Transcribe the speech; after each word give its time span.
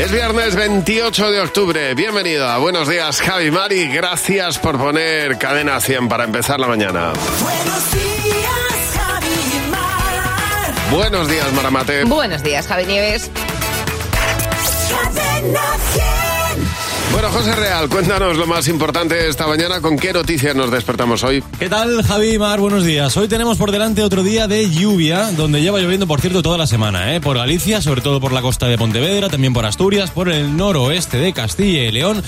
Es 0.00 0.10
viernes 0.10 0.56
28 0.56 1.30
de 1.30 1.40
octubre. 1.40 1.94
Bienvenido 1.94 2.48
a 2.48 2.56
Buenos 2.56 2.88
Días, 2.88 3.20
Javi 3.20 3.50
Mari. 3.50 3.86
Gracias 3.88 4.58
por 4.58 4.78
poner 4.78 5.36
cadena 5.36 5.78
100 5.78 6.08
para 6.08 6.24
empezar 6.24 6.58
la 6.58 6.68
mañana. 6.68 7.12
Buenos 7.42 7.92
días, 7.92 8.96
Javi 8.96 9.70
Mar. 9.70 10.74
Buenos 10.90 11.28
días, 11.28 11.52
Maramate. 11.52 12.04
Buenos 12.04 12.42
días, 12.42 12.66
Javi 12.66 12.86
Nieves. 12.86 13.30
Cadena 14.88 15.60
100. 15.92 16.19
Bueno, 17.12 17.28
José 17.30 17.54
Real, 17.56 17.88
cuéntanos 17.88 18.36
lo 18.36 18.46
más 18.46 18.68
importante 18.68 19.28
esta 19.28 19.46
mañana. 19.46 19.80
¿Con 19.80 19.98
qué 19.98 20.12
noticias 20.12 20.54
nos 20.54 20.70
despertamos 20.70 21.24
hoy? 21.24 21.42
¿Qué 21.58 21.68
tal, 21.68 22.02
Javi 22.04 22.38
Mar? 22.38 22.60
Buenos 22.60 22.84
días. 22.84 23.16
Hoy 23.16 23.26
tenemos 23.26 23.58
por 23.58 23.72
delante 23.72 24.02
otro 24.02 24.22
día 24.22 24.46
de 24.46 24.70
lluvia, 24.70 25.32
donde 25.32 25.60
lleva 25.60 25.80
lloviendo, 25.80 26.06
por 26.06 26.20
cierto, 26.20 26.40
toda 26.40 26.56
la 26.56 26.68
semana, 26.68 27.14
¿eh? 27.14 27.20
Por 27.20 27.36
Galicia, 27.36 27.82
sobre 27.82 28.00
todo 28.00 28.20
por 28.20 28.32
la 28.32 28.42
costa 28.42 28.68
de 28.68 28.78
Pontevedra, 28.78 29.28
también 29.28 29.52
por 29.52 29.66
Asturias, 29.66 30.10
por 30.12 30.28
el 30.28 30.56
noroeste 30.56 31.18
de 31.18 31.32
Castilla 31.32 31.82
y 31.82 31.92
León. 31.92 32.22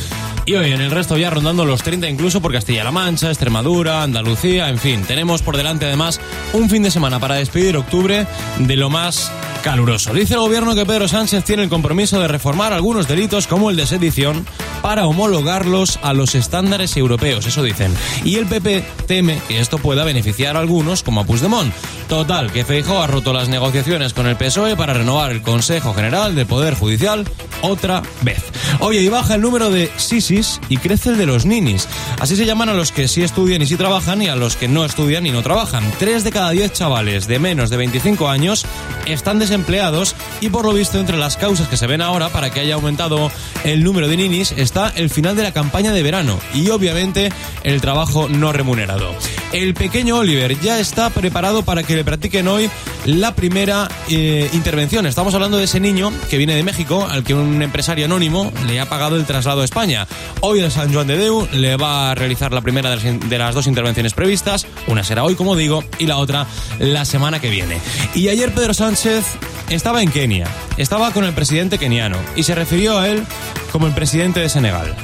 Y 0.44 0.54
hoy 0.54 0.72
en 0.72 0.80
el 0.80 0.90
resto 0.90 1.16
ya 1.16 1.30
rondando 1.30 1.64
los 1.64 1.82
30 1.82 2.08
incluso 2.08 2.42
por 2.42 2.52
Castilla-La 2.52 2.90
Mancha, 2.90 3.28
Extremadura, 3.28 4.02
Andalucía, 4.02 4.68
en 4.68 4.78
fin. 4.78 5.04
Tenemos 5.04 5.42
por 5.42 5.56
delante 5.56 5.86
además 5.86 6.20
un 6.52 6.68
fin 6.68 6.82
de 6.82 6.90
semana 6.90 7.20
para 7.20 7.36
despedir 7.36 7.76
octubre 7.76 8.26
de 8.58 8.76
lo 8.76 8.90
más 8.90 9.30
caluroso. 9.62 10.12
Dice 10.12 10.34
el 10.34 10.40
gobierno 10.40 10.74
que 10.74 10.84
Pedro 10.84 11.08
Sánchez 11.08 11.44
tiene 11.44 11.62
el 11.62 11.68
compromiso 11.68 12.20
de 12.20 12.28
reformar 12.28 12.72
algunos 12.72 13.08
delitos 13.08 13.46
como 13.46 13.70
el 13.70 13.76
de 13.76 13.86
sedición 13.86 14.44
para 14.82 15.06
homologarlos 15.06 15.98
a 16.02 16.12
los 16.12 16.34
estándares 16.34 16.96
europeos, 16.96 17.46
eso 17.46 17.62
dicen. 17.62 17.94
Y 18.24 18.36
el 18.36 18.46
PP 18.46 18.84
teme 19.06 19.40
que 19.46 19.60
esto 19.60 19.78
pueda 19.78 20.04
beneficiar 20.04 20.56
a 20.56 20.60
algunos 20.60 21.02
como 21.02 21.20
a 21.20 21.24
Puigdemont. 21.24 21.72
Total, 22.08 22.52
que 22.52 22.64
Feijóo 22.64 23.00
ha 23.00 23.06
roto 23.06 23.32
las 23.32 23.48
negociaciones 23.48 24.12
con 24.12 24.26
el 24.26 24.36
PSOE 24.36 24.76
para 24.76 24.92
renovar 24.92 25.30
el 25.30 25.40
Consejo 25.40 25.94
General 25.94 26.34
del 26.34 26.46
Poder 26.46 26.74
Judicial 26.74 27.24
otra 27.62 28.02
vez. 28.22 28.42
Oye, 28.80 29.00
y 29.00 29.08
baja 29.08 29.36
el 29.36 29.40
número 29.40 29.70
de 29.70 29.90
sisis 29.96 30.60
y 30.68 30.76
crece 30.76 31.10
el 31.10 31.18
de 31.18 31.26
los 31.26 31.46
ninis. 31.46 31.88
Así 32.20 32.36
se 32.36 32.44
llaman 32.44 32.68
a 32.68 32.74
los 32.74 32.90
que 32.90 33.08
sí 33.08 33.22
estudian 33.22 33.62
y 33.62 33.66
sí 33.66 33.76
trabajan 33.76 34.20
y 34.20 34.28
a 34.28 34.36
los 34.36 34.56
que 34.56 34.68
no 34.68 34.84
estudian 34.84 35.24
y 35.26 35.30
no 35.30 35.42
trabajan. 35.42 35.90
Tres 35.98 36.24
de 36.24 36.32
cada 36.32 36.50
diez 36.50 36.72
chavales 36.72 37.28
de 37.28 37.38
menos 37.38 37.70
de 37.70 37.76
25 37.76 38.28
años 38.28 38.66
están 39.06 39.38
desempleados 39.38 39.51
y 40.40 40.48
por 40.48 40.64
lo 40.64 40.72
visto 40.72 40.98
entre 40.98 41.18
las 41.18 41.36
causas 41.36 41.68
que 41.68 41.76
se 41.76 41.86
ven 41.86 42.00
ahora 42.00 42.30
para 42.30 42.48
que 42.48 42.60
haya 42.60 42.74
aumentado 42.74 43.30
el 43.64 43.84
número 43.84 44.08
de 44.08 44.16
ninis 44.16 44.54
está 44.56 44.88
el 44.96 45.10
final 45.10 45.36
de 45.36 45.42
la 45.42 45.52
campaña 45.52 45.92
de 45.92 46.02
verano 46.02 46.40
y 46.54 46.70
obviamente 46.70 47.30
el 47.62 47.82
trabajo 47.82 48.30
no 48.30 48.50
remunerado. 48.54 49.14
El 49.52 49.74
pequeño 49.74 50.16
Oliver 50.16 50.58
ya 50.60 50.80
está 50.80 51.10
preparado 51.10 51.62
para 51.64 51.82
que 51.82 51.94
le 51.94 52.02
practiquen 52.02 52.48
hoy 52.48 52.70
la 53.04 53.34
primera 53.34 53.90
eh, 54.08 54.48
intervención. 54.54 55.04
Estamos 55.04 55.34
hablando 55.34 55.58
de 55.58 55.64
ese 55.64 55.80
niño 55.80 56.10
que 56.30 56.38
viene 56.38 56.54
de 56.54 56.62
México 56.62 57.06
al 57.10 57.22
que 57.22 57.34
un 57.34 57.60
empresario 57.60 58.06
anónimo 58.06 58.50
le 58.66 58.80
ha 58.80 58.88
pagado 58.88 59.16
el 59.16 59.26
traslado 59.26 59.60
a 59.60 59.64
España. 59.66 60.06
Hoy 60.40 60.60
el 60.60 60.70
San 60.70 60.90
Juan 60.94 61.06
de 61.06 61.18
Deu 61.18 61.46
le 61.52 61.76
va 61.76 62.10
a 62.10 62.14
realizar 62.14 62.52
la 62.52 62.62
primera 62.62 62.88
de 62.88 62.96
las, 62.96 63.28
de 63.28 63.38
las 63.38 63.54
dos 63.54 63.66
intervenciones 63.66 64.14
previstas. 64.14 64.66
Una 64.86 65.04
será 65.04 65.24
hoy, 65.24 65.34
como 65.34 65.56
digo, 65.56 65.84
y 65.98 66.06
la 66.06 66.16
otra 66.16 66.46
la 66.78 67.04
semana 67.04 67.38
que 67.38 67.50
viene. 67.50 67.78
Y 68.14 68.28
ayer 68.28 68.54
Pedro 68.54 68.72
Sánchez 68.72 69.24
estaba 69.70 70.02
en 70.02 70.10
Kenia, 70.10 70.46
estaba 70.76 71.12
con 71.12 71.24
el 71.24 71.32
presidente 71.32 71.78
keniano 71.78 72.18
y 72.36 72.42
se 72.42 72.54
refirió 72.54 72.98
a 72.98 73.08
él 73.08 73.24
como 73.70 73.86
el 73.86 73.94
presidente 73.94 74.40
de 74.40 74.48
Senegal. 74.48 74.94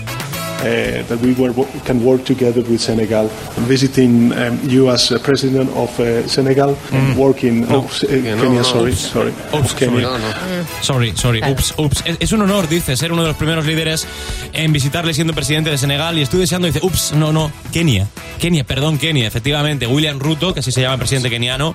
uh, 0.60 1.02
that 1.08 1.20
we 1.20 1.34
were, 1.34 1.52
can 1.84 2.04
work 2.04 2.24
together 2.24 2.62
with 2.62 2.80
Senegal. 2.80 3.28
Visiting 3.66 4.32
um, 4.32 4.58
you 4.68 4.90
as 4.90 5.10
uh, 5.10 5.18
president 5.18 5.70
of 5.76 5.98
uh, 6.00 6.26
Senegal 6.26 6.76
and 6.92 7.16
working. 7.16 7.62
No. 7.62 7.76
Oh, 7.76 7.84
uh, 7.84 8.14
no, 8.16 8.42
Kenya, 8.42 8.60
no. 8.60 8.62
sorry, 8.62 8.92
Oops. 8.92 9.00
sorry. 9.00 9.32
Oops, 9.54 9.74
Kenya. 9.74 10.00
No, 10.00 10.18
no. 10.18 10.64
Sorry, 10.82 11.12
sorry, 11.16 11.42
ups, 11.42 11.74
ups. 11.78 12.02
Es, 12.04 12.16
es 12.20 12.32
un 12.32 12.42
honor, 12.42 12.68
dice, 12.68 12.96
ser 12.96 13.12
uno 13.12 13.22
de 13.22 13.28
los 13.28 13.36
primeros 13.36 13.66
líderes 13.66 14.06
en 14.52 14.72
visitarle 14.72 15.14
siendo 15.14 15.32
presidente 15.32 15.70
de 15.70 15.78
Senegal 15.78 16.18
y 16.18 16.22
estoy 16.22 16.40
deseando, 16.40 16.66
dice, 16.66 16.80
ups, 16.82 17.12
no, 17.12 17.32
no, 17.32 17.52
Kenia. 17.72 18.08
Kenia, 18.38 18.64
perdón, 18.64 18.98
Kenia, 18.98 19.26
efectivamente. 19.26 19.86
William 19.86 20.18
Ruto, 20.18 20.54
que 20.54 20.60
así 20.60 20.72
se 20.72 20.80
llama 20.80 20.94
el 20.94 21.00
presidente 21.00 21.30
keniano, 21.30 21.74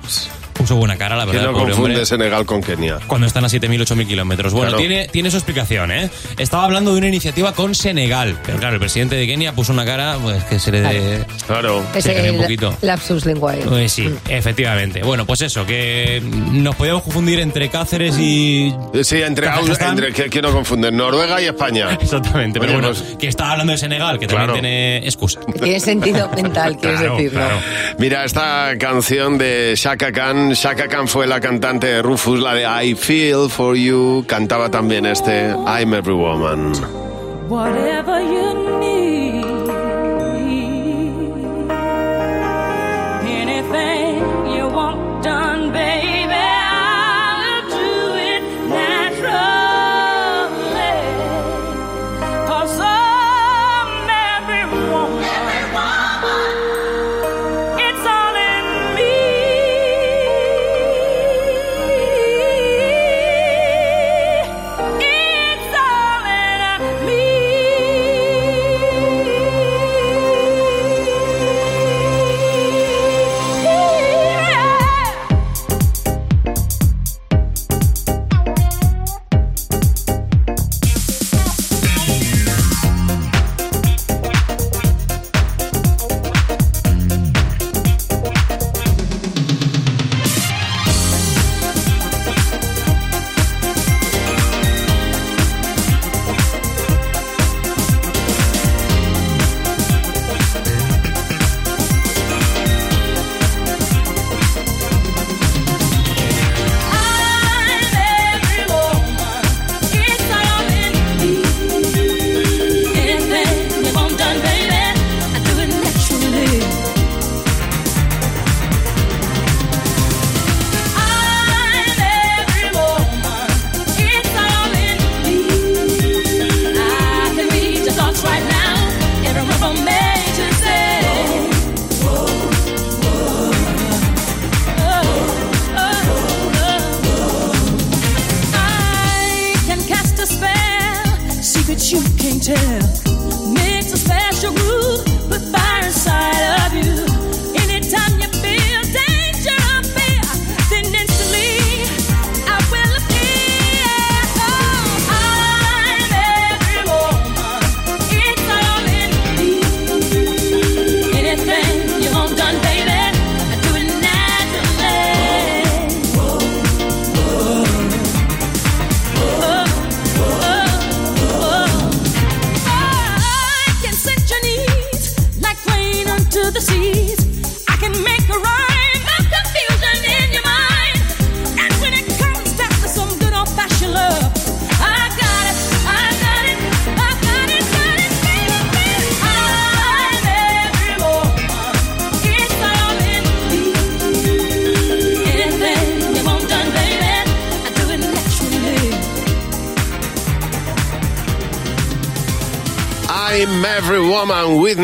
puso 0.54 0.76
buena 0.76 0.96
cara, 0.98 1.16
la 1.16 1.26
Que 1.26 1.32
verdad, 1.34 1.48
no 1.48 1.52
pobre 1.54 1.72
confunde 1.72 1.92
hombre. 1.96 2.06
Senegal 2.06 2.46
con 2.46 2.62
Kenia. 2.62 3.00
Cuando 3.08 3.28
están 3.28 3.44
a 3.46 3.48
7.000, 3.48 3.82
8.000 3.86 4.08
kilómetros. 4.08 4.54
Bueno, 4.54 4.70
Claro. 4.70 4.78
tiene, 4.78 5.08
tiene 5.10 5.30
su 5.32 5.38
explicación, 5.38 5.92
¿eh? 5.92 6.10
Estaba 6.38 6.64
hablando 6.66 6.92
de 6.94 6.98
una 7.00 7.08
iniciativa 7.08 7.54
con 7.54 7.76
Senegal. 7.76 8.38
Pero 8.46 8.58
claro, 8.60 8.76
el 8.76 8.80
presidente 8.80 9.16
de 9.16 9.26
Kenia 9.28 9.54
puso 9.54 9.74
una 9.74 9.86
cara, 9.86 10.18
pues 10.22 10.44
que 10.46 10.60
se 10.60 10.72
le 10.72 10.82
dé... 10.82 11.26
Claro. 11.48 11.84
Se 12.00 12.14
cambia 12.14 12.32
un 12.34 12.42
poquito. 12.42 12.78
lapsus 12.82 13.26
linguae. 13.26 13.58
Pues 13.62 13.92
sí, 13.92 14.10
efectivamente. 14.30 15.04
Bueno, 15.04 15.26
pues 15.26 15.42
eso, 15.42 15.66
que 15.66 16.22
nos 16.52 16.76
podíamos 16.76 17.04
confundir 17.04 17.40
entre 17.40 17.70
Cáceres 17.70 18.18
y 18.20 18.74
Sí, 19.04 19.22
entre, 19.22 19.48
entre 19.48 20.30
que, 20.30 20.42
no 20.42 20.52
confunden 20.52 20.96
Noruega 20.98 21.42
y 21.42 21.46
España. 21.46 21.94
Exactamente, 22.00 22.60
pero 22.60 22.74
Oye, 22.74 22.82
bueno, 22.82 22.98
pues- 23.00 23.18
que 23.18 23.28
estaba 23.28 23.52
hablando 23.52 23.72
de 23.74 23.78
Senegal, 23.78 24.20
que 24.20 24.28
Claro. 24.28 24.54
también 24.54 24.64
tiene 24.64 24.98
excusa. 25.06 25.40
Tiene 25.62 25.80
sentido 25.80 26.30
mental, 26.36 26.78
quieres 26.82 27.00
Claro, 27.00 27.16
decirlo. 27.18 27.40
claro. 27.40 27.56
Mira, 27.98 28.26
esta 28.26 28.72
canción 28.80 29.38
de 29.38 29.74
Shaka 29.76 30.12
Khan. 30.12 30.43
Shaka 30.52 30.88
Khan 30.88 31.08
fue 31.08 31.26
la 31.28 31.40
cantante 31.40 31.88
de 31.88 32.02
Rufus, 32.02 32.40
la 32.40 32.54
de 32.54 32.66
I 32.86 32.96
Feel 32.96 33.50
For 33.50 33.76
You. 33.76 34.26
Cantaba 34.28 34.70
también 34.70 35.06
este 35.06 35.56
I'm 35.66 35.94
Every 35.94 36.14
Woman. 36.14 36.74
Whatever 37.50 38.22
you 38.22 38.73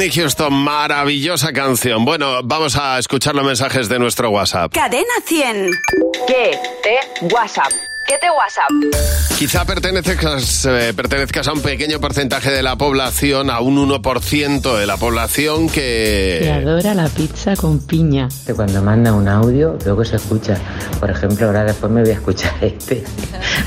Whitney 0.10 0.24
Houston, 0.24 0.54
maravillosa 0.54 1.54
canción. 1.54 2.04
Bueno, 2.04 2.42
vamos 2.44 2.76
a 2.78 2.98
escuchar 2.98 3.36
los 3.36 3.46
mensajes 3.46 3.90
de 3.90 4.00
nuestro 4.00 4.32
WhatsApp. 4.32 4.74
Cadena 4.74 5.06
100. 5.24 5.70
¿Qué 6.28 6.60
te 6.82 7.26
WhatsApp? 7.34 7.89
¿Qué 8.10 8.18
te 8.18 8.28
WhatsApp? 8.32 8.72
Quizá 9.38 9.66
pertenezcas, 9.66 10.66
eh, 10.66 10.94
pertenezcas 10.96 11.48
a 11.48 11.54
un 11.54 11.62
pequeño 11.62 12.00
porcentaje 12.00 12.50
de 12.50 12.64
la 12.64 12.76
población, 12.76 13.52
a 13.52 13.60
un 13.62 13.78
1% 13.78 14.78
de 14.80 14.88
la 14.88 14.98
población 14.98 15.70
Que 15.70 16.40
que... 16.42 16.52
adora 16.52 16.96
la 16.96 17.08
pizza 17.08 17.56
con 17.56 17.78
piña. 17.80 18.28
que 18.48 18.56
cuando 18.56 18.82
manda 18.82 19.14
un 19.14 19.28
audio 19.28 19.78
luego 19.86 20.04
se 20.04 20.16
escucha. 20.16 20.58
Por 21.00 21.12
ejemplo, 21.12 21.46
ahora 21.46 21.66
después 21.66 21.92
me 21.92 22.02
voy 22.02 22.10
a 22.10 22.14
escuchar 22.16 22.52
este. 22.62 23.04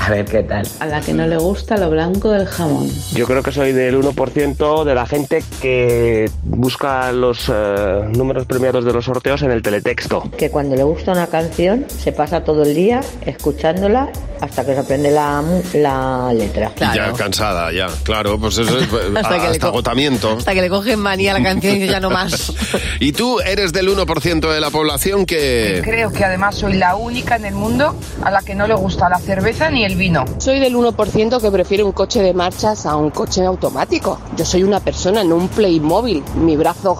A 0.01 0.09
ver 0.09 0.25
qué 0.25 0.43
tal. 0.43 0.67
A 0.81 0.87
la 0.87 0.99
que 0.99 1.13
no 1.13 1.25
le 1.25 1.37
gusta 1.37 1.77
lo 1.77 1.89
blanco 1.89 2.29
del 2.31 2.45
jamón. 2.45 2.91
Yo 3.13 3.25
creo 3.25 3.41
que 3.41 3.53
soy 3.53 3.71
del 3.71 3.95
1% 3.95 4.83
de 4.83 4.93
la 4.93 5.05
gente 5.05 5.41
que 5.61 6.29
busca 6.43 7.13
los 7.13 7.47
eh, 7.47 8.01
números 8.13 8.45
premiados 8.45 8.83
de 8.83 8.91
los 8.91 9.05
sorteos 9.05 9.41
en 9.43 9.51
el 9.51 9.61
teletexto. 9.61 10.29
que 10.37 10.49
cuando 10.49 10.75
le 10.75 10.83
gusta 10.83 11.13
una 11.13 11.27
canción 11.27 11.85
se 11.87 12.11
pasa 12.11 12.43
todo 12.43 12.63
el 12.63 12.75
día 12.75 12.99
escuchándola 13.25 14.09
hasta 14.43 14.65
que 14.65 14.73
se 14.73 14.79
aprende 14.79 15.11
la, 15.11 15.43
la 15.73 16.33
letra. 16.33 16.71
Ya 16.93 17.13
cansada, 17.13 17.71
ya, 17.71 17.87
claro, 18.03 18.37
pues 18.39 18.57
eso 18.57 18.77
es 18.77 18.87
Hasta 19.23 19.67
agotamiento. 19.67 20.37
Hasta 20.37 20.53
que 20.53 20.61
le 20.61 20.69
cogen 20.69 20.99
manía 20.99 21.33
la 21.33 21.41
canción 21.41 21.75
y 21.75 21.79
dice 21.79 21.91
ya 21.91 21.99
no 21.99 22.09
más. 22.09 22.51
Y 22.99 23.11
tú 23.11 23.39
eres 23.39 23.73
del 23.73 23.89
1% 23.89 24.53
de 24.53 24.61
la 24.61 24.69
población 24.69 25.25
que... 25.25 25.81
Creo 25.83 26.11
que 26.11 26.23
además 26.23 26.55
soy 26.55 26.73
la 26.73 26.95
única 26.95 27.35
en 27.35 27.45
el 27.45 27.53
mundo 27.53 27.95
a 28.21 28.31
la 28.31 28.41
que 28.41 28.55
no 28.55 28.67
le 28.67 28.75
gusta 28.75 29.09
la 29.09 29.19
cerveza 29.19 29.69
ni 29.69 29.83
el 29.83 29.95
vino. 29.95 30.25
Soy 30.37 30.59
del 30.59 30.75
1% 30.75 31.41
que 31.41 31.51
prefiere 31.51 31.83
un 31.83 31.91
coche 31.91 32.21
de 32.21 32.33
marchas 32.33 32.85
a 32.85 32.95
un 32.95 33.09
coche 33.09 33.45
automático. 33.45 34.19
Yo 34.37 34.45
soy 34.45 34.63
una 34.63 34.79
persona 34.79 35.21
en 35.21 35.33
un 35.33 35.47
Playmobil. 35.49 36.23
Mi 36.35 36.55
brazo 36.55 36.99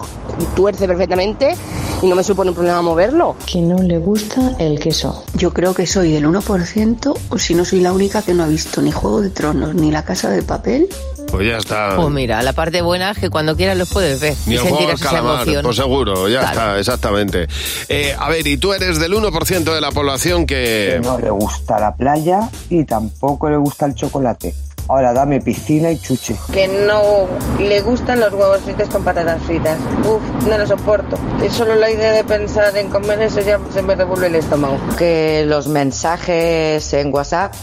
tuerce 0.54 0.86
perfectamente 0.86 1.54
y 2.02 2.06
no 2.06 2.16
me 2.16 2.24
supone 2.24 2.50
un 2.50 2.56
problema 2.56 2.82
moverlo. 2.82 3.36
Que 3.50 3.60
no 3.60 3.78
le 3.82 3.98
gusta 3.98 4.56
el 4.58 4.78
queso. 4.78 5.24
Yo 5.34 5.52
creo 5.52 5.74
que 5.74 5.86
soy 5.86 6.12
del 6.12 6.26
1%, 6.26 7.18
o 7.34 7.38
si 7.38 7.54
no 7.54 7.64
soy 7.64 7.80
la 7.80 7.92
única 7.92 8.22
que 8.22 8.32
no 8.32 8.44
ha 8.44 8.46
visto 8.46 8.80
ni 8.80 8.92
Juego 8.92 9.20
de 9.20 9.30
Tronos 9.30 9.74
ni 9.74 9.90
La 9.90 10.04
Casa 10.04 10.30
de 10.30 10.42
Papel. 10.42 10.88
Pues 11.30 11.48
ya 11.48 11.56
está. 11.56 11.96
Pues 11.96 12.10
mira, 12.10 12.40
la 12.42 12.52
parte 12.52 12.80
buena 12.82 13.10
es 13.10 13.18
que 13.18 13.28
cuando 13.28 13.56
quieras 13.56 13.76
los 13.76 13.90
puedes 13.90 14.20
ver. 14.20 14.34
Ni 14.46 14.54
y 14.54 14.56
el 14.56 14.62
juego 14.62 14.76
sentir 14.76 14.94
del 14.94 15.00
esa 15.00 15.10
calamar, 15.10 15.42
emoción. 15.42 15.62
pues 15.64 15.76
seguro, 15.76 16.28
ya 16.28 16.40
Claro. 16.40 16.52
está, 16.52 16.78
exactamente. 16.78 17.48
Eh, 17.88 18.14
a 18.16 18.28
ver, 18.28 18.46
y 18.46 18.56
tú 18.56 18.72
eres 18.72 19.00
del 19.00 19.14
1% 19.14 19.74
de 19.74 19.80
la 19.80 19.90
población 19.90 20.46
que... 20.46 21.00
No 21.02 21.18
le 21.18 21.30
gusta 21.30 21.80
la 21.80 21.96
playa 21.96 22.48
y 22.70 22.84
tampoco 22.84 23.50
le 23.50 23.56
gusta 23.56 23.86
el 23.86 23.94
chocolate. 23.96 24.54
Ahora 24.88 25.14
dame 25.14 25.40
piscina 25.40 25.90
y 25.90 25.98
chuche. 25.98 26.36
Que 26.52 26.68
no 26.68 27.26
le 27.58 27.80
gustan 27.80 28.20
los 28.20 28.32
huevos 28.32 28.60
fritos 28.60 28.88
con 28.88 29.02
patatas 29.02 29.42
fritas. 29.42 29.78
Uf, 30.00 30.46
no 30.46 30.58
lo 30.58 30.66
soporto. 30.66 31.16
Y 31.44 31.48
solo 31.48 31.74
la 31.74 31.90
idea 31.90 32.12
de 32.12 32.24
pensar 32.24 32.76
en 32.76 32.90
comer 32.90 33.22
eso 33.22 33.40
ya 33.40 33.58
se 33.72 33.82
me 33.82 33.94
revuelve 33.94 34.26
el 34.26 34.34
estómago. 34.34 34.78
Que 34.98 35.44
los 35.46 35.68
mensajes 35.68 36.92
en 36.92 37.14
WhatsApp 37.14 37.54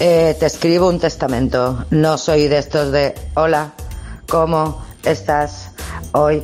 eh, 0.00 0.34
te 0.38 0.46
escribo 0.46 0.88
un 0.88 0.98
testamento. 0.98 1.84
No 1.90 2.16
soy 2.16 2.48
de 2.48 2.58
estos 2.58 2.90
de 2.90 3.14
hola, 3.34 3.72
¿cómo 4.28 4.82
estás 5.04 5.70
hoy? 6.12 6.42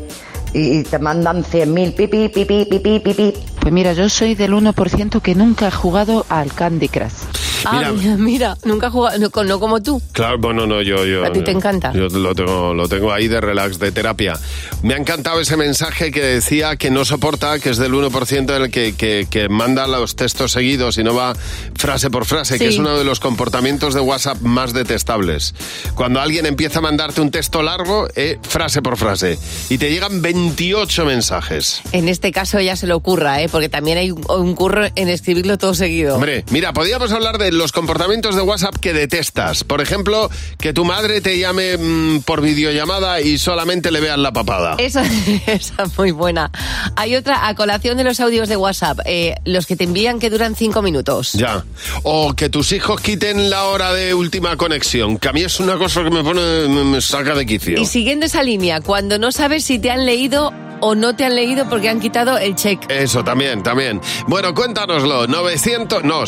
Y, 0.53 0.83
te 0.85 0.99
mandan 0.99 1.45
100.000 1.45 1.95
pipi, 1.95 2.29
pipi, 2.29 2.65
pipi, 2.65 3.01
pipi. 3.01 3.35
Pues 3.61 3.73
mira, 3.73 3.93
yo 3.93 4.09
soy 4.09 4.35
del 4.35 4.55
1% 4.55 5.21
que 5.21 5.35
nunca 5.35 5.69
he 5.69 5.71
jugado 5.71 6.25
al 6.31 6.53
Candy 6.55 6.89
Crush. 6.89 7.48
Ah, 7.65 7.93
mira, 7.95 8.17
mira, 8.17 8.57
nunca 8.65 8.87
he 8.87 8.91
jugado, 8.91 9.19
no, 9.19 9.45
no 9.45 9.61
como 9.61 9.83
tú. 9.83 10.01
Claro, 10.13 10.39
bueno, 10.39 10.67
no, 10.67 10.81
yo... 10.83 11.05
yo 11.05 11.25
¿A 11.25 11.33
ti 11.33 11.41
te 11.43 11.51
encanta? 11.51 11.93
Yo 11.93 12.07
lo 12.09 12.35
tengo, 12.35 12.75
lo 12.75 12.89
tengo 12.89 13.13
ahí 13.13 13.29
de 13.29 13.41
relax, 13.41 13.79
de 13.79 13.93
terapia. 13.93 14.39
Me 14.83 14.95
ha 14.95 14.97
encantado 14.97 15.41
ese 15.41 15.57
mensaje 15.57 16.11
que 16.11 16.23
decía 16.23 16.77
que 16.77 16.91
no 16.91 17.05
soporta, 17.05 17.59
que 17.59 17.71
es 17.71 17.79
del 17.79 17.93
1% 17.93 18.51
el 18.57 18.71
que, 18.71 18.95
que, 18.95 19.27
que 19.31 19.49
manda 19.49 19.87
los 19.87 20.17
textos 20.17 20.53
seguidos 20.53 20.99
y 20.99 21.05
no 21.05 21.15
va 21.15 21.35
frase 21.75 22.11
por 22.11 22.25
frase, 22.25 22.59
que 22.59 22.69
Sí. 22.69 22.75
es 22.75 22.79
uno 22.79 22.97
de 22.99 23.05
los 23.05 23.21
comportamientos 23.21 23.95
de 23.95 24.01
WhatsApp 24.01 24.41
más 24.41 24.73
detestables. 24.73 25.55
Cuando 25.95 26.21
alguien 26.21 26.47
empieza 26.47 26.79
a 26.79 26.83
mandarte 26.83 27.21
un 27.21 27.31
texto 27.31 27.63
largo, 27.63 28.09
eh, 28.15 28.39
frase 28.43 28.83
por 28.83 28.97
frase, 28.97 29.39
y 29.69 29.79
te 29.79 29.91
llegan 29.91 30.23
28 30.23 31.05
mensajes. 31.05 31.81
En 31.93 32.09
este 32.09 32.33
caso 32.33 32.61
ya 32.61 32.77
se 32.77 32.87
le 32.87 32.95
ocurra, 32.95 33.43
¿eh? 33.43 33.49
porque 33.49 33.69
también 33.69 33.99
hay 33.99 34.11
un, 34.11 34.25
un 34.29 34.55
curro 34.55 34.87
en 34.95 35.09
escribirlo 35.09 35.59
todo 35.59 35.75
seguido. 35.75 36.15
Hombre, 36.15 36.45
mira, 36.51 36.73
podríamos 36.73 37.13
hablar 37.13 37.39
de 37.39 37.48
los 37.53 37.73
comportamientos 37.73 38.37
de 38.37 38.43
WhatsApp 38.43 38.77
que 38.77 38.93
detestas. 38.93 39.65
Por 39.65 39.81
ejemplo, 39.81 40.31
que 40.59 40.73
tu 40.73 40.85
madre 40.85 41.21
te 41.21 41.39
llame 41.39 41.77
mm, 41.77 42.21
por 42.23 42.41
videollamada 42.41 43.21
y 43.21 43.39
solamente 43.39 43.91
le 43.91 44.01
veas 44.01 44.19
la 44.19 44.33
papada. 44.33 44.77
Esa, 44.79 45.03
esa 45.47 45.83
es 45.83 45.99
muy 45.99 46.11
buena. 46.11 46.51
Hay 46.97 47.17
otra, 47.17 47.49
a 47.49 47.55
colación 47.55 47.97
de 47.97 48.05
los 48.05 48.21
audios 48.21 48.49
de 48.49 48.57
WhatsApp, 48.57 49.01
eh, 49.05 49.35
los 49.45 49.67
que 49.67 49.77
te 49.77 49.85
envían 49.85 50.19
que 50.19 50.31
duran 50.31 50.55
cinco 50.55 50.83
minutos. 50.83 51.33
Ya. 51.33 51.65
O 52.03 52.35
que 52.35 52.49
tus 52.49 52.73
hijos 52.73 53.01
quiten 53.01 53.51
la 53.51 53.65
hora 53.65 53.93
de 53.93 54.15
última 54.15 54.57
conexión, 54.57 55.19
que 55.19 55.29
a 55.29 55.33
mí 55.33 55.43
es 55.43 55.61
una 55.61 55.77
cosa 55.77 56.03
que 56.05 56.11
me 56.11 56.23
pone, 56.23 56.69
me, 56.69 56.85
me 56.85 57.01
saca 57.01 57.35
de 57.35 57.47
quicio. 57.47 57.81
Y 57.81 57.87
siguiendo 57.87 58.27
esa 58.27 58.43
línea, 58.43 58.81
cuando 58.81 59.19
no 59.19 59.33
sabes 59.33 59.65
si 59.65 59.79
te 59.79 59.91
han 59.91 60.07
leído 60.07 60.53
o 60.81 60.95
no 60.95 61.15
te 61.15 61.25
han 61.25 61.35
leído 61.35 61.69
porque 61.69 61.89
han 61.89 62.01
quitado 62.01 62.39
el 62.39 62.55
check. 62.55 62.91
Eso 62.91 63.25
también, 63.25 63.63
también. 63.63 64.01
Bueno, 64.27 64.55
cuéntanoslo. 64.55 65.27
900, 65.27 66.05
no, 66.05 66.27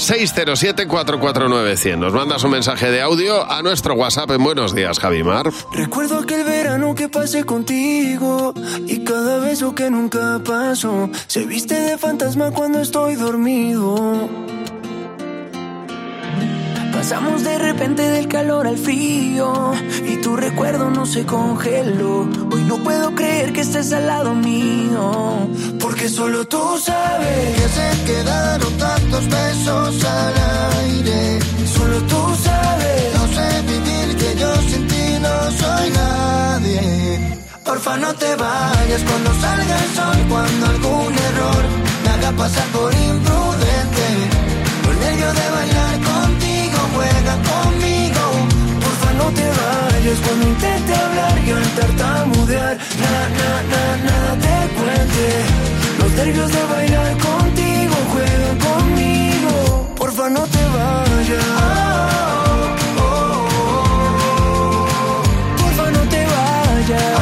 607-449-100. 1.10 1.98
Nos 1.98 2.12
mandas 2.12 2.44
un 2.44 2.52
mensaje 2.52 2.90
de 2.90 3.00
audio 3.00 3.50
a 3.50 3.62
nuestro 3.62 3.94
WhatsApp 3.94 4.30
en 4.32 4.44
Buenos 4.44 4.74
Días, 4.74 4.98
Javimar. 4.98 5.50
Recuerdo 5.72 6.18
aquel 6.18 6.44
verano 6.44 6.94
que 6.94 7.08
pasé 7.08 7.44
contigo 7.44 8.54
y 8.86 9.02
cada 9.04 9.38
beso 9.38 9.74
que 9.74 9.90
nunca 9.90 10.40
pasó 10.44 11.08
se 11.26 11.44
viste 11.46 11.74
de 11.74 11.98
fantasma 11.98 12.50
cuando 12.50 12.80
estoy 12.80 13.16
dormido. 13.16 14.28
Pasamos 17.00 17.42
de 17.44 17.56
repente 17.56 18.02
del 18.02 18.28
calor 18.28 18.66
al 18.66 18.76
frío 18.76 19.72
y 20.06 20.18
tu 20.18 20.36
recuerdo 20.36 20.90
no 20.90 21.06
se 21.06 21.24
congeló. 21.24 22.28
Hoy 22.52 22.62
no 22.64 22.76
puedo 22.76 23.14
creer 23.14 23.54
que 23.54 23.62
estés 23.62 23.90
al 23.94 24.06
lado 24.06 24.34
mío, 24.34 25.48
porque 25.80 26.10
solo 26.10 26.46
tú 26.46 26.62
sabes 26.78 27.56
que 27.56 27.68
se 27.70 28.04
quedaron 28.04 28.76
tantos 28.76 29.24
besos 29.30 30.04
al 30.04 30.34
aire. 30.82 31.38
Solo 31.74 32.02
tú 32.02 32.22
sabes, 32.44 33.14
no 33.14 33.26
sé 33.28 33.62
vivir 33.62 34.16
que 34.18 34.38
yo 34.38 34.54
sin 34.68 34.86
ti 34.86 35.04
no 35.22 35.50
soy 35.52 35.90
nadie. 36.02 37.38
Porfa 37.64 37.96
no 37.96 38.12
te 38.12 38.36
vayas 38.36 39.02
cuando 39.08 39.30
salga 39.40 39.84
el 39.84 39.90
sol, 39.96 40.26
cuando 40.28 40.66
algún 40.66 41.14
error 41.14 41.64
me 42.04 42.10
haga 42.10 42.32
pasar 42.32 42.66
por 42.66 42.92
imprudente. 42.92 43.29
Te 49.34 49.48
vayas 49.48 50.18
cuando 50.24 50.46
intente 50.48 50.94
hablar 50.94 51.38
y 51.46 51.50
al 51.50 51.68
tartamudear. 51.78 52.76
Na, 53.00 53.28
na, 53.38 53.50
na, 53.70 53.82
nada 54.06 54.32
te 54.44 54.56
cuente. 54.74 55.26
Los 55.98 56.10
nervios 56.12 56.50
de 56.52 56.62
bailar 56.64 57.12
contigo, 57.18 57.94
juega 58.12 58.50
conmigo. 58.66 59.54
Porfa 59.96 60.26
no 60.30 60.42
te 60.46 60.64
vayas. 60.76 61.44
Oh, 62.98 63.02
oh, 63.02 63.48
oh. 64.42 65.22
Porfa 65.60 65.86
no 65.90 66.02
te 66.12 66.20
vayas. 66.34 67.18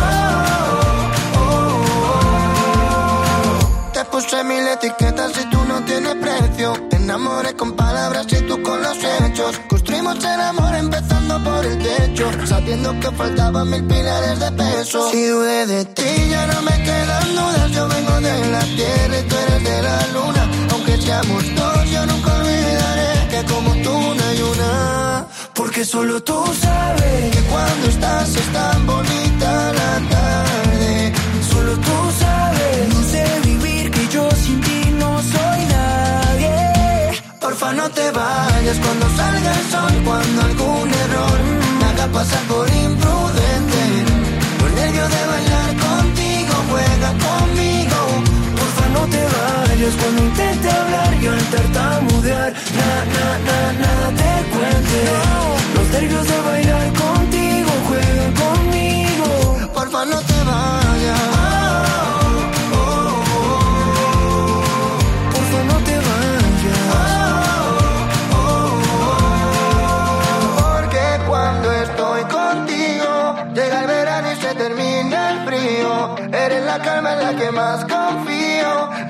Te 3.92 4.02
puse 4.04 4.44
mil 4.44 4.66
etiquetas 4.68 5.32
y 5.42 5.44
tú 5.50 5.58
no 5.66 5.76
tienes 5.84 6.14
precio. 6.16 6.72
Te 6.90 6.96
enamoré 6.96 7.54
con 7.54 7.72
palabras 7.72 8.26
y 8.32 8.40
tú 8.46 8.62
con 8.62 8.82
los 8.82 8.98
hechos. 8.98 9.58
Construimos 9.68 10.18
el 10.24 10.40
amor 10.40 10.74
empezando 10.74 11.42
por 11.42 11.47
Sabiendo 12.48 12.98
que 12.98 13.10
faltaban 13.12 13.68
mil 13.68 13.84
pilares 13.84 14.40
de 14.40 14.50
peso. 14.52 15.10
Si 15.10 15.26
dudé 15.26 15.66
de 15.66 15.84
ti, 15.84 16.28
ya 16.30 16.46
no 16.46 16.62
me 16.62 16.82
quedan 16.82 17.36
dudas. 17.36 17.70
Yo 17.72 17.88
vengo 17.88 18.20
de 18.20 18.50
la 18.50 18.60
tierra 18.60 19.18
y 19.18 19.22
tú 19.28 19.36
eres 19.36 19.64
de 19.64 19.82
la 19.82 20.06
luna. 20.14 20.50
Aunque 20.72 20.96
seamos 20.96 21.44
dos, 21.54 21.90
yo 21.90 22.06
nunca 22.06 22.34
olvidaré 22.36 23.28
que 23.30 23.44
como 23.52 23.70
tú 23.84 23.94
no 24.16 24.24
hay 24.24 24.42
una. 24.42 25.26
Porque 25.54 25.84
solo 25.84 26.22
tú 26.22 26.42
sabes 26.60 27.36
que 27.36 27.42
cuando 27.52 27.86
estás 27.88 28.28
es 28.34 28.52
tan 28.52 28.86
bonita 28.86 29.72
la 29.80 29.92
tarde. 30.14 31.12
Solo 31.52 31.72
tú 31.74 31.96
sabes, 32.18 32.94
no 32.94 33.02
sé 33.12 33.24
vivir 33.44 33.90
que 33.90 34.08
yo 34.08 34.30
sin 34.30 34.60
ti 34.62 34.80
no 34.98 35.20
soy 35.22 35.60
nadie. 35.76 37.22
Porfa 37.40 37.72
no 37.74 37.90
te 37.90 38.10
vayas 38.10 38.78
cuando 38.78 39.06
salga 39.16 39.50
el 39.60 39.70
sol, 39.70 40.02
cuando 40.04 40.42
algún 40.42 40.97
haga 42.08 42.12
pasar 42.12 42.42
por 42.44 42.68
imprudente. 42.68 43.82
Por 44.58 44.70
nervio 44.72 45.08
de 45.08 45.26
bailar 45.26 45.70
contigo, 45.76 46.54
juega 46.70 47.10
conmigo. 47.26 47.98
Porfa 48.56 48.88
no 48.88 49.06
te 49.06 49.22
vayas 49.24 49.94
cuando 50.00 50.24
intente 50.24 50.70
hablar 50.70 51.14
y 51.22 51.26
al 51.26 51.44
tartamudear. 51.52 52.52
Na, 52.78 52.90
na, 53.14 53.28
na, 53.46 53.72
nada 53.72 54.08
te 54.20 54.32
cuente. 54.52 55.00
Los 55.74 55.88
nervios 55.88 56.26
de 56.26 56.40
bailar 56.40 56.92
contigo, 56.92 57.70
juega 57.88 58.26
conmigo. 58.42 59.68
la 60.04 61.37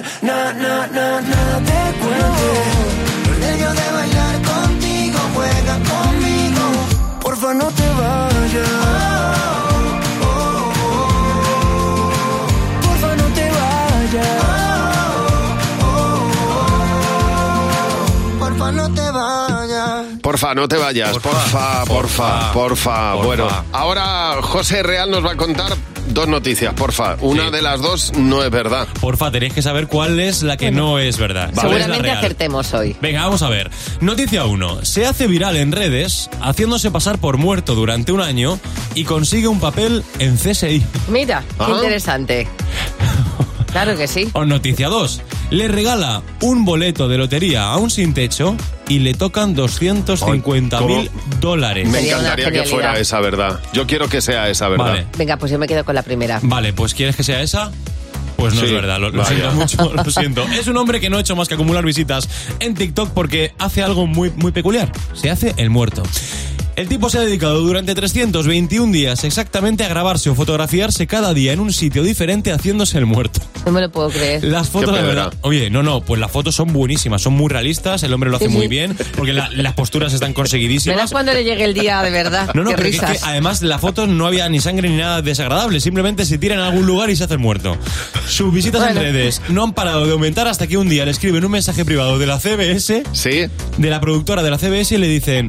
tartamudear. 0.00 0.35
No 20.56 20.66
te 20.68 20.78
vayas. 20.78 21.18
Porfa, 21.18 21.84
porfa, 21.84 22.52
porfa. 22.54 23.14
Bueno, 23.16 23.46
ahora 23.72 24.38
José 24.40 24.82
Real 24.82 25.10
nos 25.10 25.22
va 25.22 25.32
a 25.32 25.36
contar 25.36 25.76
dos 26.08 26.26
noticias, 26.28 26.72
porfa. 26.72 27.16
Una 27.20 27.50
de 27.50 27.60
las 27.60 27.82
dos 27.82 28.14
no 28.16 28.42
es 28.42 28.50
verdad. 28.50 28.88
Porfa, 28.98 29.30
tenéis 29.30 29.52
que 29.52 29.60
saber 29.60 29.86
cuál 29.86 30.18
es 30.18 30.42
la 30.42 30.56
que 30.56 30.70
no 30.70 30.98
es 30.98 31.18
verdad. 31.18 31.50
¿Cuál 31.52 31.66
es 31.66 31.72
la 31.72 31.78
Seguramente 31.80 32.10
acertemos 32.10 32.72
hoy. 32.72 32.96
Venga, 33.02 33.22
vamos 33.24 33.42
a 33.42 33.50
ver. 33.50 33.70
Noticia 34.00 34.46
1. 34.46 34.86
Se 34.86 35.04
hace 35.04 35.26
viral 35.26 35.58
en 35.58 35.72
redes 35.72 36.30
haciéndose 36.40 36.90
pasar 36.90 37.18
por 37.18 37.36
muerto 37.36 37.74
durante 37.74 38.12
un 38.12 38.22
año 38.22 38.58
y 38.94 39.04
consigue 39.04 39.48
un 39.48 39.60
papel 39.60 40.04
en 40.20 40.38
CSI. 40.38 40.82
Mira, 41.08 41.44
qué 41.66 41.70
interesante. 41.70 42.48
Claro 43.72 43.94
que 43.94 44.08
sí. 44.08 44.30
O 44.32 44.46
noticia 44.46 44.88
2. 44.88 45.20
Le 45.50 45.68
regala 45.68 46.22
un 46.40 46.64
boleto 46.64 47.08
de 47.08 47.18
lotería 47.18 47.64
a 47.64 47.76
un 47.76 47.90
sin 47.90 48.14
techo 48.14 48.56
y 48.88 49.00
le 49.00 49.14
tocan 49.14 49.54
250 49.54 50.80
mil 50.82 51.10
dólares. 51.40 51.88
Me 51.88 52.00
encantaría 52.06 52.50
que 52.50 52.64
fuera 52.64 52.98
esa 52.98 53.20
verdad. 53.20 53.60
Yo 53.72 53.86
quiero 53.86 54.08
que 54.08 54.20
sea 54.20 54.48
esa 54.48 54.68
verdad. 54.68 54.86
Vale. 54.86 55.06
Venga, 55.16 55.36
pues 55.36 55.52
yo 55.52 55.58
me 55.58 55.66
quedo 55.66 55.84
con 55.84 55.94
la 55.94 56.02
primera. 56.02 56.40
Vale, 56.42 56.72
pues 56.72 56.94
¿quieres 56.94 57.16
que 57.16 57.22
sea 57.22 57.42
esa? 57.42 57.70
Pues 58.36 58.54
no 58.54 58.60
Sí, 58.60 58.66
es 58.66 58.72
verdad, 58.72 59.00
lo, 59.00 59.24
siento 59.24 59.50
mucho, 59.52 59.92
lo 59.92 60.04
siento. 60.10 60.42
Es 60.42 60.66
un 60.66 60.76
hombre 60.76 61.00
que 61.00 61.08
no 61.08 61.16
ha 61.16 61.20
hecho 61.20 61.34
más 61.34 61.48
que 61.48 61.54
acumular 61.54 61.84
visitas 61.84 62.28
en 62.60 62.74
TikTok 62.74 63.10
porque 63.10 63.54
hace 63.58 63.82
algo 63.82 64.06
muy, 64.06 64.30
muy 64.36 64.52
peculiar. 64.52 64.92
Se 65.14 65.30
hace 65.30 65.54
el 65.56 65.70
muerto. 65.70 66.02
El 66.76 66.88
tipo 66.88 67.08
se 67.08 67.16
ha 67.16 67.22
dedicado 67.22 67.58
durante 67.60 67.94
321 67.94 68.92
días 68.92 69.24
exactamente 69.24 69.82
a 69.84 69.88
grabarse 69.88 70.28
o 70.28 70.34
fotografiarse 70.34 71.06
cada 71.06 71.32
día 71.32 71.54
en 71.54 71.60
un 71.60 71.72
sitio 71.72 72.02
diferente 72.02 72.52
haciéndose 72.52 72.98
el 72.98 73.06
muerto. 73.06 73.40
No 73.64 73.72
me 73.72 73.80
lo 73.80 73.90
puedo 73.90 74.10
creer. 74.10 74.44
Las 74.44 74.68
fotos, 74.68 74.94
de 74.94 75.00
verdad. 75.00 75.32
Oye, 75.40 75.70
no, 75.70 75.82
no, 75.82 76.02
pues 76.02 76.20
las 76.20 76.30
fotos 76.30 76.54
son 76.54 76.74
buenísimas, 76.74 77.22
son 77.22 77.32
muy 77.32 77.48
realistas, 77.48 78.02
el 78.02 78.12
hombre 78.12 78.28
lo 78.28 78.36
hace 78.36 78.44
Sí, 78.46 78.52
sí. 78.52 78.58
muy 78.58 78.68
bien, 78.68 78.94
porque 79.16 79.32
la- 79.32 79.48
las 79.52 79.72
posturas 79.72 80.12
están 80.12 80.34
conseguidísimas. 80.34 80.96
Verás 80.96 81.12
cuando 81.12 81.32
le 81.32 81.44
llegue 81.44 81.64
el 81.64 81.72
día 81.72 82.02
de 82.02 82.10
verdad. 82.10 82.50
No, 82.52 82.62
no, 82.62 82.70
Qué 82.70 82.76
pero 82.76 82.88
es 82.90 83.00
que 83.00 83.18
además 83.26 83.62
la 83.62 83.78
foto 83.78 84.06
no 84.06 84.26
había 84.26 84.46
ni 84.50 84.60
sangre 84.60 84.90
ni 84.90 84.98
nada 84.98 85.22
desagradable, 85.22 85.80
simplemente 85.80 86.26
se 86.26 86.36
tira 86.36 86.56
en 86.56 86.60
algún 86.60 86.84
lugar 86.84 87.08
y 87.08 87.16
se 87.16 87.24
hace 87.24 87.32
el 87.34 87.40
muerto. 87.40 87.78
Sus 88.28 88.52
visitas 88.52 88.82
Bueno. 88.82 89.00
en 89.00 89.06
redes 89.14 89.40
no 89.48 89.64
han 89.64 89.72
parado 89.72 90.04
de 90.04 90.12
aumentar 90.12 90.46
hasta 90.46 90.66
que 90.66 90.76
un 90.76 90.90
día 90.90 91.06
le 91.06 91.12
escriben 91.12 91.42
un 91.42 91.52
mensaje 91.52 91.86
privado 91.86 92.18
de 92.18 92.26
la 92.26 92.38
CBS, 92.38 93.02
de 93.78 93.90
la 93.90 93.98
productora 94.02 94.42
de 94.42 94.50
la 94.50 94.58
CBS 94.58 94.94
y 94.94 94.98
le 94.98 95.08
dicen, 95.08 95.48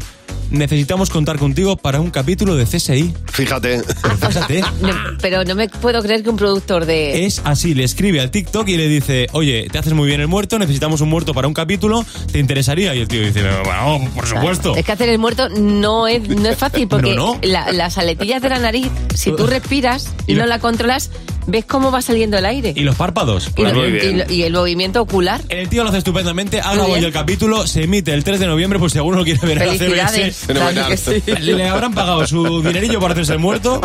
necesitamos 0.51 1.09
contar 1.09 1.37
contigo 1.37 1.77
para 1.77 1.99
un 1.99 2.09
capítulo 2.11 2.55
de 2.55 2.65
CSI. 2.65 3.13
Fíjate. 3.31 3.81
Fíjate. 4.19 4.63
No, 4.81 4.93
pero 5.21 5.43
no 5.43 5.55
me 5.55 5.67
puedo 5.69 6.01
creer 6.01 6.23
que 6.23 6.29
un 6.29 6.37
productor 6.37 6.85
de... 6.85 7.25
Es 7.25 7.41
así, 7.43 7.73
le 7.73 7.83
escribe 7.83 8.21
al 8.21 8.31
TikTok 8.31 8.67
y 8.69 8.77
le 8.77 8.87
dice, 8.87 9.27
oye, 9.33 9.67
te 9.71 9.77
haces 9.79 9.93
muy 9.93 10.07
bien 10.07 10.21
el 10.21 10.27
muerto, 10.27 10.59
necesitamos 10.59 11.01
un 11.01 11.09
muerto 11.09 11.33
para 11.33 11.47
un 11.47 11.53
capítulo, 11.53 12.05
¿te 12.31 12.39
interesaría? 12.39 12.93
Y 12.95 12.99
el 13.01 13.07
tío 13.07 13.21
dice, 13.21 13.43
bueno, 13.63 14.09
por 14.13 14.25
supuesto. 14.27 14.75
Es 14.75 14.85
que 14.85 14.91
hacer 14.91 15.09
el 15.09 15.19
muerto 15.19 15.49
no 15.49 16.07
es, 16.07 16.27
no 16.29 16.47
es 16.49 16.57
fácil 16.57 16.87
porque 16.89 17.15
No, 17.15 17.33
no. 17.35 17.39
la- 17.41 17.71
las 17.71 17.97
aletillas 17.97 18.41
de 18.41 18.49
la 18.49 18.59
nariz, 18.59 18.87
si 19.15 19.31
tú 19.35 19.47
respiras 19.47 20.13
y, 20.27 20.33
Y 20.33 20.35
no 20.35 20.45
la 20.45 20.59
controlas, 20.59 21.09
ves 21.47 21.65
cómo 21.65 21.91
va 21.91 22.01
saliendo 22.01 22.37
el 22.37 22.45
aire. 22.45 22.73
Y 22.75 22.81
los 22.81 22.95
párpados. 22.95 23.49
Y, 23.57 23.61
lo- 23.63 23.87
y 23.87 24.13
lo- 24.13 24.31
y 24.31 24.43
el 24.43 24.53
movimiento 24.53 25.01
ocular. 25.01 25.41
El 25.49 25.67
tío 25.69 25.83
lo 25.83 25.89
hace 25.89 25.97
estupendamente, 25.99 26.61
bien. 26.87 27.01
ya 27.01 27.07
el 27.07 27.13
capítulo, 27.13 27.65
se 27.67 27.83
emite 27.83 28.13
el 28.13 28.23
3 28.23 28.39
de 28.39 28.45
noviembre, 28.47 28.77
pues 28.79 28.91
si 28.93 28.97
alguno 28.99 29.17
lo 29.17 29.23
quiere 29.23 29.39
ver 29.47 29.61
en 29.61 29.67
la 29.67 29.73
Felicidades. 29.73 30.35
CBS. 30.37 30.53
Claro 30.53 30.89
que 30.89 30.97
sí. 30.97 31.23
Le 31.41 31.67
habrán 31.67 31.93
pagado 31.93 32.25
su 32.27 32.61
dinerillo 32.61 32.99
para 32.99 33.13
hacerse 33.13 33.33
el 33.33 33.39
muerto. 33.39 33.81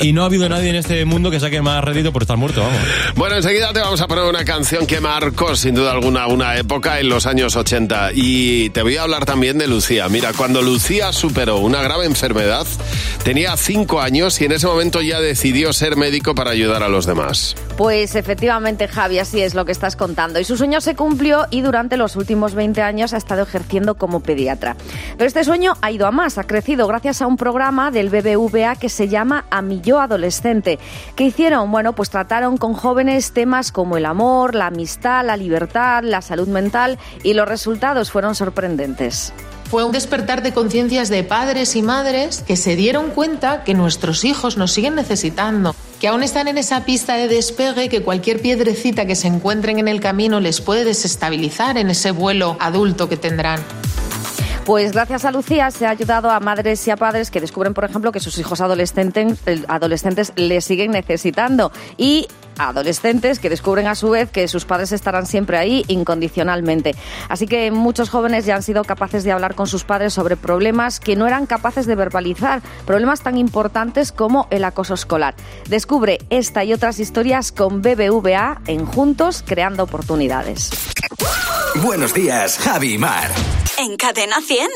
Y 0.00 0.12
no 0.12 0.22
ha 0.22 0.26
habido 0.26 0.48
nadie 0.48 0.70
en 0.70 0.76
este 0.76 1.04
mundo 1.04 1.30
que 1.30 1.38
saque 1.40 1.62
más 1.62 1.82
rédito 1.84 2.12
por 2.12 2.22
estar 2.22 2.36
muerto, 2.36 2.60
vamos. 2.62 2.78
Bueno, 3.14 3.36
enseguida 3.36 3.72
te 3.72 3.80
vamos 3.80 4.00
a 4.00 4.08
poner 4.08 4.24
una 4.24 4.44
canción 4.44 4.86
que 4.86 5.00
marcó 5.00 5.54
sin 5.56 5.74
duda 5.74 5.92
alguna 5.92 6.26
una 6.26 6.56
época 6.56 6.98
en 7.00 7.08
los 7.08 7.26
años 7.26 7.56
80 7.56 8.10
y 8.14 8.70
te 8.70 8.82
voy 8.82 8.96
a 8.96 9.02
hablar 9.02 9.24
también 9.24 9.58
de 9.58 9.66
Lucía. 9.68 10.08
Mira, 10.08 10.32
cuando 10.32 10.62
Lucía 10.62 11.12
superó 11.12 11.58
una 11.58 11.82
grave 11.82 12.06
enfermedad, 12.06 12.66
tenía 13.24 13.56
cinco 13.56 14.00
años 14.00 14.40
y 14.40 14.44
en 14.46 14.52
ese 14.52 14.66
momento 14.66 15.00
ya 15.02 15.20
decidió 15.20 15.72
ser 15.72 15.96
médico 15.96 16.34
para 16.34 16.50
ayudar 16.50 16.82
a 16.82 16.88
los 16.88 17.01
demás. 17.06 17.54
Pues 17.76 18.14
efectivamente, 18.14 18.88
Javi, 18.88 19.18
así 19.18 19.40
es 19.40 19.54
lo 19.54 19.64
que 19.64 19.72
estás 19.72 19.96
contando. 19.96 20.38
Y 20.38 20.44
su 20.44 20.56
sueño 20.56 20.80
se 20.80 20.94
cumplió 20.94 21.46
y 21.50 21.62
durante 21.62 21.96
los 21.96 22.16
últimos 22.16 22.54
20 22.54 22.82
años 22.82 23.12
ha 23.14 23.16
estado 23.16 23.42
ejerciendo 23.42 23.96
como 23.96 24.20
pediatra. 24.20 24.76
Pero 25.16 25.26
este 25.26 25.44
sueño 25.44 25.74
ha 25.80 25.90
ido 25.90 26.06
a 26.06 26.10
más, 26.10 26.38
ha 26.38 26.44
crecido 26.44 26.86
gracias 26.86 27.22
a 27.22 27.26
un 27.26 27.36
programa 27.36 27.90
del 27.90 28.10
BBVA 28.10 28.76
que 28.76 28.88
se 28.88 29.08
llama 29.08 29.46
A 29.50 29.62
mi 29.62 29.80
yo 29.80 30.00
adolescente. 30.00 30.78
¿Qué 31.16 31.24
hicieron? 31.24 31.70
Bueno, 31.70 31.94
pues 31.94 32.10
trataron 32.10 32.56
con 32.56 32.74
jóvenes 32.74 33.32
temas 33.32 33.72
como 33.72 33.96
el 33.96 34.06
amor, 34.06 34.54
la 34.54 34.66
amistad, 34.66 35.24
la 35.24 35.36
libertad, 35.36 36.02
la 36.02 36.22
salud 36.22 36.48
mental 36.48 36.98
y 37.22 37.34
los 37.34 37.48
resultados 37.48 38.10
fueron 38.10 38.34
sorprendentes. 38.34 39.32
Fue 39.72 39.84
un 39.84 39.92
despertar 39.92 40.42
de 40.42 40.52
conciencias 40.52 41.08
de 41.08 41.24
padres 41.24 41.76
y 41.76 41.82
madres 41.82 42.44
que 42.46 42.56
se 42.56 42.76
dieron 42.76 43.08
cuenta 43.10 43.64
que 43.64 43.72
nuestros 43.72 44.24
hijos 44.26 44.58
nos 44.58 44.70
siguen 44.72 44.94
necesitando, 44.94 45.74
que 46.02 46.08
aún 46.08 46.24
están 46.24 46.48
en 46.48 46.58
esa 46.58 46.84
pista 46.84 47.14
de 47.14 47.28
despegue, 47.28 47.88
que 47.88 48.02
cualquier 48.02 48.42
piedrecita 48.42 49.06
que 49.06 49.14
se 49.14 49.28
encuentren 49.28 49.78
en 49.78 49.86
el 49.86 50.00
camino 50.00 50.40
les 50.40 50.60
puede 50.60 50.84
desestabilizar 50.84 51.78
en 51.78 51.90
ese 51.90 52.10
vuelo 52.10 52.56
adulto 52.58 53.08
que 53.08 53.16
tendrán. 53.16 53.60
Pues 54.64 54.90
gracias 54.90 55.24
a 55.24 55.30
Lucía 55.30 55.70
se 55.70 55.86
ha 55.86 55.90
ayudado 55.90 56.28
a 56.30 56.40
madres 56.40 56.84
y 56.88 56.90
a 56.90 56.96
padres 56.96 57.30
que 57.30 57.40
descubren, 57.40 57.72
por 57.72 57.84
ejemplo, 57.84 58.10
que 58.10 58.18
sus 58.18 58.36
hijos 58.38 58.60
adolescentes, 58.60 59.38
eh, 59.46 59.62
adolescentes 59.68 60.32
les 60.34 60.64
siguen 60.64 60.90
necesitando 60.90 61.70
y 61.96 62.26
adolescentes 62.68 63.38
que 63.38 63.50
descubren 63.50 63.86
a 63.86 63.94
su 63.94 64.10
vez 64.10 64.30
que 64.30 64.48
sus 64.48 64.64
padres 64.64 64.92
estarán 64.92 65.26
siempre 65.26 65.58
ahí 65.58 65.84
incondicionalmente. 65.88 66.94
Así 67.28 67.46
que 67.46 67.70
muchos 67.70 68.10
jóvenes 68.10 68.46
ya 68.46 68.56
han 68.56 68.62
sido 68.62 68.84
capaces 68.84 69.24
de 69.24 69.32
hablar 69.32 69.54
con 69.54 69.66
sus 69.66 69.84
padres 69.84 70.12
sobre 70.12 70.36
problemas 70.36 71.00
que 71.00 71.16
no 71.16 71.26
eran 71.26 71.46
capaces 71.46 71.86
de 71.86 71.94
verbalizar, 71.94 72.62
problemas 72.86 73.22
tan 73.22 73.36
importantes 73.36 74.12
como 74.12 74.46
el 74.50 74.64
acoso 74.64 74.94
escolar. 74.94 75.34
Descubre 75.68 76.18
esta 76.30 76.64
y 76.64 76.72
otras 76.72 76.98
historias 76.98 77.52
con 77.52 77.82
BBVA 77.82 78.60
en 78.66 78.86
Juntos 78.86 79.44
Creando 79.46 79.84
Oportunidades. 79.84 80.70
Buenos 81.82 82.14
días, 82.14 82.58
Javi 82.58 82.94
y 82.94 82.98
Mar. 82.98 83.30
En 83.78 83.96
Cadena 83.96 84.40
100. 84.40 84.68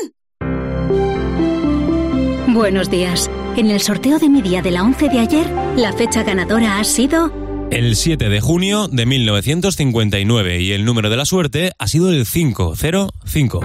Buenos 2.53 2.89
días. 2.89 3.29
En 3.55 3.69
el 3.69 3.81
sorteo 3.81 4.19
de 4.19 4.29
mi 4.29 4.41
día 4.41 4.61
de 4.61 4.71
la 4.71 4.83
11 4.83 5.09
de 5.09 5.19
ayer, 5.19 5.47
la 5.75 5.93
fecha 5.93 6.23
ganadora 6.23 6.79
ha 6.79 6.83
sido 6.83 7.46
El 7.69 7.97
7 7.97 8.29
de 8.29 8.39
junio 8.39 8.87
de 8.87 9.05
1959 9.05 10.61
y 10.61 10.71
el 10.71 10.85
número 10.85 11.09
de 11.09 11.17
la 11.17 11.25
suerte 11.25 11.73
ha 11.77 11.87
sido 11.87 12.09
el 12.11 12.25
505. 12.25 13.59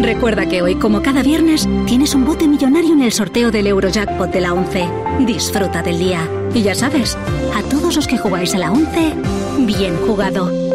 Recuerda 0.00 0.46
que 0.46 0.62
hoy, 0.62 0.74
como 0.74 1.00
cada 1.00 1.22
viernes, 1.22 1.68
tienes 1.86 2.14
un 2.16 2.24
bote 2.24 2.48
millonario 2.48 2.92
en 2.92 3.02
el 3.02 3.12
sorteo 3.12 3.52
del 3.52 3.68
Eurojackpot 3.68 4.32
de 4.32 4.40
la 4.40 4.52
11. 4.52 4.88
Disfruta 5.26 5.80
del 5.80 5.98
día. 5.98 6.28
Y 6.54 6.62
ya 6.62 6.74
sabes, 6.74 7.16
a 7.54 7.62
todos 7.70 7.94
los 7.94 8.08
que 8.08 8.18
jugáis 8.18 8.52
a 8.54 8.58
la 8.58 8.72
11, 8.72 9.14
bien 9.60 9.96
jugado. 9.98 10.65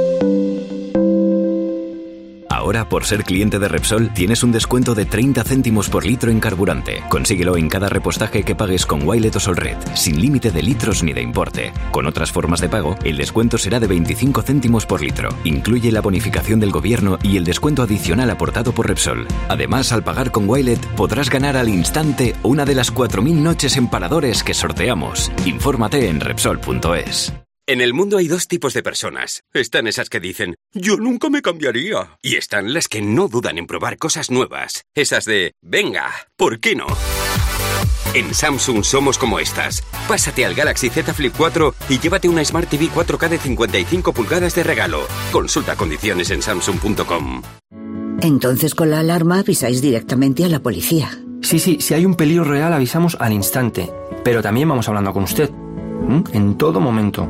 Ahora, 2.62 2.88
por 2.88 3.06
ser 3.06 3.24
cliente 3.24 3.58
de 3.58 3.68
Repsol, 3.68 4.14
tienes 4.14 4.44
un 4.44 4.52
descuento 4.52 4.94
de 4.94 5.06
30 5.06 5.44
céntimos 5.44 5.90
por 5.90 6.06
litro 6.06 6.30
en 6.30 6.40
carburante. 6.40 7.02
Consíguelo 7.10 7.58
en 7.58 7.68
cada 7.68 7.90
repostaje 7.90 8.44
que 8.44 8.54
pagues 8.54 8.86
con 8.86 9.08
Wilet 9.08 9.36
o 9.36 9.40
Solred, 9.40 9.78
sin 9.96 10.22
límite 10.22 10.52
de 10.52 10.62
litros 10.62 11.02
ni 11.02 11.12
de 11.12 11.24
importe. 11.24 11.74
Con 11.90 12.06
otras 12.06 12.32
formas 12.32 12.62
de 12.62 12.70
pago, 12.70 12.96
el 13.04 13.18
descuento 13.18 13.58
será 13.58 13.80
de 13.80 13.88
25 13.88 14.44
céntimos 14.44 14.86
por 14.86 15.02
litro. 15.02 15.30
Incluye 15.44 15.92
la 15.92 16.02
bonificación 16.02 16.60
del 16.60 16.70
gobierno 16.70 17.18
y 17.24 17.38
el 17.38 17.46
descuento 17.46 17.82
adicional 17.82 18.30
aportado 18.30 18.74
por 18.74 18.88
Repsol. 18.88 19.28
Además, 19.50 19.92
al 19.92 20.04
pagar 20.04 20.30
con 20.30 20.48
Wilet, 20.48 20.86
podrás 20.90 21.32
ganar 21.32 21.58
al 21.58 21.68
instante 21.68 22.36
una 22.44 22.64
de 22.64 22.76
las 22.76 22.94
4.000 22.94 23.38
noches 23.38 23.76
en 23.76 23.88
paradores 23.88 24.44
que 24.44 24.54
sorteamos. 24.54 25.32
Infórmate 25.48 26.10
en 26.10 26.20
Repsol.es. 26.20 27.34
En 27.68 27.80
el 27.80 27.94
mundo 27.94 28.18
hay 28.18 28.28
dos 28.28 28.48
tipos 28.48 28.74
de 28.74 28.82
personas. 28.82 29.44
Están 29.54 29.88
esas 29.88 30.10
que 30.10 30.20
dicen, 30.20 30.56
yo 30.74 30.98
nunca 30.98 31.30
me 31.30 31.42
cambiaría. 31.42 32.18
Y 32.22 32.36
están 32.36 32.74
las 32.74 32.88
que 32.88 33.02
no 33.02 33.28
dudan 33.28 33.58
en 33.60 33.68
probar 33.68 33.98
cosas 33.98 34.32
nuevas. 34.32 34.86
Esas 34.96 35.26
de, 35.26 35.54
venga, 35.62 36.12
¿por 36.36 36.60
qué 36.60 36.76
no? 36.76 36.88
En 38.14 38.34
Samsung 38.34 38.84
somos 38.84 39.18
como 39.18 39.40
estas. 39.40 39.84
Pásate 40.08 40.44
al 40.44 40.56
Galaxy 40.56 40.90
Z 40.90 41.14
Flip 41.14 41.34
4 41.38 41.76
y 41.90 42.00
llévate 42.00 42.28
una 42.28 42.44
Smart 42.44 42.68
TV 42.68 42.90
4K 42.90 43.30
de 43.30 43.38
55 43.38 44.12
pulgadas 44.12 44.56
de 44.56 44.64
regalo. 44.64 45.08
Consulta 45.32 45.76
condiciones 45.76 46.32
en 46.32 46.42
samsung.com. 46.42 47.44
Entonces 48.22 48.76
con 48.76 48.90
la 48.90 49.00
alarma 49.00 49.40
avisáis 49.40 49.82
directamente 49.82 50.44
a 50.44 50.50
la 50.50 50.60
policía. 50.60 51.12
Sí, 51.42 51.60
sí, 51.60 51.78
si 51.80 51.94
hay 51.94 52.06
un 52.06 52.16
peligro 52.16 52.44
real 52.44 52.74
avisamos 52.74 53.16
al 53.20 53.34
instante. 53.34 53.90
Pero 54.24 54.42
también 54.42 54.68
vamos 54.68 54.90
hablando 54.90 55.14
con 55.14 55.24
usted. 55.24 55.50
¿m? 55.50 56.24
En 56.34 56.58
todo 56.58 56.82
momento. 56.82 57.30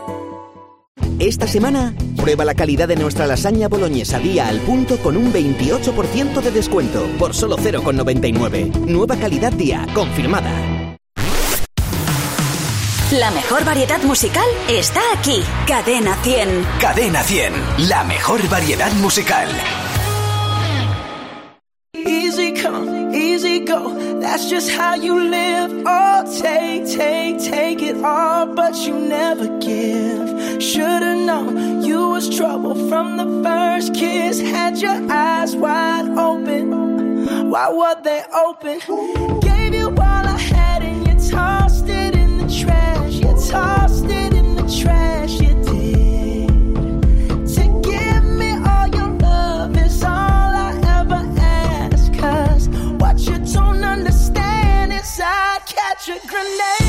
Esta 1.19 1.47
semana, 1.47 1.93
prueba 2.15 2.45
la 2.45 2.55
calidad 2.55 2.87
de 2.87 2.95
nuestra 2.95 3.27
lasaña 3.27 3.67
boloñesa 3.67 4.19
día 4.19 4.47
al 4.47 4.59
punto 4.59 4.97
con 4.97 5.17
un 5.17 5.31
28% 5.31 6.41
de 6.41 6.51
descuento 6.51 7.05
por 7.19 7.33
solo 7.33 7.57
0,99. 7.57 8.73
Nueva 8.85 9.15
calidad 9.17 9.51
día, 9.53 9.85
confirmada. 9.93 10.51
La 13.11 13.29
mejor 13.31 13.65
variedad 13.65 14.01
musical 14.03 14.45
está 14.69 15.01
aquí. 15.13 15.43
Cadena 15.67 16.15
100. 16.23 16.65
Cadena 16.79 17.21
100, 17.23 17.89
la 17.89 18.03
mejor 18.05 18.47
variedad 18.47 18.91
musical. 18.93 19.49
Easy 21.93 22.53
come, 22.53 23.13
easy 23.13 23.65
go. 23.65 23.93
That's 24.21 24.49
just 24.49 24.69
how 24.71 24.95
you 24.95 25.19
live. 25.19 25.83
Oh, 25.85 26.23
take, 26.41 26.85
take, 26.85 27.37
take 27.39 27.81
it 27.81 27.97
all, 28.01 28.45
but 28.45 28.75
you 28.87 28.93
never 28.93 29.59
give. 29.59 30.40
Should've 30.61 31.25
known 31.25 31.81
you 31.83 32.09
was 32.09 32.29
trouble 32.29 32.75
from 32.87 33.17
the 33.17 33.25
first 33.43 33.95
kiss. 33.95 34.39
Had 34.39 34.77
your 34.77 35.11
eyes 35.11 35.55
wide 35.55 36.07
open. 36.15 37.49
Why 37.49 37.67
were 37.71 37.99
they 38.03 38.23
open? 38.31 38.79
Gave 39.39 39.73
you 39.73 39.87
all 39.87 39.97
I 39.97 40.37
had 40.37 40.83
and 40.83 41.07
you 41.07 41.31
tossed 41.31 41.89
it 41.89 42.15
in 42.15 42.37
the 42.37 42.63
trash. 42.63 43.13
You 43.13 43.33
tossed 43.49 44.05
it 44.05 44.33
in 44.35 44.53
the 44.55 44.81
trash. 44.81 45.31
You 45.41 45.55
did. 45.63 46.49
To 47.55 47.63
give 47.81 48.23
me 48.23 48.51
all 48.63 48.87
your 48.87 49.11
love 56.59 56.80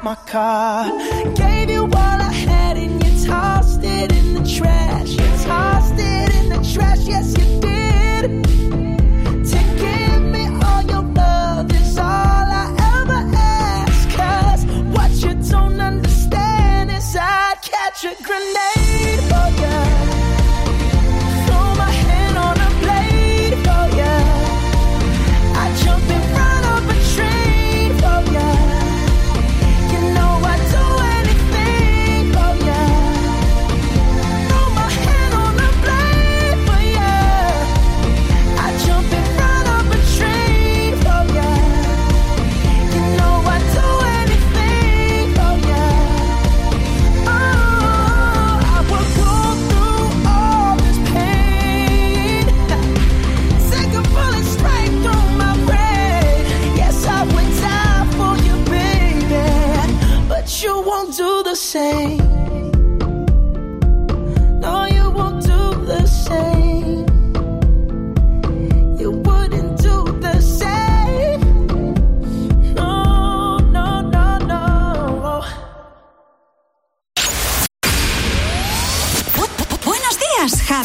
out 0.00 0.04
my 0.04 0.14
car. 0.30 0.90
Gave 1.34 1.70
you 1.70 1.84
all 1.84 1.94
I 1.94 2.32
had 2.32 2.76
and 2.76 3.02
you 3.04 3.26
tossed 3.26 3.82
it 3.82 4.12
in 4.12 4.34
the 4.34 4.48
trash. 4.48 4.99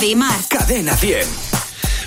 Javi 0.05 0.15
Mar. 0.15 0.39
Cadena 0.47 0.95
100. 0.95 1.27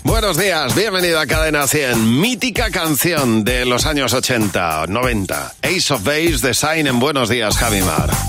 Buenos 0.05 0.37
días, 0.37 0.73
bienvenido 0.77 1.19
a 1.19 1.27
Cadena 1.27 1.67
100, 1.67 2.21
mítica 2.21 2.71
canción 2.71 3.43
de 3.43 3.65
los 3.65 3.87
años 3.87 4.13
80, 4.15 4.87
90. 4.87 5.55
Ace 5.63 5.93
of 5.93 6.05
Base 6.05 6.39
de 6.47 6.55
Sign 6.55 6.87
en 6.87 7.01
Buenos 7.01 7.29
días, 7.29 7.57
Javi 7.57 7.83
Mar. 7.83 8.28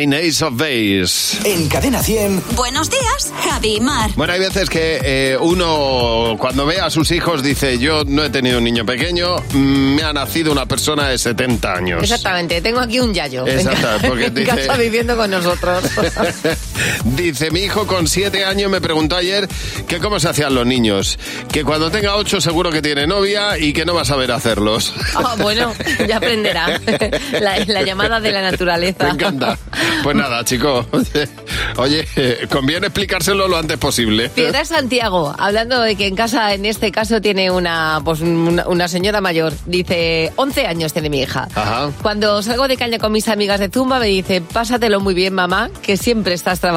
Sign, 0.00 0.14
Ace 0.14 0.42
of 0.42 0.56
Base. 0.56 1.38
En 1.44 1.68
Cadena 1.68 2.02
100. 2.02 2.42
Buenos 2.56 2.88
días, 2.88 3.32
Javi 3.44 3.76
y 3.76 3.80
Mar. 3.80 4.10
Bueno, 4.16 4.32
hay 4.32 4.40
veces 4.40 4.70
que 4.70 4.98
eh, 5.04 5.36
uno 5.38 6.36
cuando 6.38 6.64
ve 6.64 6.80
a 6.80 6.88
sus 6.88 7.10
hijos 7.10 7.42
dice, 7.42 7.78
yo 7.78 8.04
no 8.06 8.24
he 8.24 8.30
tenido 8.30 8.56
un 8.58 8.64
niño 8.64 8.86
pequeño, 8.86 9.36
mm, 9.52 9.94
me 9.96 10.02
ha 10.02 10.12
nacido 10.14 10.52
una 10.52 10.64
persona 10.64 11.06
de 11.08 11.18
70 11.18 11.74
años. 11.74 12.02
Exactamente, 12.02 12.62
tengo 12.62 12.80
aquí 12.80 12.98
un 12.98 13.12
yayo. 13.12 13.44
ca- 13.44 13.98
porque 14.08 14.26
en 14.26 14.34
dice- 14.34 14.46
casa 14.46 14.76
viviendo 14.78 15.16
con 15.18 15.30
nosotros. 15.30 15.84
Dice, 17.04 17.50
mi 17.50 17.60
hijo 17.60 17.86
con 17.86 18.06
7 18.06 18.44
años 18.44 18.70
me 18.70 18.80
preguntó 18.80 19.16
ayer 19.16 19.48
que 19.86 19.98
cómo 19.98 20.20
se 20.20 20.28
hacían 20.28 20.54
los 20.54 20.66
niños. 20.66 21.18
Que 21.52 21.64
cuando 21.64 21.90
tenga 21.90 22.16
8 22.16 22.40
seguro 22.40 22.70
que 22.70 22.82
tiene 22.82 23.06
novia 23.06 23.58
y 23.58 23.72
que 23.72 23.84
no 23.84 23.94
va 23.94 24.02
a 24.02 24.04
saber 24.04 24.32
hacerlos. 24.32 24.94
Ah, 25.14 25.36
bueno, 25.38 25.72
ya 26.06 26.16
aprenderá. 26.16 26.80
La, 27.40 27.58
la 27.66 27.82
llamada 27.82 28.20
de 28.20 28.32
la 28.32 28.42
naturaleza. 28.42 29.04
Me 29.04 29.10
encanta. 29.10 29.58
Pues 30.02 30.16
nada, 30.16 30.44
chico. 30.44 30.86
Oye, 31.76 32.06
conviene 32.50 32.86
explicárselo 32.88 33.48
lo 33.48 33.56
antes 33.56 33.78
posible. 33.78 34.28
Piedra 34.30 34.64
Santiago, 34.64 35.34
hablando 35.38 35.80
de 35.80 35.96
que 35.96 36.06
en 36.06 36.16
casa, 36.16 36.54
en 36.54 36.64
este 36.66 36.90
caso, 36.92 37.20
tiene 37.20 37.50
una, 37.50 38.00
pues, 38.04 38.20
una, 38.20 38.66
una 38.66 38.88
señora 38.88 39.20
mayor. 39.20 39.52
Dice, 39.66 40.32
11 40.36 40.66
años 40.66 40.92
tiene 40.92 41.08
mi 41.10 41.20
hija. 41.20 41.48
Ajá. 41.54 41.90
Cuando 42.02 42.42
salgo 42.42 42.68
de 42.68 42.76
caña 42.76 42.98
con 42.98 43.12
mis 43.12 43.28
amigas 43.28 43.60
de 43.60 43.68
Zumba 43.68 43.98
me 43.98 44.06
dice, 44.06 44.40
pásatelo 44.40 45.00
muy 45.00 45.14
bien 45.14 45.34
mamá, 45.34 45.70
que 45.82 45.96
siempre 45.96 46.34
estás 46.34 46.60
trabajando, 46.60 46.69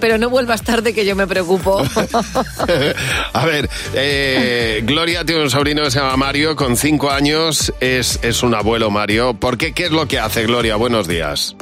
pero 0.00 0.18
no 0.18 0.30
vuelvas 0.30 0.62
tarde 0.62 0.94
que 0.94 1.04
yo 1.04 1.16
me 1.16 1.26
preocupo. 1.26 1.80
A 3.32 3.46
ver, 3.46 3.68
eh, 3.94 4.82
Gloria 4.84 5.24
tiene 5.24 5.42
un 5.42 5.50
sobrino 5.50 5.82
que 5.82 5.90
se 5.90 6.00
llama 6.00 6.16
Mario, 6.16 6.56
con 6.56 6.76
5 6.76 7.10
años, 7.10 7.72
es, 7.80 8.18
es 8.22 8.42
un 8.42 8.54
abuelo 8.54 8.90
Mario. 8.90 9.34
¿Por 9.34 9.58
qué? 9.58 9.72
¿Qué 9.72 9.84
es 9.84 9.92
lo 9.92 10.06
que 10.06 10.18
hace, 10.18 10.44
Gloria? 10.44 10.76
Buenos 10.76 11.08
días. 11.08 11.56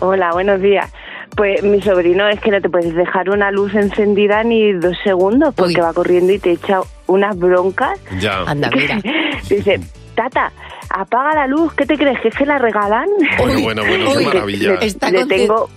Hola, 0.00 0.32
buenos 0.32 0.60
días. 0.60 0.90
Pues 1.36 1.62
mi 1.62 1.80
sobrino 1.80 2.28
es 2.28 2.40
que 2.40 2.50
no 2.50 2.60
te 2.60 2.68
puedes 2.68 2.94
dejar 2.94 3.30
una 3.30 3.50
luz 3.50 3.74
encendida 3.74 4.42
ni 4.42 4.72
dos 4.72 4.96
segundos 5.02 5.54
porque 5.54 5.80
va 5.80 5.92
corriendo 5.94 6.32
y 6.32 6.38
te 6.38 6.52
echa 6.52 6.80
unas 7.06 7.38
broncas. 7.38 7.98
Ya. 8.20 8.42
Anda, 8.42 8.70
mira. 8.74 9.00
Dice, 9.48 9.80
tata, 10.14 10.52
apaga 10.90 11.34
la 11.34 11.46
luz, 11.46 11.72
¿qué 11.74 11.86
te 11.86 11.96
crees? 11.96 12.20
¿Que 12.20 12.30
se 12.32 12.44
la 12.44 12.58
regalan? 12.58 13.06
Bueno, 13.38 13.60
bueno, 13.60 13.82
bueno, 13.84 14.12
qué 14.12 14.24
maravilla. 14.24 14.78
Le, 15.10 15.26
tengo 15.26 15.70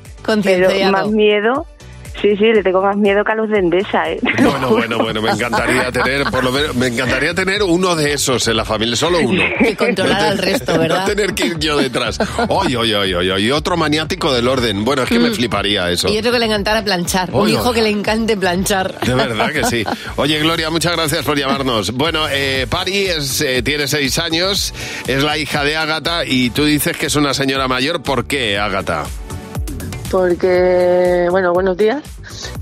pero 0.44 0.70
más 0.92 1.08
miedo. 1.10 1.66
Sí, 2.22 2.36
sí, 2.38 2.46
le 2.46 2.64
tengo 2.64 2.82
más 2.82 2.96
miedo 2.96 3.24
que 3.24 3.32
a 3.34 3.36
los 3.36 3.50
de 3.50 3.60
Endesa, 3.60 4.10
¿eh? 4.10 4.20
Bueno, 4.42 4.70
bueno, 4.70 4.98
bueno, 5.00 5.22
me 5.22 5.32
encantaría 5.32 5.92
tener, 5.92 6.24
por 6.32 6.44
lo 6.44 6.52
menos, 6.52 6.76
me 6.76 6.88
encantaría 6.88 7.34
tener 7.34 7.62
uno 7.64 7.96
de 7.96 8.14
esos 8.14 8.48
en 8.48 8.58
la 8.58 8.64
familia, 8.66 8.96
solo 8.96 9.20
uno. 9.20 9.44
Que 9.60 9.76
controlar 9.76 10.26
al 10.26 10.38
resto, 10.38 10.78
¿verdad? 10.80 11.02
No 11.02 11.06
tener 11.06 11.34
que 11.34 11.48
ir 11.48 11.60
yo 11.60 11.78
detrás. 11.78 12.18
Oye, 12.48 12.78
oye, 12.78 12.96
oye, 12.96 13.16
oye, 13.16 13.40
y 13.42 13.52
otro 13.52 13.76
maniático 13.76 14.34
del 14.34 14.48
orden. 14.48 14.86
Bueno, 14.86 15.04
es 15.04 15.10
que 15.10 15.20
me 15.20 15.32
fliparía 15.32 15.92
eso. 15.92 16.08
Mm. 16.08 16.14
Y 16.14 16.18
otro 16.20 16.32
que 16.32 16.40
le 16.40 16.46
encantara 16.46 16.84
planchar. 16.84 17.30
Un 17.32 17.42
Oye, 17.42 17.54
hijo 17.54 17.74
que 17.74 17.82
le 17.82 17.90
encante 17.90 18.38
planchar. 18.38 19.00
De 19.02 19.14
verdad 19.14 19.52
que 19.52 19.64
sí. 19.66 19.84
Oye, 20.16 20.40
Gloria, 20.40 20.70
muchas 20.70 20.94
gracias 20.94 21.26
por 21.26 21.38
llamarnos. 21.38 21.92
Bueno, 21.92 22.28
eh, 22.32 22.66
Pari 22.70 23.08
es, 23.08 23.42
eh, 23.42 23.62
tiene 23.62 23.88
seis 23.88 24.18
años, 24.20 24.74
es 25.06 25.22
la 25.22 25.38
hija 25.38 25.64
de 25.64 25.76
Ágata 25.76 26.26
y 26.26 26.50
tú 26.50 26.66
dices 26.66 26.96
que 26.98 27.08
es 27.08 27.16
una 27.16 27.34
señora 27.34 27.68
mayor. 27.68 28.02
¿Por 28.02 28.26
qué, 28.26 28.58
Ágata? 28.58 29.06
Porque, 30.12 31.28
bueno, 31.30 31.54
buenos 31.54 31.78
días. 31.78 32.04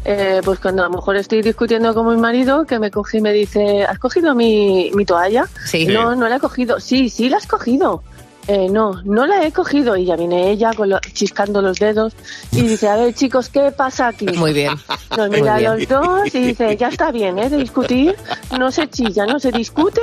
Eh, 0.06 0.41
pues 0.43 0.60
cuando 0.60 0.84
a 0.84 0.89
lo 0.89 0.95
mejor 0.95 1.15
estoy 1.15 1.41
discutiendo 1.41 1.93
con 1.93 2.08
mi 2.08 2.17
marido, 2.19 2.65
que 2.65 2.79
me 2.79 2.91
coge 2.91 3.19
y 3.19 3.21
me 3.21 3.32
dice, 3.32 3.84
¿has 3.84 3.99
cogido 3.99 4.36
mi, 4.36 4.91
mi 4.93 5.06
toalla? 5.06 5.45
Sí. 5.65 5.86
No, 5.86 6.15
no 6.15 6.27
la 6.27 6.38
he 6.38 6.39
cogido. 6.39 6.79
Sí, 6.79 7.10
sí 7.10 7.29
la 7.29 7.38
has 7.38 7.47
cogido. 7.47 8.03
Eh, 8.47 8.67
no, 8.69 9.01
no 9.06 9.25
la 9.25 9.45
he 9.45 9.51
cogido. 9.51 9.95
Y 9.95 10.06
ya 10.06 10.15
viene 10.15 10.49
ella 10.51 10.71
con 10.75 10.89
lo- 10.89 10.99
chiscando 11.13 11.62
los 11.62 11.79
dedos 11.79 12.13
y 12.51 12.62
dice, 12.62 12.89
a 12.89 12.95
ver 12.97 13.13
chicos, 13.13 13.49
¿qué 13.49 13.71
pasa 13.71 14.08
aquí? 14.10 14.25
Muy 14.27 14.51
bien. 14.53 14.73
Nos 15.17 15.29
mira 15.29 15.58
bien. 15.58 15.71
los 15.79 15.88
dos 15.88 16.36
y 16.36 16.39
dice, 16.47 16.75
ya 16.75 16.89
está 16.89 17.12
bien, 17.12 17.38
¿eh? 17.39 17.49
De 17.49 17.58
discutir, 17.58 18.15
no 18.58 18.71
se 18.71 18.89
chilla, 18.89 19.25
no 19.25 19.39
se 19.39 19.51
discute 19.51 20.01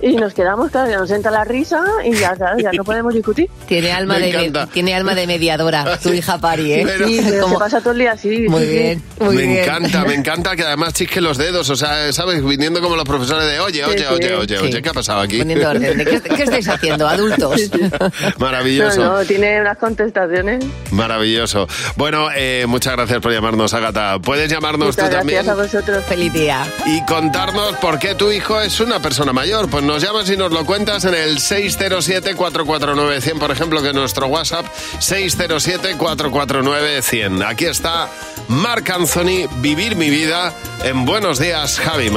y 0.00 0.16
nos 0.16 0.34
quedamos, 0.34 0.70
claro, 0.70 0.90
ya 0.90 0.98
nos 0.98 1.10
entra 1.10 1.30
la 1.30 1.44
risa 1.44 1.82
y 2.04 2.12
ya, 2.14 2.34
ya 2.38 2.72
no 2.72 2.82
podemos 2.84 3.14
discutir. 3.14 3.48
Tiene 3.68 3.92
alma, 3.92 4.14
Me 4.14 4.20
de, 4.20 4.30
encanta. 4.30 4.66
tiene 4.72 4.94
alma 4.94 5.14
de 5.14 5.26
mediadora, 5.26 5.98
tu 5.98 6.12
hija 6.12 6.38
Pari, 6.38 6.72
¿eh? 6.72 6.82
Pero- 6.86 7.06
Sí, 7.06 7.20
pero 7.24 7.42
Como- 7.42 7.54
se 7.54 7.60
pasa 7.60 7.80
todo 7.80 7.92
el 7.92 7.98
día 8.00 8.12
así. 8.12 8.48
Muy 8.48 8.62
sí, 8.62 8.66
sí. 8.68 8.72
bien, 8.78 9.02
muy 9.20 9.36
me 9.36 9.42
bien. 9.46 9.58
encanta, 9.60 10.04
me 10.04 10.14
encanta 10.16 10.56
que 10.56 10.62
además 10.64 10.92
chisque 10.94 11.20
los 11.20 11.36
dedos, 11.38 11.68
o 11.70 11.76
sea, 11.76 12.12
¿sabes? 12.12 12.42
Viniendo 12.44 12.80
como 12.80 12.96
los 12.96 13.04
profesores 13.04 13.46
de, 13.46 13.60
oye, 13.60 13.84
oye, 13.84 13.98
Sí, 13.98 14.04
oye, 14.10 14.28
sí. 14.28 14.34
oye, 14.34 14.58
oye, 14.58 14.82
¿qué 14.82 14.88
ha 14.88 14.92
pasado 14.94 15.20
aquí? 15.20 15.38
Poniendo 15.38 15.68
orden. 15.70 15.98
¿Qué, 15.98 16.20
qué 16.20 16.42
estáis 16.42 16.68
haciendo, 16.68 17.06
adultos? 17.06 17.60
Maravilloso. 18.38 19.04
No, 19.04 19.18
no, 19.18 19.24
tiene 19.24 19.60
unas 19.60 19.76
contestaciones. 19.78 20.64
Maravilloso. 20.90 21.68
Bueno, 21.96 22.28
eh, 22.34 22.64
muchas 22.68 22.94
gracias 22.96 23.20
por 23.20 23.32
llamarnos, 23.32 23.72
Agata. 23.74 24.18
Puedes 24.20 24.50
llamarnos 24.50 24.88
Muchas 24.88 24.96
tú 24.96 25.02
gracias 25.10 25.20
también 25.20 25.48
a 25.48 25.54
vosotros. 25.54 26.04
Feliz 26.06 26.32
día. 26.32 26.64
y 26.86 27.04
contarnos 27.04 27.76
por 27.76 27.98
qué 27.98 28.14
tu 28.14 28.30
hijo 28.32 28.58
es 28.60 28.80
una 28.80 29.00
persona 29.00 29.32
mayor. 29.32 29.68
Pues 29.70 29.84
nos 29.84 30.02
llamas 30.02 30.28
y 30.30 30.36
nos 30.36 30.52
lo 30.52 30.64
cuentas 30.64 31.04
en 31.04 31.14
el 31.14 31.38
607-449-100, 31.38 33.38
por 33.38 33.50
ejemplo, 33.50 33.82
que 33.82 33.88
es 33.88 33.94
nuestro 33.94 34.26
WhatsApp, 34.28 34.64
607-449-100. 35.00 37.46
Aquí 37.46 37.66
está 37.66 38.08
Marc 38.48 38.88
Anthony, 38.90 39.46
Vivir 39.60 39.96
mi 39.96 40.08
vida 40.10 40.52
en 40.84 41.04
Buenos 41.04 41.38
Días, 41.38 41.78
Javi 41.80 42.10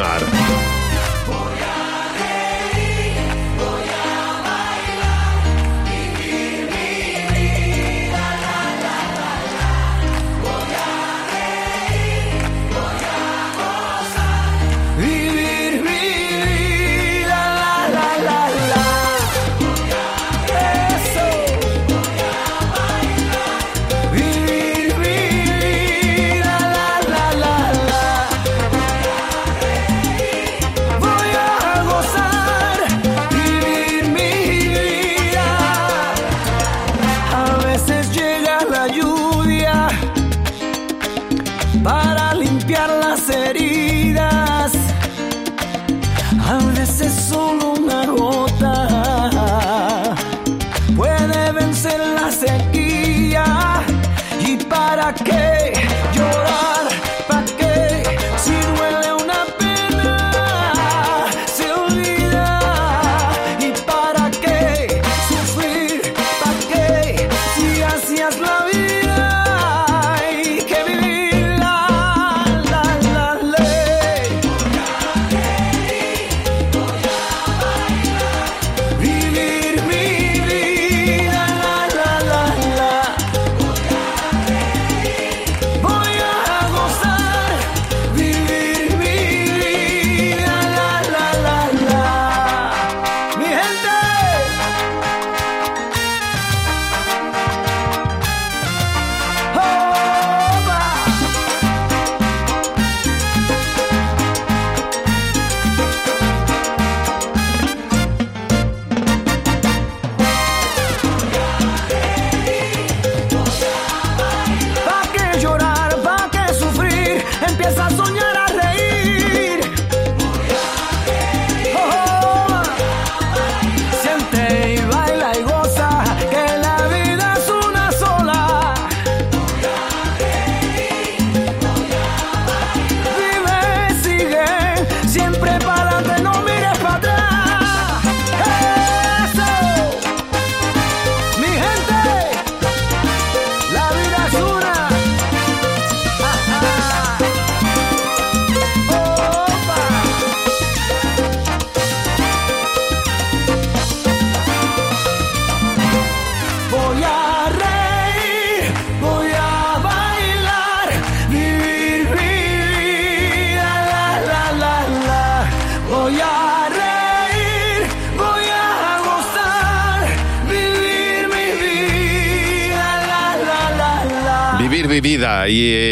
vida. 175.60 175.89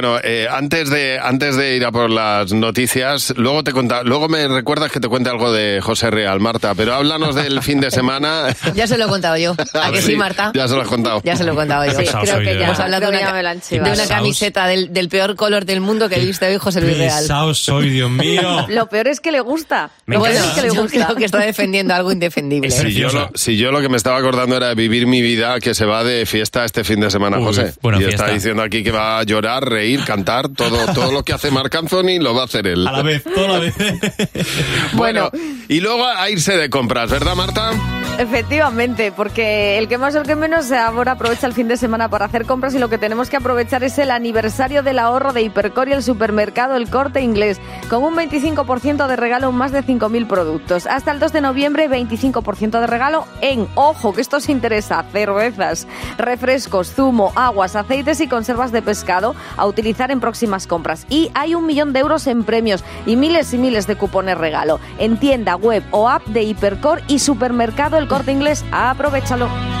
Bueno, 0.00 0.18
eh, 0.24 0.48
antes 0.50 0.88
de 0.88 1.18
antes 1.22 1.56
de 1.56 1.76
ir 1.76 1.84
a 1.84 1.92
por 1.92 2.08
las 2.08 2.54
noticias, 2.54 3.34
luego 3.36 3.62
te 3.62 3.72
conta, 3.72 4.02
luego 4.02 4.30
me 4.30 4.48
recuerdas 4.48 4.90
que 4.90 4.98
te 4.98 5.08
cuente 5.08 5.28
algo 5.28 5.52
de 5.52 5.82
José 5.82 6.10
Real, 6.10 6.40
Marta. 6.40 6.74
Pero 6.74 6.94
háblanos 6.94 7.34
del 7.34 7.60
fin 7.62 7.80
de 7.82 7.90
semana. 7.90 8.46
Ya 8.74 8.86
se 8.86 8.96
lo 8.96 9.04
he 9.04 9.08
contado 9.08 9.36
yo. 9.36 9.54
¿A 9.74 9.92
que 9.92 10.00
sí, 10.00 10.16
Marta? 10.16 10.52
Ya 10.54 10.66
se 10.68 10.74
lo 10.74 10.80
has 10.80 10.88
contado. 10.88 11.20
Ya 11.22 11.36
se 11.36 11.44
lo 11.44 11.52
he 11.52 11.54
contado 11.54 11.84
yo. 11.84 11.90
Sí, 12.00 12.06
creo 12.22 12.38
que 12.38 12.58
ya. 12.58 12.64
Hemos 12.64 12.80
hablado 12.80 13.10
de 13.10 13.18
una, 13.18 13.34
de 13.34 13.78
una 13.92 14.06
camiseta 14.08 14.66
del, 14.68 14.90
del 14.94 15.10
peor 15.10 15.36
color 15.36 15.66
del 15.66 15.82
mundo 15.82 16.08
que 16.08 16.18
viste 16.18 16.46
hoy 16.46 16.56
José 16.56 16.80
Luis 16.80 16.96
Real. 16.96 17.20
Pesado 17.20 17.52
soy, 17.52 17.90
Dios 17.90 18.10
mío. 18.10 18.64
Lo 18.70 18.88
peor 18.88 19.06
es 19.08 19.20
que 19.20 19.32
le 19.32 19.40
gusta. 19.40 19.90
Me 20.06 20.16
Lo 20.16 20.22
peor 20.22 20.34
es 20.34 20.42
que 20.52 20.62
le 20.62 20.68
Yo 20.74 20.80
gusta. 20.80 21.04
creo 21.04 21.16
que 21.16 21.26
está 21.26 21.40
defendiendo 21.40 21.92
algo 21.92 22.10
indefendible. 22.10 22.70
Si 22.70 22.94
yo, 22.94 23.10
lo, 23.12 23.30
si 23.34 23.58
yo 23.58 23.70
lo 23.70 23.82
que 23.82 23.90
me 23.90 23.98
estaba 23.98 24.16
acordando 24.16 24.56
era 24.56 24.68
de 24.68 24.74
vivir 24.76 25.06
mi 25.06 25.20
vida, 25.20 25.60
que 25.60 25.74
se 25.74 25.84
va 25.84 26.04
de 26.04 26.24
fiesta 26.24 26.64
este 26.64 26.84
fin 26.84 27.00
de 27.00 27.10
semana, 27.10 27.36
Uy, 27.38 27.44
José. 27.44 27.74
buena 27.82 27.98
y 27.98 28.04
fiesta. 28.04 28.24
está 28.24 28.34
diciendo 28.34 28.62
aquí 28.62 28.82
que 28.82 28.92
va 28.92 29.18
a 29.18 29.24
llorar, 29.24 29.68
reír, 29.68 29.89
cantar, 29.98 30.48
todo, 30.48 30.92
todo 30.94 31.12
lo 31.12 31.22
que 31.22 31.32
hace 31.32 31.50
Marc 31.50 31.74
Anthony 31.74 32.20
lo 32.20 32.34
va 32.34 32.42
a 32.42 32.44
hacer 32.44 32.66
él. 32.66 32.86
A 32.86 32.92
la 32.92 33.02
vez, 33.02 33.24
toda 33.24 33.48
la 33.48 33.58
vez. 33.58 33.74
Bueno, 34.94 35.30
y 35.68 35.80
luego 35.80 36.06
a 36.06 36.28
irse 36.30 36.56
de 36.56 36.68
compras, 36.70 37.10
¿verdad, 37.10 37.34
Marta? 37.34 37.72
Efectivamente, 38.18 39.12
porque 39.12 39.78
el 39.78 39.88
que 39.88 39.96
más 39.96 40.14
o 40.14 40.18
el 40.18 40.26
que 40.26 40.36
menos 40.36 40.70
ahora 40.72 41.12
aprovecha 41.12 41.46
el 41.46 41.54
fin 41.54 41.68
de 41.68 41.78
semana 41.78 42.10
para 42.10 42.26
hacer 42.26 42.44
compras 42.44 42.74
y 42.74 42.78
lo 42.78 42.90
que 42.90 42.98
tenemos 42.98 43.30
que 43.30 43.36
aprovechar 43.36 43.82
es 43.82 43.98
el 43.98 44.10
aniversario 44.10 44.82
del 44.82 44.98
ahorro 44.98 45.32
de 45.32 45.40
Hipercor 45.42 45.88
y 45.88 45.92
el 45.92 46.02
supermercado 46.02 46.76
El 46.76 46.90
Corte 46.90 47.22
Inglés, 47.22 47.60
con 47.88 48.02
un 48.02 48.14
25% 48.14 49.06
de 49.06 49.16
regalo 49.16 49.48
en 49.48 49.54
más 49.54 49.72
de 49.72 49.82
5.000 49.82 50.26
productos. 50.26 50.86
Hasta 50.86 51.12
el 51.12 51.18
2 51.18 51.32
de 51.32 51.40
noviembre, 51.40 51.88
25% 51.88 52.80
de 52.80 52.86
regalo 52.86 53.26
en, 53.40 53.66
ojo, 53.74 54.12
que 54.12 54.20
esto 54.20 54.36
os 54.36 54.50
interesa, 54.50 55.02
cervezas, 55.12 55.86
refrescos, 56.18 56.92
zumo, 56.92 57.32
aguas, 57.36 57.74
aceites 57.74 58.20
y 58.20 58.28
conservas 58.28 58.70
de 58.70 58.82
pescado 58.82 59.34
a 59.56 59.66
utilizar 59.66 60.10
en 60.10 60.20
próximas 60.20 60.66
compras. 60.66 61.06
Y 61.08 61.30
hay 61.34 61.54
un 61.54 61.64
millón 61.64 61.94
de 61.94 62.00
euros 62.00 62.26
en 62.26 62.44
premios 62.44 62.84
y 63.06 63.16
miles 63.16 63.54
y 63.54 63.58
miles 63.58 63.86
de 63.86 63.96
cupones 63.96 64.36
regalo 64.36 64.78
en 64.98 65.18
tienda, 65.18 65.56
web 65.56 65.82
o 65.90 66.08
app 66.08 66.26
de 66.26 66.42
Hipercor 66.42 67.00
y 67.08 67.20
supermercado 67.20 67.96
El 68.00 68.08
Corte 68.08 68.32
Inglés. 68.32 68.64
Aprovechalo. 68.72 69.79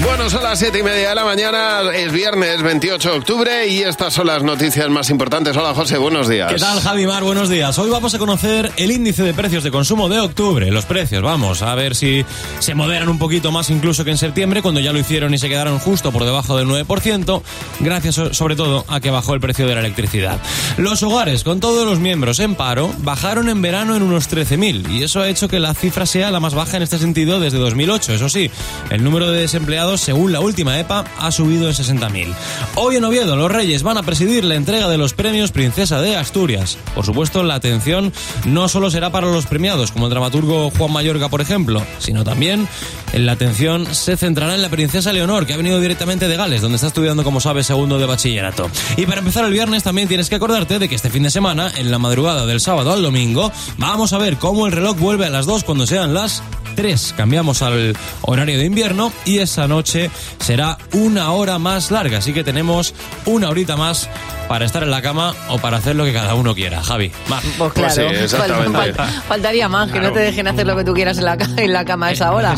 Bueno, 0.00 0.28
son 0.28 0.42
las 0.42 0.58
siete 0.58 0.80
y 0.80 0.82
media 0.82 1.10
de 1.10 1.14
la 1.14 1.24
mañana, 1.24 1.82
es 1.94 2.10
viernes 2.10 2.60
28 2.60 3.08
de 3.12 3.18
octubre 3.18 3.68
y 3.68 3.82
estas 3.82 4.12
son 4.12 4.26
las 4.26 4.42
noticias 4.42 4.88
más 4.90 5.10
importantes. 5.10 5.56
Hola, 5.56 5.74
José, 5.74 5.96
buenos 5.96 6.28
días. 6.28 6.50
¿Qué 6.52 6.58
tal, 6.58 6.80
Javi 6.80 7.06
Mar? 7.06 7.22
Buenos 7.22 7.48
días. 7.48 7.78
Hoy 7.78 7.88
vamos 7.88 8.12
a 8.12 8.18
conocer 8.18 8.72
el 8.78 8.90
índice 8.90 9.22
de 9.22 9.32
precios 9.32 9.62
de 9.62 9.70
consumo 9.70 10.08
de 10.08 10.18
octubre. 10.18 10.72
Los 10.72 10.86
precios, 10.86 11.22
vamos, 11.22 11.62
a 11.62 11.74
ver 11.76 11.94
si 11.94 12.24
se 12.58 12.74
moderan 12.74 13.08
un 13.10 13.18
poquito 13.20 13.52
más 13.52 13.70
incluso 13.70 14.04
que 14.04 14.10
en 14.10 14.18
septiembre, 14.18 14.60
cuando 14.60 14.80
ya 14.80 14.92
lo 14.92 14.98
hicieron 14.98 15.34
y 15.34 15.38
se 15.38 15.48
quedaron 15.48 15.78
justo 15.78 16.10
por 16.10 16.24
debajo 16.24 16.56
del 16.56 16.66
9%, 16.66 17.42
gracias 17.78 18.16
so- 18.16 18.34
sobre 18.34 18.56
todo 18.56 18.84
a 18.88 18.98
que 18.98 19.10
bajó 19.10 19.34
el 19.34 19.40
precio 19.40 19.68
de 19.68 19.74
la 19.74 19.80
electricidad. 19.80 20.40
Los 20.78 21.04
hogares, 21.04 21.44
con 21.44 21.60
todos 21.60 21.86
los 21.86 22.00
miembros 22.00 22.40
en 22.40 22.56
paro, 22.56 22.92
bajaron 22.98 23.48
en 23.48 23.62
verano 23.62 23.94
en 23.94 24.02
unos 24.02 24.28
13.000 24.28 24.90
y 24.90 25.04
eso 25.04 25.20
ha 25.20 25.28
hecho 25.28 25.46
que 25.46 25.60
la 25.60 25.74
cifra 25.74 26.06
sea 26.06 26.32
la 26.32 26.40
más 26.40 26.54
baja 26.54 26.76
en 26.76 26.82
este 26.82 26.98
sentido 26.98 27.38
desde 27.38 27.58
2008. 27.58 28.14
Eso 28.14 28.28
sí, 28.28 28.50
el 28.90 29.04
número 29.04 29.30
de 29.30 29.42
desempleados, 29.42 29.91
según 29.96 30.32
la 30.32 30.40
última 30.40 30.78
EPA, 30.78 31.04
ha 31.18 31.32
subido 31.32 31.68
en 31.68 31.74
60.000. 31.74 32.34
Hoy 32.76 32.96
en 32.96 33.04
Oviedo, 33.04 33.36
los 33.36 33.50
Reyes 33.50 33.82
van 33.82 33.98
a 33.98 34.02
presidir 34.02 34.44
la 34.44 34.54
entrega 34.54 34.88
de 34.88 34.98
los 34.98 35.14
premios 35.14 35.52
Princesa 35.52 36.00
de 36.00 36.16
Asturias. 36.16 36.78
Por 36.94 37.04
supuesto, 37.04 37.42
la 37.42 37.54
atención 37.54 38.12
no 38.46 38.68
solo 38.68 38.90
será 38.90 39.10
para 39.10 39.28
los 39.28 39.46
premiados, 39.46 39.92
como 39.92 40.06
el 40.06 40.10
dramaturgo 40.10 40.70
Juan 40.70 40.92
Mayorga, 40.92 41.28
por 41.28 41.40
ejemplo, 41.40 41.82
sino 41.98 42.24
también 42.24 42.68
en 43.12 43.26
la 43.26 43.32
atención 43.32 43.86
se 43.94 44.16
centrará 44.16 44.54
en 44.54 44.62
la 44.62 44.70
princesa 44.70 45.12
Leonor, 45.12 45.46
que 45.46 45.54
ha 45.54 45.56
venido 45.56 45.80
directamente 45.80 46.28
de 46.28 46.36
Gales, 46.36 46.62
donde 46.62 46.76
está 46.76 46.88
estudiando, 46.88 47.24
como 47.24 47.40
sabes, 47.40 47.66
segundo 47.66 47.98
de 47.98 48.06
bachillerato. 48.06 48.70
Y 48.96 49.06
para 49.06 49.18
empezar 49.18 49.44
el 49.44 49.52
viernes 49.52 49.82
también 49.82 50.08
tienes 50.08 50.28
que 50.28 50.36
acordarte 50.36 50.78
de 50.78 50.88
que 50.88 50.94
este 50.94 51.10
fin 51.10 51.22
de 51.22 51.30
semana, 51.30 51.70
en 51.76 51.90
la 51.90 51.98
madrugada 51.98 52.46
del 52.46 52.60
sábado 52.60 52.92
al 52.92 53.02
domingo, 53.02 53.52
vamos 53.76 54.12
a 54.12 54.18
ver 54.18 54.36
cómo 54.36 54.66
el 54.66 54.72
reloj 54.72 54.96
vuelve 54.96 55.26
a 55.26 55.30
las 55.30 55.46
2 55.46 55.64
cuando 55.64 55.86
sean 55.86 56.14
las 56.14 56.42
3. 56.72 57.14
Cambiamos 57.16 57.62
al 57.62 57.96
horario 58.22 58.58
de 58.58 58.64
invierno 58.64 59.12
y 59.24 59.38
esa 59.38 59.68
noche 59.68 60.10
será 60.40 60.78
una 60.92 61.32
hora 61.32 61.58
más 61.58 61.90
larga, 61.90 62.18
así 62.18 62.32
que 62.32 62.44
tenemos 62.44 62.94
una 63.26 63.48
horita 63.48 63.76
más 63.76 64.08
para 64.48 64.64
estar 64.66 64.82
en 64.82 64.90
la 64.90 65.00
cama 65.00 65.34
o 65.48 65.58
para 65.58 65.78
hacer 65.78 65.96
lo 65.96 66.04
que 66.04 66.12
cada 66.12 66.34
uno 66.34 66.54
quiera. 66.54 66.82
Javi, 66.82 67.10
Mar. 67.28 67.40
Pues 67.42 67.72
Pues 67.74 67.94
claro, 67.94 68.10
sí, 68.10 68.16
exactamente. 68.24 68.78
fal- 68.78 68.94
fal- 68.94 69.22
faltaría 69.22 69.68
más, 69.68 69.90
que 69.90 70.00
no 70.00 70.12
te 70.12 70.20
dejen 70.20 70.46
hacer 70.48 70.66
lo 70.66 70.76
que 70.76 70.84
tú 70.84 70.92
quieras 70.92 71.16
en 71.18 71.24
la, 71.24 71.36
ca- 71.38 71.48
en 71.56 71.72
la 71.72 71.84
cama 71.84 72.08
a 72.08 72.12
esa 72.12 72.32
hora. 72.34 72.54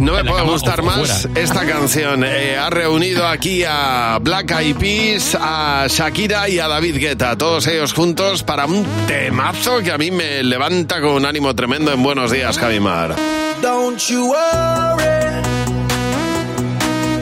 No 0.00 0.12
me 0.14 0.24
puede 0.24 0.42
gustar 0.44 0.82
más 0.82 0.96
fuera. 1.22 1.40
esta 1.40 1.66
canción. 1.66 2.24
Eh, 2.24 2.56
ha 2.56 2.70
reunido 2.70 3.26
aquí 3.26 3.62
a 3.66 4.18
Black 4.22 4.52
Eyed 4.52 4.76
Peas, 4.76 5.36
a 5.38 5.86
Shakira 5.88 6.48
y 6.48 6.58
a 6.60 6.68
David 6.68 6.96
Guetta, 6.98 7.36
todos 7.36 7.66
ellos 7.66 7.92
juntos 7.92 8.42
para 8.42 8.64
un 8.66 8.86
temazo 9.06 9.80
que 9.80 9.92
a 9.92 9.98
mí 9.98 10.10
me 10.10 10.42
levanta 10.42 11.00
con 11.00 11.10
un 11.10 11.26
ánimo 11.26 11.54
tremendo 11.54 11.92
en 11.92 12.02
Buenos 12.02 12.30
Días, 12.30 12.58
Javimar. 12.58 13.16
Don't 13.60 14.08
you 14.08 14.30
worry. 14.30 15.18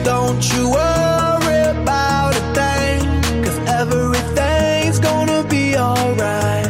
Don't 0.03 0.53
you 0.53 0.69
worry 0.69 1.61
about 1.75 2.35
a 2.35 2.43
thing. 2.53 3.43
Cause 3.43 3.57
everything's 3.67 4.99
gonna 4.99 5.43
be 5.49 5.75
alright. 5.75 6.67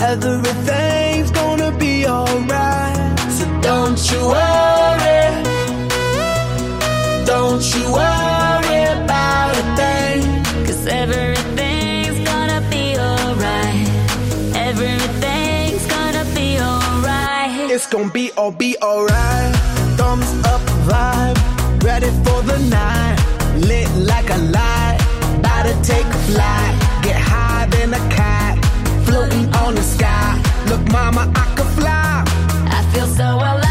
Everything's 0.00 1.30
gonna 1.30 1.70
be 1.78 2.06
alright. 2.06 3.20
So 3.30 3.44
don't 3.60 4.10
you 4.10 4.28
worry. 4.28 4.63
Gonna 17.94 18.12
be 18.12 18.32
all 18.32 18.50
be 18.50 18.76
alright. 18.82 19.54
Thumbs 19.96 20.28
up 20.46 20.60
vibe, 20.88 21.38
ready 21.84 22.10
for 22.24 22.42
the 22.42 22.58
night. 22.68 23.16
Lit 23.68 23.88
like 24.12 24.28
a 24.30 24.38
light, 24.58 24.98
about 25.38 25.62
to 25.62 25.74
take 25.88 26.04
a 26.04 26.20
flight. 26.28 26.74
Get 27.04 27.14
high 27.14 27.66
than 27.66 27.94
a 27.94 28.02
cat, 28.10 28.58
floating 29.06 29.46
on 29.62 29.76
the 29.76 29.82
sky. 29.82 30.42
Look, 30.68 30.82
mama, 30.90 31.32
I 31.36 31.54
could 31.54 31.70
fly. 31.78 32.24
I 32.66 32.82
feel 32.92 33.06
so 33.06 33.22
alive. 33.22 33.63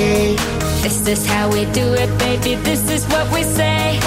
Okay. 0.00 0.34
This 0.80 1.00
this 1.02 1.26
how 1.26 1.50
we 1.52 1.66
do 1.72 1.92
it, 1.92 2.08
baby? 2.18 2.54
This 2.54 2.88
is 2.88 3.04
what 3.08 3.30
we 3.34 3.42
say. 3.42 3.98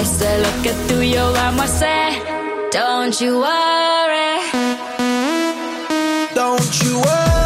It's 0.00 0.22
a 0.22 0.38
look 0.40 0.66
at 0.66 0.88
through 0.88 1.02
your 1.02 1.36
arm, 1.36 1.60
I 1.60 1.66
say. 1.66 2.22
Don't 2.70 3.20
you 3.20 3.40
worry. 3.40 4.32
Don't 6.34 6.82
you 6.82 7.00
worry 7.00 7.41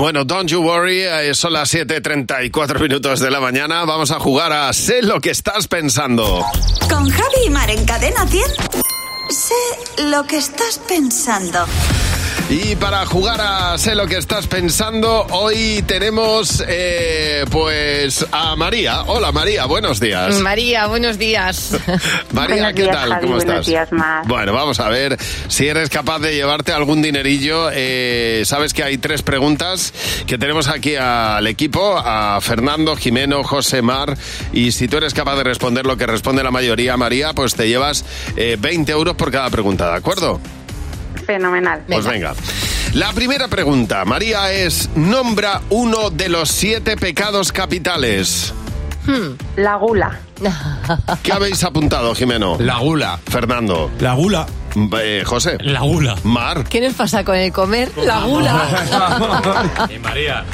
Bueno, 0.00 0.24
don't 0.24 0.48
you 0.48 0.62
worry, 0.62 1.02
eh, 1.02 1.34
son 1.34 1.52
las 1.52 1.74
7.34 1.74 2.80
minutos 2.80 3.20
de 3.20 3.30
la 3.30 3.38
mañana. 3.38 3.84
Vamos 3.84 4.10
a 4.10 4.18
jugar 4.18 4.50
a 4.50 4.72
Sé 4.72 5.02
lo 5.02 5.20
que 5.20 5.28
estás 5.28 5.68
pensando. 5.68 6.42
Con 6.88 7.10
Javi 7.10 7.44
y 7.44 7.50
Mar 7.50 7.68
en 7.68 7.84
Cadena 7.84 8.26
100. 8.26 8.42
Sé 9.28 10.02
lo 10.04 10.26
que 10.26 10.38
estás 10.38 10.80
pensando. 10.88 11.66
Y 12.52 12.74
para 12.74 13.06
jugar 13.06 13.40
a 13.40 13.78
Sé 13.78 13.94
lo 13.94 14.08
que 14.08 14.16
estás 14.16 14.48
pensando, 14.48 15.24
hoy 15.30 15.84
tenemos 15.86 16.62
eh, 16.66 17.44
pues 17.48 18.26
a 18.32 18.56
María. 18.56 19.02
Hola 19.04 19.30
María, 19.30 19.66
buenos 19.66 20.00
días. 20.00 20.40
María, 20.40 20.88
buenos 20.88 21.16
días. 21.16 21.70
María, 22.32 22.56
Buenos 22.56 22.72
¿qué 22.74 22.82
días, 22.82 22.96
tal? 22.96 23.08
Javi, 23.10 23.22
¿Cómo 23.22 23.36
buenos 23.36 23.54
estás? 23.54 23.66
días, 23.66 23.92
Mar. 23.92 24.24
Bueno, 24.26 24.52
vamos 24.52 24.80
a 24.80 24.88
ver 24.88 25.16
si 25.46 25.68
eres 25.68 25.90
capaz 25.90 26.18
de 26.18 26.34
llevarte 26.34 26.72
algún 26.72 27.00
dinerillo. 27.02 27.70
Eh, 27.72 28.42
Sabes 28.44 28.74
que 28.74 28.82
hay 28.82 28.98
tres 28.98 29.22
preguntas 29.22 29.94
que 30.26 30.36
tenemos 30.36 30.66
aquí 30.66 30.96
al 30.96 31.46
equipo, 31.46 31.96
a 32.04 32.40
Fernando, 32.40 32.96
Jimeno, 32.96 33.44
José 33.44 33.80
Mar. 33.80 34.18
Y 34.52 34.72
si 34.72 34.88
tú 34.88 34.96
eres 34.96 35.14
capaz 35.14 35.36
de 35.36 35.44
responder 35.44 35.86
lo 35.86 35.96
que 35.96 36.06
responde 36.06 36.42
la 36.42 36.50
mayoría, 36.50 36.96
María, 36.96 37.32
pues 37.32 37.54
te 37.54 37.68
llevas 37.68 38.04
eh, 38.36 38.56
20 38.58 38.90
euros 38.90 39.14
por 39.14 39.30
cada 39.30 39.48
pregunta, 39.50 39.88
¿de 39.88 39.96
acuerdo? 39.96 40.40
Fenomenal. 41.30 41.84
Pues 41.86 42.04
venga. 42.04 42.34
La 42.94 43.12
primera 43.12 43.46
pregunta, 43.46 44.04
María, 44.04 44.50
es 44.52 44.90
nombra 44.96 45.60
uno 45.70 46.10
de 46.10 46.28
los 46.28 46.48
siete 46.48 46.96
pecados 46.96 47.52
capitales. 47.52 48.52
La 49.54 49.76
gula. 49.76 50.18
¿Qué 51.22 51.32
habéis 51.32 51.62
apuntado, 51.62 52.16
Jimeno? 52.16 52.56
La 52.58 52.78
gula. 52.78 53.20
Fernando. 53.30 53.92
La 54.00 54.14
gula. 54.14 54.44
Eh, 55.00 55.22
José. 55.24 55.56
La 55.60 55.82
gula. 55.82 56.16
Mar. 56.24 56.64
¿Qué 56.68 56.80
nos 56.80 56.94
pasa 56.94 57.22
con 57.22 57.36
el 57.36 57.52
comer? 57.52 57.92
La 58.04 58.22
gula. 58.22 59.86
Eh, 59.88 60.00
María. 60.00 60.44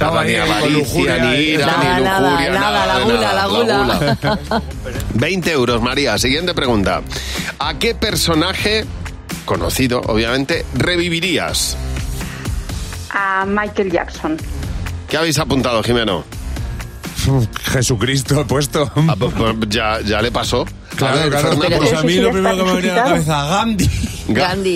Nada, 0.00 0.24
ni 0.24 0.34
avaricia, 0.34 1.18
ni 1.18 1.34
ira, 1.36 1.66
Nada, 1.66 1.98
ni 1.98 2.04
nada, 2.04 2.20
lujuria, 2.30 2.50
nada, 2.52 2.70
nada, 2.70 2.86
la 2.86 3.04
gula, 3.04 3.20
nada. 3.20 4.16
la 4.16 4.36
gula. 4.48 4.62
20 5.14 5.52
euros, 5.52 5.82
María. 5.82 6.16
Siguiente 6.18 6.54
pregunta. 6.54 7.02
¿A 7.58 7.78
qué 7.78 7.94
personaje, 7.94 8.84
conocido 9.46 10.02
obviamente, 10.06 10.66
revivirías? 10.74 11.76
A 13.10 13.46
Michael 13.46 13.90
Jackson. 13.90 14.36
¿Qué 15.08 15.16
habéis 15.16 15.38
apuntado, 15.38 15.82
Jimeno? 15.82 16.24
Jesucristo 17.72 18.40
he 18.40 18.44
puesto. 18.44 18.90
Ah, 19.08 19.14
pues, 19.18 19.32
pues, 19.34 19.54
ya, 19.68 20.00
ya 20.02 20.20
le 20.20 20.30
pasó. 20.30 20.66
Claro, 20.96 21.16
A 21.16 21.20
ver, 21.20 21.30
claro. 21.30 21.48
Fernando. 21.48 21.78
Pues 21.78 21.92
a 21.94 22.02
mí 22.02 22.14
lo 22.16 22.30
primero 22.30 22.56
que 22.56 22.62
me 22.64 22.72
venía 22.74 22.92
a 22.92 22.96
la 22.96 23.04
cabeza, 23.04 23.46
Gandhi. 23.46 23.90
Gandhi. 24.28 24.74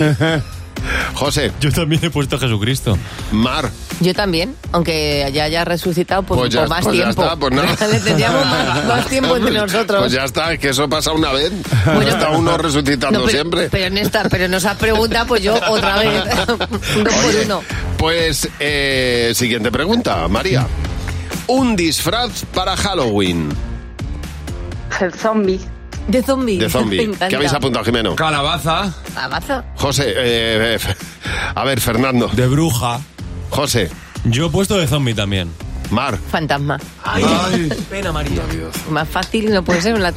José. 1.13 1.51
Yo 1.59 1.71
también 1.71 2.03
he 2.03 2.09
puesto 2.09 2.39
Jesucristo. 2.39 2.97
Mar. 3.31 3.69
Yo 3.99 4.13
también, 4.13 4.55
aunque 4.71 5.29
ya 5.33 5.43
haya 5.43 5.63
resucitado 5.63 6.23
pues, 6.23 6.39
Pues 6.39 6.53
ya, 6.53 6.61
por 6.61 6.69
más 6.69 6.83
pues 6.83 6.97
ya 6.97 7.03
tiempo. 7.03 7.21
está, 7.23 7.35
pues 7.35 7.53
nada. 7.53 7.87
Le 7.87 7.99
tendríamos 7.99 8.45
más, 8.45 8.85
más 8.85 9.07
tiempo 9.07 9.35
entre 9.37 9.53
nosotros. 9.53 9.99
Pues 10.01 10.11
ya 10.11 10.23
está, 10.23 10.53
es 10.53 10.59
que 10.59 10.69
eso 10.69 10.89
pasa 10.89 11.11
una 11.11 11.31
vez. 11.31 11.51
No 11.85 12.01
está 12.01 12.29
uno 12.29 12.57
resucitando 12.57 13.19
No, 13.19 13.25
pero, 13.25 13.37
siempre. 13.37 13.69
Pero 13.69 13.85
en 13.85 13.97
esta, 13.97 14.27
pero 14.29 14.45
en 14.45 14.53
esa 14.53 14.77
pregunta, 14.77 15.25
pues 15.25 15.43
yo 15.43 15.55
otra 15.69 15.97
vez. 15.99 16.23
Un 16.97 17.03
dos 17.03 17.13
por 17.13 17.35
uno. 17.45 17.61
Pues, 17.97 18.49
eh, 18.59 19.31
siguiente 19.35 19.71
pregunta, 19.71 20.27
María. 20.27 20.65
Un 21.47 21.75
disfraz 21.75 22.45
para 22.53 22.75
Halloween. 22.75 23.49
El 24.99 25.13
zombie. 25.13 25.59
De 26.11 26.21
zombie. 26.21 26.59
De 26.59 26.69
zombie. 26.69 27.09
¿Qué 27.29 27.35
habéis 27.35 27.53
apuntado, 27.53 27.85
Jimeno? 27.85 28.15
Calabaza. 28.15 28.93
Calabaza. 29.13 29.63
José, 29.77 30.09
eh, 30.09 30.75
eh, 30.75 30.79
a 31.55 31.63
ver, 31.63 31.79
Fernando. 31.79 32.27
De 32.27 32.47
bruja. 32.47 32.99
José. 33.49 33.89
Yo 34.25 34.47
he 34.47 34.49
puesto 34.49 34.77
de 34.77 34.87
zombie 34.87 35.13
también. 35.13 35.49
Mar. 35.91 36.17
Fantasma. 36.17 36.79
Ay, 37.03 37.69
pena, 37.89 38.11
María. 38.11 38.41
Más 38.89 39.07
fácil 39.07 39.53
no 39.53 39.63
puede 39.63 39.81
ser 39.81 39.93
una, 39.95 40.11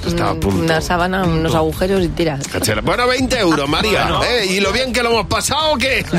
una 0.45 0.81
sábana, 0.81 1.25
unos 1.25 1.55
agujeros 1.55 2.03
y 2.03 2.09
tiras. 2.09 2.47
Cachera. 2.49 2.81
Bueno, 2.81 3.07
20 3.07 3.39
euros, 3.39 3.69
María. 3.69 4.09
¿eh? 4.29 4.47
¿Y 4.47 4.61
lo 4.61 4.73
bien 4.73 4.93
que 4.93 5.03
lo 5.03 5.11
hemos 5.11 5.27
pasado 5.27 5.73
o 5.73 5.77
qué? 5.77 6.05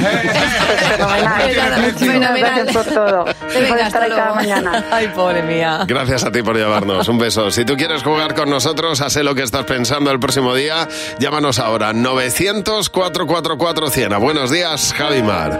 Gracias 2.37 2.71
por 2.73 2.85
todo. 2.85 3.25
Venga, 3.25 3.67
por 3.67 3.79
estar 3.79 3.81
hasta 3.81 4.03
ahí 4.03 4.09
cada 4.09 4.21
luego. 4.25 4.35
mañana. 4.35 4.85
Ay, 4.91 5.07
pobre 5.15 5.41
mía. 5.43 5.85
Gracias 5.87 6.23
a 6.23 6.31
ti 6.31 6.41
por 6.43 6.55
llevarnos. 6.57 7.07
Un 7.07 7.17
beso. 7.17 7.49
Si 7.51 7.63
tú 7.65 7.75
quieres 7.77 8.03
jugar 8.03 8.35
con 8.35 8.49
nosotros, 8.49 8.99
a 9.01 9.09
sé 9.09 9.23
lo 9.23 9.33
que 9.35 9.43
estás 9.43 9.63
pensando 9.65 10.11
el 10.11 10.19
próximo 10.19 10.53
día, 10.55 10.87
llámanos 11.19 11.59
ahora. 11.59 11.93
900-444-100. 11.93 14.19
Buenos 14.19 14.51
días, 14.51 14.93
Javi 14.97 15.21
Mar. 15.23 15.51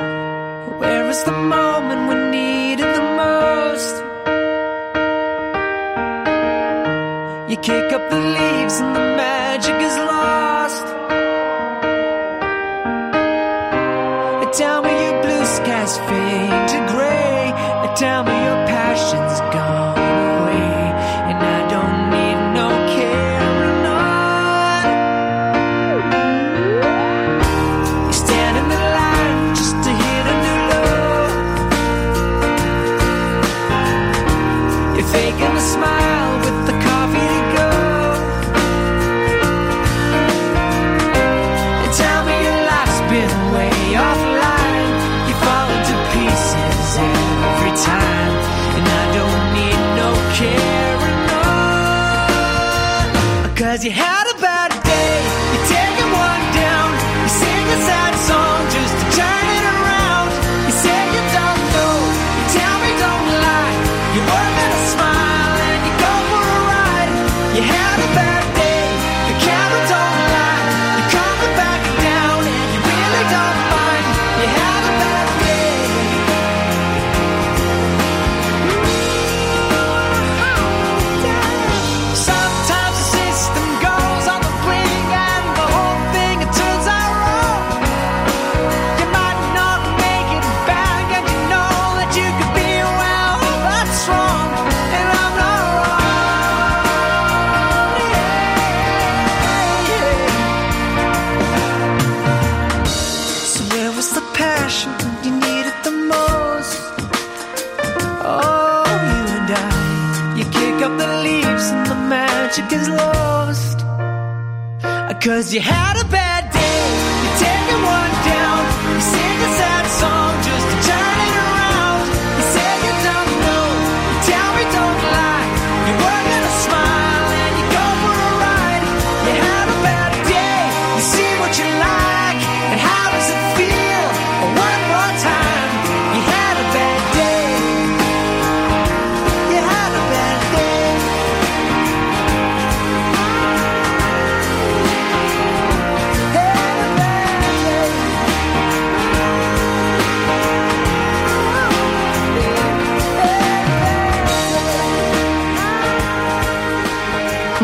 Where 0.79 1.09
is 1.09 1.23
the 1.23 1.31
moment 1.31 2.09
we 2.09 2.15
need 2.31 2.54
You 7.55 7.61
kick 7.61 7.93
up 7.93 8.09
the 8.09 8.19
leaves 8.19 8.79
and 8.81 8.93
the 8.93 8.99
magic 9.15 9.75
is 9.75 9.97
lost. 10.11 10.85
Tell 14.57 14.81
me 14.81 14.91
your 14.91 15.21
blue 15.21 15.45
skies 15.45 15.97
fade 15.99 16.67
to 16.73 16.79
gray. 16.91 17.53
Tell 17.95 18.25
me 18.25 18.35
your 18.47 18.59
passion's 18.67 19.44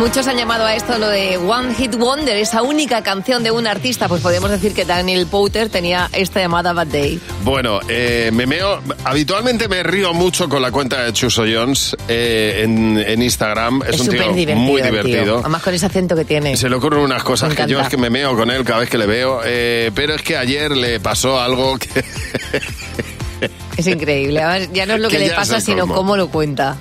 Muchos 0.01 0.25
han 0.25 0.35
llamado 0.35 0.65
a 0.65 0.75
esto 0.75 0.97
lo 0.97 1.09
de 1.09 1.37
One 1.37 1.75
Hit 1.75 1.95
Wonder, 1.95 2.35
esa 2.35 2.63
única 2.63 3.03
canción 3.03 3.43
de 3.43 3.51
un 3.51 3.67
artista. 3.67 4.07
Pues 4.07 4.19
podemos 4.23 4.49
decir 4.49 4.73
que 4.73 4.83
Daniel 4.83 5.27
Powter 5.27 5.69
tenía 5.69 6.09
esta 6.11 6.39
llamada 6.39 6.73
Bad 6.73 6.87
Day. 6.87 7.19
Bueno, 7.43 7.79
eh, 7.87 8.31
me 8.33 8.47
meo. 8.47 8.81
Habitualmente 9.03 9.67
me 9.67 9.83
río 9.83 10.11
mucho 10.15 10.49
con 10.49 10.63
la 10.63 10.71
cuenta 10.71 11.03
de 11.03 11.13
Chuso 11.13 11.43
Jones 11.43 11.95
eh, 12.07 12.61
en, 12.63 12.97
en 12.97 13.21
Instagram. 13.21 13.83
Es, 13.87 13.99
un 13.99 14.07
tío 14.09 14.33
divertido. 14.33 14.55
muy 14.55 14.81
divertido. 14.81 15.37
Además 15.41 15.61
con 15.61 15.75
ese 15.75 15.85
acento 15.85 16.15
que 16.15 16.25
tiene. 16.25 16.57
Se 16.57 16.67
le 16.67 16.77
ocurren 16.77 17.01
unas 17.01 17.23
cosas 17.23 17.53
que 17.53 17.67
yo 17.67 17.79
es 17.79 17.87
que 17.87 17.97
me 17.97 18.09
meo 18.09 18.35
con 18.35 18.49
él 18.49 18.63
cada 18.63 18.79
vez 18.79 18.89
que 18.89 18.97
le 18.97 19.05
veo. 19.05 19.41
eh, 19.45 19.91
pero 19.93 20.15
es 20.15 20.23
que 20.23 20.35
ayer 20.35 20.75
le 20.75 20.99
pasó 20.99 21.39
algo 21.39 21.77
que. 21.77 22.03
Es 23.78 23.88
increíble. 23.88 24.41
Además, 24.41 24.69
ya 24.74 24.86
no 24.86 24.93
es 24.95 24.99
lo 25.01 25.09
que, 25.09 25.17
Que 25.17 25.28
le 25.28 25.34
pasa, 25.34 25.59
sino 25.59 25.80
colmo. 25.80 25.95
cómo 25.95 26.17
lo 26.17 26.30
cuenta. 26.30 26.78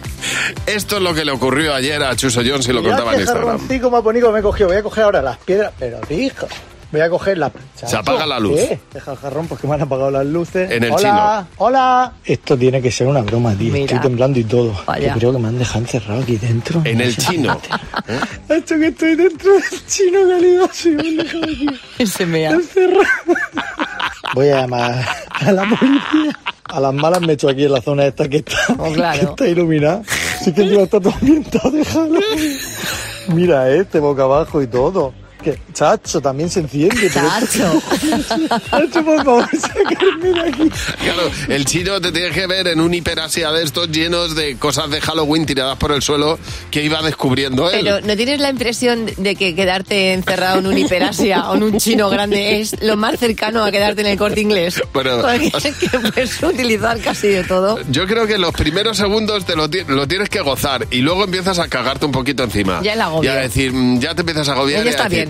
Esto 0.67 0.97
es 0.97 1.03
lo 1.03 1.15
que 1.15 1.25
le 1.25 1.33
ocurrió 1.33 1.75
ayer 1.75 2.03
a 2.03 2.15
Chuso 2.17 2.43
Jones 2.45 2.69
y 2.69 2.73
lo 2.73 2.83
Mirad 2.83 2.97
contaba 2.97 3.15
en 3.15 3.21
Instagram. 3.21 3.91
más 3.91 4.03
bonito 4.03 4.33
me 4.33 4.41
he 4.41 4.43
cogido. 4.43 4.69
Voy 4.69 4.77
a 4.79 4.83
coger 4.83 5.05
ahora 5.05 5.23
las 5.23 5.39
piedras. 5.39 5.73
Pero, 5.79 5.99
hijo, 6.11 6.47
voy 6.93 7.01
a 7.01 7.09
coger 7.09 7.39
la... 7.39 7.51
Se 7.75 7.97
apaga 7.97 8.27
la 8.27 8.39
luz. 8.39 8.57
¿Qué? 8.57 8.79
Deja 8.93 9.13
el 9.13 9.19
jarrón 9.19 9.47
porque 9.47 9.67
me 9.67 9.75
han 9.75 9.83
apagado 9.83 10.11
las 10.11 10.27
luces. 10.27 10.71
En 10.71 10.85
el 10.85 10.91
hola, 10.93 11.47
Hola. 11.57 12.13
Esto 12.25 12.59
tiene 12.59 12.83
que 12.83 12.91
ser 12.91 13.07
una 13.07 13.23
broma, 13.23 13.55
tío. 13.55 13.73
Mira. 13.73 13.85
Estoy 13.87 14.01
temblando 14.01 14.39
y 14.39 14.45
todo. 14.45 14.75
Vaya. 14.87 15.09
Yo 15.15 15.19
creo 15.19 15.33
que 15.33 15.39
me 15.39 15.49
han 15.49 15.59
dejado 15.59 15.79
encerrado 15.81 16.21
aquí 16.23 16.37
dentro. 16.37 16.83
En 16.85 17.01
el 17.01 17.17
chino. 17.17 17.59
Esto 18.49 18.75
que 18.77 18.89
estoy 18.89 19.15
dentro 19.15 19.53
del 19.53 19.87
chino 19.87 20.29
calidad, 20.29 20.71
sí, 20.73 20.91
me 20.91 21.03
han 21.09 21.17
dejado 21.17 21.45
aquí. 21.45 21.67
Se 22.07 22.23
encerrado. 22.25 23.05
Voy 24.35 24.49
a 24.49 24.61
llamar 24.61 25.05
a 25.31 25.53
la 25.53 25.63
policía. 25.69 26.39
A 26.73 26.81
las 26.81 26.95
malas 26.95 27.21
me 27.21 27.33
echo 27.35 27.49
aquí 27.49 27.65
en 27.65 27.73
la 27.73 27.81
zona 27.81 28.07
esta 28.07 28.29
que 28.29 28.39
está, 28.39 28.57
Oh, 28.79 28.93
claro. 28.93 29.19
que 29.19 29.25
está 29.27 29.49
iluminada. 29.49 30.03
Sí 30.43 30.53
que 30.53 30.63
encima 30.63 30.83
está 30.83 31.01
todo 31.01 31.13
ambientado, 31.21 31.71
déjalo. 31.71 32.21
Mira 33.29 33.71
este 33.75 33.99
boca 34.01 34.23
abajo 34.23 34.63
y 34.63 34.67
todo. 34.67 35.13
Que, 35.43 35.59
chacho, 35.73 36.21
también 36.21 36.51
se 36.51 36.61
enciende. 36.61 37.11
pero- 37.13 37.29
Chacho. 37.29 37.83
chacho, 38.71 39.05
por 39.05 39.25
favor, 39.25 39.49
sacarme 39.59 40.29
de 40.29 40.41
aquí. 40.41 40.71
Claro, 41.03 41.31
el 41.49 41.65
chino 41.65 42.01
te 42.01 42.13
tienes 42.13 42.33
que 42.35 42.47
ver 42.47 42.69
en 42.69 42.81
un 42.81 42.93
hiperasia 42.93 43.51
de 43.53 43.65
estos 43.65 43.91
llenos 43.91 44.35
de 44.35 44.57
cosas 44.57 44.91
de 44.91 45.01
Halloween 45.01 45.47
tiradas 45.47 45.77
por 45.79 45.93
el 45.93 46.03
suelo 46.03 46.39
que 46.71 46.83
iba 46.83 47.01
descubriendo 47.03 47.71
él. 47.71 47.81
Pero 47.83 48.01
¿no 48.01 48.17
tienes 48.17 48.41
la 48.41 48.51
impresión 48.51 49.07
de 49.17 49.35
que 49.37 49.55
quedarte 49.55 50.13
encerrado 50.13 50.59
en 50.59 50.67
un 50.67 50.77
hiperasia 50.79 51.49
o 51.51 51.55
en 51.57 51.63
un 51.63 51.79
chino 51.79 52.11
grande 52.11 52.61
es 52.61 52.83
lo 52.83 52.97
más 52.97 53.19
cercano 53.19 53.65
a 53.65 53.71
quedarte 53.71 54.03
en 54.03 54.09
el 54.09 54.19
corte 54.19 54.41
inglés? 54.41 54.83
Pero- 54.93 55.23
Porque 55.23 55.51
es 55.69 55.77
que 55.77 55.89
puedes 55.99 56.43
utilizar 56.43 56.99
casi 57.01 57.29
de 57.29 57.45
todo. 57.45 57.79
Yo 57.91 58.07
creo 58.07 58.27
que 58.27 58.37
los 58.39 58.53
primeros 58.53 58.97
segundos 58.99 59.45
te 59.47 59.57
lo, 59.57 59.69
lo 59.89 60.07
tienes 60.09 60.29
que 60.29 60.41
gozar 60.41 60.87
y 60.91 60.99
luego 60.99 61.25
empiezas 61.25 61.59
a 61.59 61.69
cagarte 61.69 62.05
un 62.07 62.13
poquito 62.13 62.43
encima. 62.45 62.81
Ya 62.83 62.93
el 62.93 63.01
agobio. 63.01 63.31
Y 63.31 63.33
a 63.33 63.37
decir, 63.41 63.73
mm, 63.73 64.01
ya 64.01 64.15
te 64.15 64.21
empiezas 64.21 64.49
a 64.49 64.53
agobiar. 64.53 64.85
Ya 64.85 64.91
está 64.91 65.05
decir, 65.05 65.25
bien. 65.27 65.30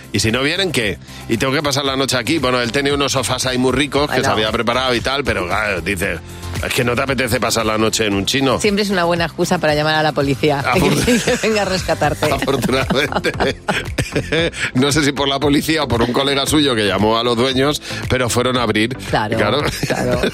¿Y 0.13 0.19
si 0.19 0.31
no 0.31 0.41
vienen 0.43 0.71
qué? 0.71 0.97
Y 1.29 1.37
tengo 1.37 1.53
que 1.53 1.61
pasar 1.61 1.85
la 1.85 1.95
noche 1.95 2.17
aquí. 2.17 2.37
Bueno, 2.37 2.59
él 2.61 2.71
tenía 2.71 2.93
unos 2.93 3.13
sofás 3.13 3.45
ahí 3.45 3.57
muy 3.57 3.71
ricos 3.71 4.01
que 4.09 4.15
Bueno. 4.17 4.25
se 4.25 4.31
había 4.31 4.51
preparado 4.51 4.93
y 4.93 5.01
tal, 5.01 5.23
pero 5.23 5.47
claro, 5.47 5.79
dice, 5.81 6.19
es 6.65 6.73
que 6.73 6.83
no 6.83 6.95
te 6.95 7.01
apetece 7.03 7.39
pasar 7.39 7.65
la 7.65 7.77
noche 7.77 8.05
en 8.07 8.13
un 8.15 8.25
chino. 8.25 8.59
Siempre 8.59 8.83
es 8.83 8.89
una 8.89 9.05
buena 9.05 9.25
excusa 9.25 9.57
para 9.57 9.73
llamar 9.73 9.95
a 9.95 10.03
la 10.03 10.11
policía. 10.11 10.61
Ah, 10.65 10.73
de 10.75 10.79
por- 10.81 10.95
que, 11.05 11.17
que 11.19 11.35
venga 11.47 11.61
a 11.61 11.65
rescatarte. 11.65 12.31
Afortunadamente. 12.31 13.31
no 14.75 14.91
sé 14.91 15.03
si 15.03 15.11
por 15.13 15.27
la 15.27 15.39
policía 15.39 15.83
o 15.83 15.87
por 15.87 16.01
un 16.01 16.11
colega 16.13 16.45
suyo 16.45 16.75
que 16.75 16.85
llamó 16.87 17.17
a 17.17 17.23
los 17.23 17.37
dueños, 17.37 17.81
pero 18.09 18.29
fueron 18.29 18.57
a 18.57 18.63
abrir. 18.63 18.95
Claro, 19.09 19.37
claro. 19.37 19.61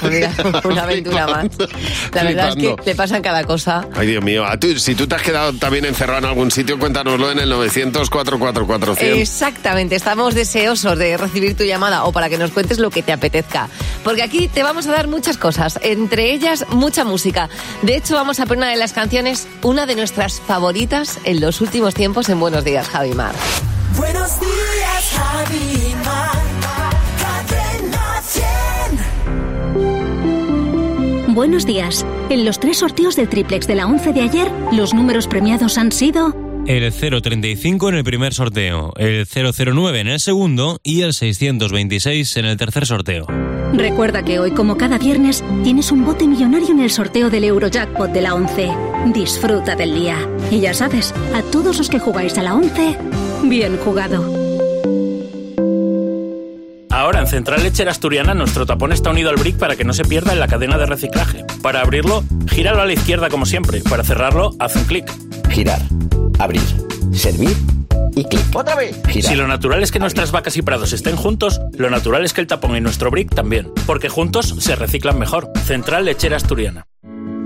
Mira, 0.10 0.32
una 0.64 0.84
aventura 0.84 1.28
más. 1.28 1.46
La 2.14 2.24
verdad 2.24 2.50
es 2.50 2.56
que 2.56 2.76
le 2.86 2.96
pasan 2.96 3.22
cada 3.22 3.44
cosa. 3.44 3.88
Ay, 3.96 4.08
Dios 4.08 4.24
mío. 4.24 4.46
A 4.46 4.58
tú, 4.60 4.78
si 4.80 4.96
tú 4.96 5.08
te 5.08 5.16
has 5.16 5.22
quedado 5.22 5.54
también 5.54 5.86
encerrado 5.86 6.20
en 6.20 6.26
algún 6.26 6.52
sitio, 6.52 6.80
cuéntanoslo 6.80 7.32
en 7.32 7.40
el 7.40 7.50
900 7.50 8.10
444 8.10 8.96
Exactamente, 9.68 9.98
estamos 9.98 10.34
deseosos 10.34 10.98
de 10.98 11.18
recibir 11.18 11.58
tu 11.58 11.66
llamada 11.66 12.06
o 12.06 12.14
para 12.14 12.30
que 12.30 12.38
nos 12.38 12.52
cuentes 12.52 12.80
lo 12.80 12.90
que 12.90 13.04
te 13.04 13.12
apetezca. 13.12 13.68
Porque 14.02 14.24
aquí 14.24 14.48
te 14.48 14.64
vamos 14.64 14.88
a 14.88 14.94
dar 14.94 15.10
muchas 15.10 15.36
cosas, 15.36 15.78
entre 15.84 16.32
ellas 16.32 16.64
mucha 16.70 17.04
música. 17.04 17.50
De 17.82 17.98
hecho, 17.98 18.16
vamos 18.16 18.40
a 18.40 18.46
poner 18.46 18.60
una 18.60 18.70
de 18.70 18.78
las 18.78 18.94
canciones, 18.94 19.46
una 19.64 19.86
de 19.86 19.98
nuestras 19.98 20.40
favoritas 20.40 21.20
en 21.26 21.42
los 21.42 21.60
últimos 21.60 21.96
tiempos 21.96 22.30
en 22.30 22.40
Buenos 22.40 22.64
Días, 22.64 22.88
Javi 22.88 23.12
Mar. 23.12 23.36
Buenos 23.98 24.40
días, 24.40 25.12
Javi 25.18 25.96
Mar. 26.06 26.32
Cadena 27.20 28.22
100. 31.26 31.36
Buenos 31.36 31.66
días. 31.66 32.06
En 32.30 32.46
los 32.46 32.58
tres 32.62 32.78
sorteos 32.78 33.18
del 33.18 33.28
triplex 33.28 33.68
de 33.68 33.76
la 33.76 33.86
11 33.86 34.14
de 34.14 34.22
ayer, 34.22 34.50
los 34.72 34.94
números 34.94 35.28
premiados 35.28 35.78
han 35.78 35.92
sido 35.92 36.47
El 36.68 36.92
035 36.92 37.88
en 37.88 37.96
el 37.96 38.04
primer 38.04 38.34
sorteo, 38.34 38.94
el 38.98 39.26
009 39.26 40.02
en 40.02 40.08
el 40.10 40.20
segundo 40.20 40.82
y 40.84 41.04
el 41.04 41.14
626 41.14 42.36
en 42.36 42.46
el 42.46 42.58
tercer 42.58 42.86
sorteo. 42.86 43.26
Recuerda 43.74 44.24
que 44.24 44.40
hoy, 44.40 44.52
como 44.52 44.76
cada 44.76 44.98
viernes, 44.98 45.46
tienes 45.64 45.94
un 45.94 46.04
bote 46.04 46.28
millonario 46.28 46.72
en 46.72 46.82
el 46.82 46.90
sorteo 46.90 47.30
del 47.30 47.46
Eurojackpot 47.46 48.12
de 48.12 48.22
la 48.22 48.36
11. 48.36 48.70
Disfruta 49.14 49.78
del 49.78 49.96
día. 49.96 50.18
Y 50.52 50.60
ya 50.60 50.74
sabes, 50.74 51.14
a 51.34 51.42
todos 51.42 51.78
los 51.78 51.90
que 51.90 52.00
jugáis 52.00 52.38
a 52.38 52.44
la 52.44 52.54
11, 52.54 52.98
bien 53.44 53.78
jugado. 53.78 54.26
Ahora 56.90 57.22
en 57.22 57.28
Central 57.28 57.64
Lechera 57.64 57.92
Asturiana 57.92 58.34
nuestro 58.34 58.66
tapón 58.66 58.92
está 58.92 59.12
unido 59.12 59.30
al 59.30 59.38
brick 59.38 59.58
para 59.58 59.78
que 59.78 59.86
no 59.86 59.94
se 59.94 60.04
pierda 60.04 60.34
en 60.34 60.42
la 60.42 60.50
cadena 60.50 60.78
de 60.78 60.86
reciclaje. 60.86 61.46
Para 61.62 61.80
abrirlo, 61.80 62.26
gíralo 62.50 62.82
a 62.82 62.86
la 62.86 62.94
izquierda 62.94 63.30
como 63.30 63.46
siempre. 63.46 63.80
Para 63.90 64.04
cerrarlo, 64.04 64.54
haz 64.60 64.76
un 64.76 64.84
clic. 64.84 65.10
Girar, 65.58 65.82
abrir, 66.38 66.62
servir 67.14 67.58
y 68.14 68.24
clic. 68.26 68.46
¡Otra 68.54 68.76
vez! 68.76 69.02
Si 69.10 69.34
lo 69.34 69.48
natural 69.48 69.82
es 69.82 69.92
que 69.92 69.98
nuestras 69.98 70.32
vacas 70.32 70.56
y 70.56 70.62
prados 70.62 70.94
estén 70.94 71.16
juntos, 71.16 71.60
lo 71.76 71.90
natural 71.90 72.24
es 72.24 72.34
que 72.34 72.42
el 72.42 72.46
tapón 72.46 72.78
y 72.78 72.80
nuestro 72.80 73.10
brick 73.10 73.34
también. 73.34 73.72
Porque 73.88 74.08
juntos 74.08 74.54
se 74.60 74.76
reciclan 74.76 75.18
mejor. 75.18 75.50
Central 75.66 76.06
Lechera 76.06 76.38
Asturiana. 76.38 76.86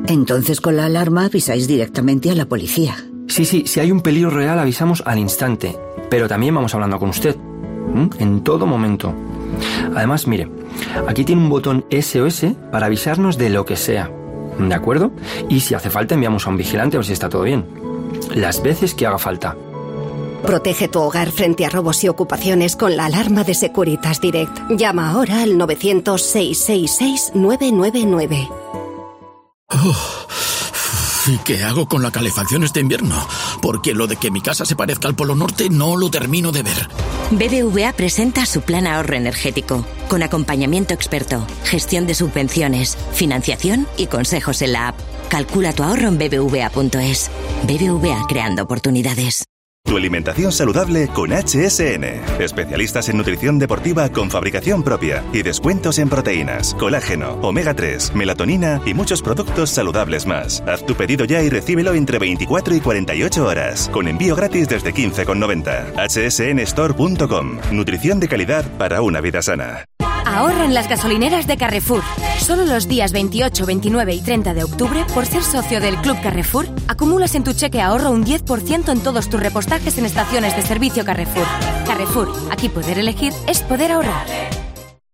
Entonces 0.08 0.60
con 0.60 0.76
la 0.76 0.88
alarma 0.88 1.24
avisáis 1.24 1.70
directamente 1.70 2.30
a 2.30 2.36
la 2.36 2.48
policía. 2.48 2.98
Sí, 3.30 3.46
sí, 3.46 3.64
si 3.66 3.80
hay 3.80 3.94
un 3.94 4.02
peligro 4.02 4.30
real 4.30 4.60
avisamos 4.60 5.04
al 5.06 5.18
instante, 5.18 5.74
pero 6.10 6.28
también 6.28 6.54
vamos 6.54 6.76
hablando 6.76 7.00
con 7.00 7.12
usted, 7.12 7.38
¿m? 7.96 8.10
en 8.20 8.44
todo 8.44 8.66
momento. 8.66 9.16
Además, 9.96 10.28
mire, 10.28 10.50
aquí 11.08 11.24
tiene 11.24 11.42
un 11.42 11.50
botón 11.50 11.86
SOS 11.90 12.48
para 12.74 12.88
avisarnos 12.88 13.38
de 13.38 13.50
lo 13.52 13.66
que 13.66 13.78
sea, 13.78 14.12
¿de 14.60 14.76
acuerdo? 14.76 15.14
Y 15.48 15.62
si 15.62 15.76
hace 15.76 15.90
falta 15.90 16.16
enviamos 16.16 16.46
a 16.46 16.50
un 16.50 16.58
vigilante 16.58 16.98
a 16.98 17.00
ver 17.00 17.06
si 17.06 17.14
está 17.14 17.30
todo 17.30 17.44
bien. 17.44 17.80
Las 18.34 18.64
veces 18.64 18.94
que 18.94 19.06
haga 19.06 19.18
falta. 19.18 19.58
Protege 20.44 20.88
tu 20.88 21.00
hogar 21.00 21.32
frente 21.32 21.66
a 21.66 21.70
robos 21.70 22.04
y 22.04 22.10
ocupaciones 22.10 22.76
con 22.76 22.98
la 22.98 23.06
alarma 23.06 23.44
de 23.44 23.54
Securitas 23.54 24.20
Direct. 24.22 24.72
Llama 24.72 25.12
ahora 25.12 25.44
al 25.44 25.52
900-666-999. 25.52 28.50
¿Y 31.28 31.38
qué 31.40 31.64
hago 31.64 31.88
con 31.88 32.02
la 32.02 32.10
calefacción 32.10 32.64
este 32.64 32.80
invierno? 32.80 33.16
Porque 33.62 33.94
lo 33.94 34.08
de 34.08 34.16
que 34.16 34.32
mi 34.32 34.42
casa 34.42 34.66
se 34.66 34.76
parezca 34.76 35.08
al 35.08 35.16
Polo 35.16 35.36
Norte 35.36 35.70
no 35.70 35.96
lo 35.96 36.10
termino 36.10 36.52
de 36.52 36.64
ver. 36.64 36.90
BBVA 37.30 37.94
presenta 37.94 38.48
su 38.48 38.62
plan 38.62 38.88
ahorro 38.88 39.16
energético, 39.16 39.86
con 40.10 40.24
acompañamiento 40.24 40.96
experto, 40.96 41.46
gestión 41.64 42.08
de 42.08 42.16
subvenciones, 42.16 42.98
financiación 43.14 43.88
y 43.98 44.08
consejos 44.08 44.64
en 44.64 44.74
la 44.74 44.88
app. 44.90 45.11
Calcula 45.32 45.72
tu 45.72 45.82
ahorro 45.84 46.10
en 46.10 46.18
bbva.es. 46.18 47.32
BBVA 47.64 48.26
creando 48.28 48.64
oportunidades. 48.64 49.46
Tu 49.86 49.96
alimentación 49.98 50.52
saludable 50.52 51.08
con 51.08 51.32
HSN. 51.32 52.04
Especialistas 52.42 53.08
en 53.08 53.18
nutrición 53.18 53.58
deportiva 53.58 54.10
con 54.10 54.30
fabricación 54.30 54.84
propia 54.84 55.24
y 55.32 55.42
descuentos 55.42 56.00
en 56.00 56.10
proteínas, 56.10 56.76
colágeno, 56.76 57.40
omega 57.42 57.74
3, 57.74 58.14
melatonina 58.14 58.82
y 58.86 58.94
muchos 58.94 59.22
productos 59.22 59.70
saludables 59.70 60.26
más. 60.26 60.62
Haz 60.68 60.86
tu 60.86 60.96
pedido 60.96 61.24
ya 61.24 61.42
y 61.42 61.50
recíbelo 61.50 61.94
entre 61.94 62.20
24 62.20 62.76
y 62.76 62.82
48 62.82 63.46
horas, 63.46 63.90
con 63.92 64.10
envío 64.10 64.36
gratis 64.36 64.68
desde 64.68 64.94
15,90. 64.94 66.66
hsnstore.com. 66.66 67.60
Nutrición 67.72 68.20
de 68.20 68.28
calidad 68.28 68.66
para 68.78 69.02
una 69.02 69.22
vida 69.22 69.42
sana. 69.42 69.86
Ahorra 70.32 70.64
en 70.64 70.74
las 70.74 70.88
gasolineras 70.88 71.46
de 71.46 71.58
Carrefour. 71.58 72.02
Solo 72.40 72.66
los 72.66 72.88
días 72.88 73.12
28, 73.12 73.66
29 73.66 74.14
y 74.14 74.22
30 74.22 74.54
de 74.54 74.64
octubre, 74.64 75.06
por 75.14 75.26
ser 75.26 75.44
socio 75.44 75.82
del 75.82 75.98
Club 75.98 76.18
Carrefour, 76.24 76.68
acumulas 76.88 77.36
en 77.36 77.44
tu 77.44 77.52
cheque 77.52 77.82
ahorro 77.82 78.12
un 78.12 78.24
10% 78.24 78.90
en 78.90 79.04
todos 79.04 79.30
tus 79.30 79.42
repostajes 79.42 79.98
en 79.98 80.06
estaciones 80.06 80.56
de 80.56 80.62
servicio 80.62 81.04
Carrefour. 81.04 81.46
Carrefour, 81.86 82.34
aquí 82.50 82.70
poder 82.70 82.98
elegir 82.98 83.34
es 83.48 83.62
poder 83.62 83.92
ahorrar. 83.92 84.26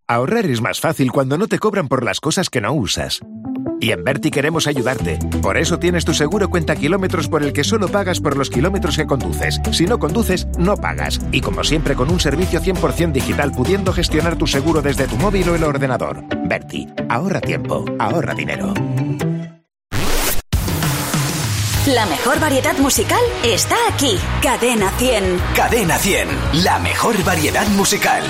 Ahorrar 0.08 0.46
es 0.46 0.62
más 0.62 0.80
fácil 0.80 1.12
cuando 1.12 1.38
no 1.38 1.48
te 1.48 1.58
cobran 1.58 1.88
por 1.88 2.06
las 2.06 2.20
cosas 2.22 2.50
que 2.50 2.62
no 2.62 2.72
usas. 2.74 3.20
Y 3.80 3.92
en 3.92 4.04
Berti 4.04 4.32
queremos 4.32 4.68
ayudarte. 4.68 5.20
Por 5.42 5.58
eso 5.58 5.80
tienes 5.80 6.06
tu 6.06 6.14
seguro 6.14 6.50
cuenta 6.50 6.76
kilómetros 6.76 7.28
por 7.28 7.44
el 7.44 7.54
que 7.54 7.64
solo 7.64 7.88
pagas 7.88 8.20
por 8.20 8.38
los 8.38 8.50
kilómetros 8.50 8.98
que 8.98 9.06
conduces. 9.06 9.60
Si 9.72 9.86
no 9.86 10.00
conduces, 10.00 10.48
no 10.58 10.76
pagas. 10.78 11.20
Y 11.32 11.42
como 11.42 11.64
siempre 11.64 11.96
con 11.96 12.10
un 12.10 12.20
servicio 12.20 12.62
100% 12.62 13.12
digital 13.12 13.52
pudiendo 13.52 13.94
gestionar 13.94 14.38
tu 14.38 14.48
seguro 14.48 14.82
desde 14.82 15.08
tu 15.08 15.16
móvil 15.18 15.50
o 15.50 15.56
el 15.56 15.64
ordenador. 15.64 16.24
Berti, 16.48 16.88
ahorra 17.10 17.42
tiempo, 17.42 17.86
ahorra 18.00 18.34
dinero. 18.34 18.74
La 21.88 22.06
mejor 22.06 22.38
variedad 22.42 22.78
musical 22.80 23.22
está 23.46 23.78
aquí. 23.90 24.18
Cadena 24.44 24.90
100. 24.98 25.24
Cadena 25.56 25.98
100, 25.98 26.28
la 26.66 26.80
mejor 26.80 27.24
variedad 27.24 27.66
musical. 27.70 28.24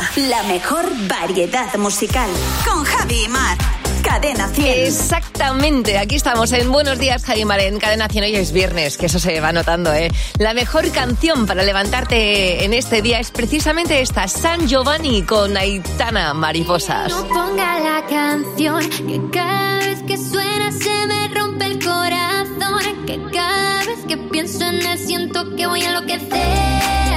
Diferencia. 0.00 0.28
La 0.28 0.42
mejor 0.44 0.86
variedad 1.08 1.74
musical. 1.76 2.28
Con 2.64 2.84
Javi 2.84 3.24
y 3.24 3.28
Mar. 3.28 3.58
Cadena 4.02 4.48
100. 4.48 4.86
Exactamente, 4.86 5.98
aquí 5.98 6.16
estamos 6.16 6.52
en 6.52 6.70
Buenos 6.70 6.98
Días, 6.98 7.24
Javi 7.24 7.44
Mar, 7.44 7.60
en 7.60 7.78
Cadena 7.78 8.08
100. 8.08 8.24
Hoy 8.24 8.36
es 8.36 8.52
viernes, 8.52 8.96
que 8.96 9.06
eso 9.06 9.18
se 9.18 9.40
va 9.40 9.52
notando, 9.52 9.92
¿eh? 9.92 10.10
La 10.38 10.54
mejor 10.54 10.90
canción 10.92 11.46
para 11.46 11.62
levantarte 11.62 12.64
en 12.64 12.74
este 12.74 13.02
día 13.02 13.18
es 13.18 13.30
precisamente 13.30 14.00
esta, 14.00 14.28
San 14.28 14.66
Giovanni 14.66 15.22
con 15.22 15.56
Aitana 15.56 16.32
Mariposas. 16.32 17.10
No 17.10 17.28
ponga 17.28 17.80
la 17.80 18.06
canción 18.06 18.88
que 18.88 19.20
cada 19.32 19.78
vez 19.80 20.02
que 20.04 20.16
suena 20.16 20.72
se 20.72 21.06
me 21.06 21.28
rompe 21.28 21.66
el 21.66 21.84
corazón. 21.84 23.06
Que 23.06 23.20
cada 23.32 23.84
vez 23.84 23.98
que 24.06 24.16
pienso 24.16 24.64
en 24.64 24.86
él 24.86 24.98
siento 24.98 25.54
que 25.56 25.66
voy 25.66 25.82
a 25.82 25.88
enloquecer. 25.88 27.07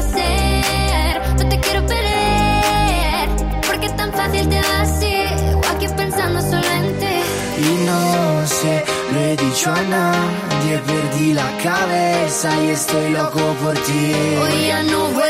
hacer. 0.00 1.10
No 1.38 1.44
te 1.48 1.56
quiero 1.60 1.80
perder, 1.86 3.28
porque 3.66 3.88
tan 3.90 4.12
fácil 4.12 4.48
te 4.48 4.60
vas 4.68 4.90
o 5.54 5.60
aquí 5.72 5.86
pensando 5.96 6.40
solo 6.40 6.68
en 6.78 6.86
ti. 7.00 7.16
Y 7.68 7.70
no 7.88 8.46
se 8.46 8.72
lo 9.12 9.18
he 9.20 9.36
dicho 9.36 9.70
a 9.70 9.82
nadie, 9.96 10.72
perdí 10.90 11.32
la 11.34 11.50
cabeza 11.62 12.48
y 12.64 12.70
estoy 12.70 13.10
loco 13.10 13.42
por 13.62 13.74
ti. 13.86 14.04
Hoy 14.42 14.66
ya 14.68 14.82
no 14.84 15.00
voy 15.18 15.29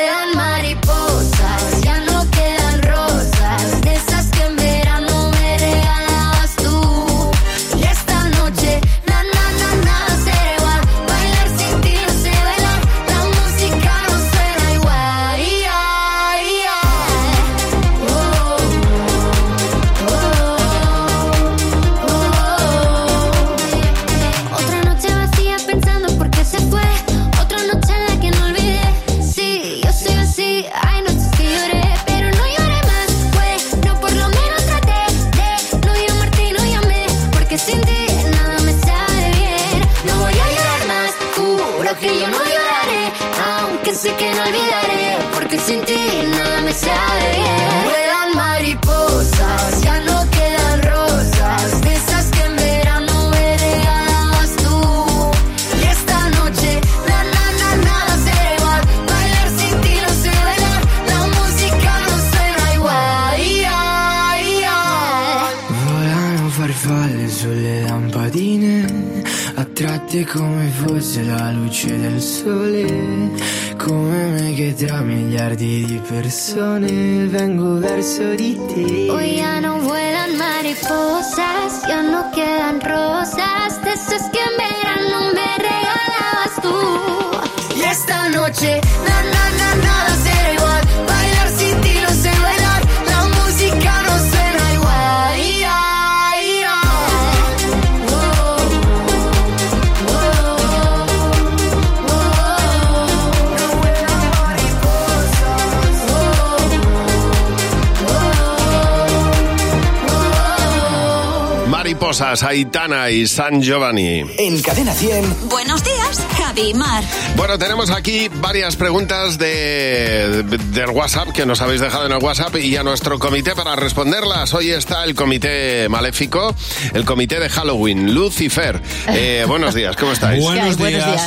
Aitana 112.60 113.08
y 113.08 113.26
San 113.26 113.62
Giovanni. 113.62 114.22
En 114.36 114.60
Cadena 114.60 114.92
100. 114.92 115.48
Buenos 115.48 115.82
días, 115.82 116.22
Javi 116.36 116.74
Mar. 116.74 117.02
Bueno, 117.34 117.58
tenemos 117.58 117.90
aquí 117.90 118.28
varias 118.34 118.76
preguntas 118.76 119.38
de, 119.38 120.42
del 120.42 120.90
WhatsApp 120.90 121.30
que 121.30 121.46
nos 121.46 121.62
habéis 121.62 121.80
dejado 121.80 122.04
en 122.04 122.12
el 122.12 122.22
WhatsApp 122.22 122.54
y 122.56 122.76
a 122.76 122.82
nuestro 122.82 123.18
comité 123.18 123.54
para 123.54 123.76
responderlas. 123.76 124.52
Hoy 124.52 124.72
está 124.72 125.04
el 125.04 125.14
comité 125.14 125.88
maléfico, 125.88 126.54
el 126.92 127.06
comité 127.06 127.40
de 127.40 127.48
Halloween, 127.48 128.14
Lucifer. 128.14 128.80
Eh, 129.12 129.44
buenos 129.46 129.74
días, 129.74 129.96
¿cómo 129.96 130.12
estáis? 130.12 130.44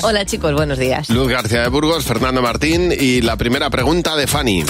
Hola 0.03 0.25
chicos, 0.25 0.53
buenos 0.53 0.77
días. 0.77 1.09
Luz 1.09 1.27
García 1.27 1.61
de 1.61 1.67
Burgos, 1.67 2.05
Fernando 2.05 2.41
Martín 2.41 2.93
y 2.97 3.21
la 3.21 3.35
primera 3.35 3.69
pregunta 3.69 4.15
de 4.15 4.25
Fanny. 4.25 4.63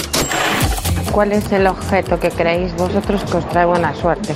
¿Cuál 1.12 1.32
es 1.32 1.50
el 1.52 1.66
objeto 1.66 2.18
que 2.18 2.30
creéis 2.30 2.74
vosotros 2.74 3.22
que 3.30 3.36
os 3.36 3.48
trae 3.48 3.66
buena 3.66 3.94
suerte? 3.94 4.34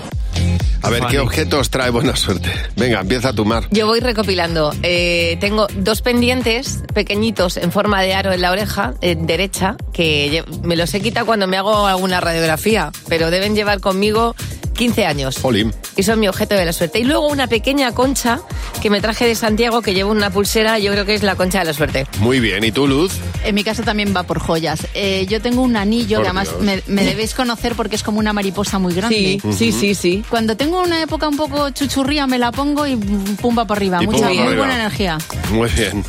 A 0.82 0.90
ver, 0.90 1.04
¿qué 1.06 1.18
objetos 1.18 1.70
trae 1.70 1.90
buena 1.90 2.16
suerte? 2.16 2.50
Venga, 2.76 3.00
empieza 3.00 3.32
tu 3.32 3.44
mar. 3.44 3.64
Yo 3.70 3.86
voy 3.86 4.00
recopilando. 4.00 4.72
Eh, 4.82 5.36
tengo 5.40 5.66
dos 5.76 6.02
pendientes 6.02 6.82
pequeñitos 6.94 7.56
en 7.56 7.72
forma 7.72 8.02
de 8.02 8.14
aro 8.14 8.32
en 8.32 8.40
la 8.40 8.50
oreja 8.50 8.94
eh, 9.00 9.16
derecha 9.18 9.76
que 9.92 10.44
me 10.62 10.76
los 10.76 10.94
he 10.94 11.00
quitado 11.00 11.26
cuando 11.26 11.46
me 11.46 11.56
hago 11.56 11.86
alguna 11.86 12.20
radiografía, 12.20 12.92
pero 13.08 13.30
deben 13.30 13.54
llevar 13.54 13.80
conmigo 13.80 14.34
15 14.78 15.04
años. 15.04 15.38
Jolín. 15.42 15.74
Y 15.96 16.04
son 16.04 16.20
mi 16.20 16.28
objeto 16.28 16.54
de 16.54 16.64
la 16.64 16.72
suerte. 16.72 17.00
Y 17.00 17.04
luego 17.04 17.26
una 17.26 17.48
pequeña 17.48 17.92
concha 17.92 18.40
que 18.80 18.88
me 18.90 19.00
traje 19.00 19.26
de 19.26 19.34
Santiago 19.34 19.82
que 19.82 19.92
llevo 19.92 20.12
una 20.12 20.30
pulsera, 20.30 20.78
yo 20.78 20.92
creo 20.92 21.04
que 21.04 21.14
es 21.14 21.22
la 21.24 21.34
concha 21.34 21.58
de 21.58 21.64
la 21.64 21.72
suerte. 21.74 22.06
Muy 22.20 22.38
bien, 22.38 22.62
¿y 22.62 22.70
tú, 22.70 22.86
Luz? 22.86 23.12
En 23.44 23.54
mi 23.56 23.64
caso 23.64 23.82
también 23.82 24.14
va 24.16 24.22
por 24.22 24.38
joyas. 24.38 24.86
Eh, 24.94 25.26
yo 25.28 25.42
tengo 25.42 25.62
un 25.62 25.76
anillo 25.76 26.18
Por 26.18 26.24
que 26.24 26.28
además 26.28 26.48
me, 26.60 26.82
me 26.86 27.04
debéis 27.04 27.34
conocer 27.34 27.74
porque 27.74 27.96
es 27.96 28.02
como 28.04 28.20
una 28.20 28.32
mariposa 28.32 28.78
muy 28.78 28.94
grande. 28.94 29.40
Sí, 29.42 29.52
sí, 29.52 29.72
sí, 29.72 29.94
sí. 29.94 30.24
Cuando 30.30 30.56
tengo 30.56 30.80
una 30.80 31.02
época 31.02 31.26
un 31.28 31.36
poco 31.36 31.70
chuchurría 31.70 32.26
me 32.28 32.38
la 32.38 32.52
pongo 32.52 32.86
y 32.86 32.94
pum 32.96 33.58
va 33.58 33.64
para 33.64 33.78
arriba. 33.78 33.98
Y 34.02 34.06
Mucha, 34.06 34.28
muy 34.28 34.54
buena 34.54 34.76
energía. 34.76 35.18
Muy 35.50 35.68
bien. 35.70 36.04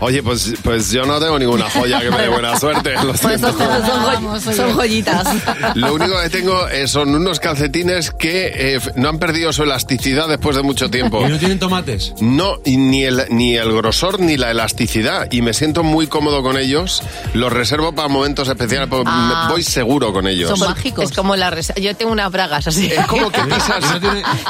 Oye, 0.00 0.22
pues, 0.22 0.52
pues 0.62 0.90
yo 0.90 1.04
no 1.06 1.18
tengo 1.18 1.38
ninguna 1.38 1.70
joya 1.70 2.00
que 2.00 2.10
me 2.10 2.18
dé 2.18 2.28
buena 2.28 2.58
suerte. 2.58 2.92
Lo 3.02 3.16
siento. 3.16 3.52
Son, 3.52 4.40
joy- 4.40 4.54
son 4.54 4.72
joyitas. 4.74 5.26
Lo 5.74 5.94
único 5.94 6.20
que 6.22 6.30
tengo 6.30 6.68
eh, 6.68 6.86
son 6.86 7.14
unos 7.14 7.40
calcetines 7.40 8.09
que 8.18 8.74
eh, 8.74 8.80
no 8.96 9.08
han 9.08 9.18
perdido 9.18 9.52
su 9.52 9.62
elasticidad 9.62 10.28
después 10.28 10.56
de 10.56 10.62
mucho 10.62 10.90
tiempo. 10.90 11.26
¿Y 11.26 11.30
no 11.30 11.38
tienen 11.38 11.58
tomates? 11.58 12.12
No, 12.20 12.56
y 12.64 12.76
ni 12.76 13.04
el, 13.04 13.24
ni 13.30 13.56
el 13.56 13.72
grosor 13.72 14.20
ni 14.20 14.36
la 14.36 14.50
elasticidad. 14.50 15.28
Y 15.30 15.42
me 15.42 15.52
siento 15.54 15.82
muy 15.82 16.06
cómodo 16.06 16.42
con 16.42 16.56
ellos. 16.56 17.02
Los 17.34 17.52
reservo 17.52 17.92
para 17.94 18.08
momentos 18.08 18.48
especiales. 18.48 18.88
porque 18.88 19.08
Ah. 19.12 19.44
me- 19.46 19.52
voy 19.52 19.62
seguro 19.62 20.12
con 20.12 20.26
ellos. 20.26 20.50
Son 20.50 20.60
mágicos. 20.68 21.04
Es 21.04 21.12
como 21.16 21.36
la 21.36 21.50
Yo 21.80 21.96
tengo 21.96 22.12
unas 22.12 22.30
bragas 22.30 22.66
así. 22.66 22.86
Es 22.86 23.06
como 23.06 23.30
que 23.30 23.40
pisas. 23.44 23.84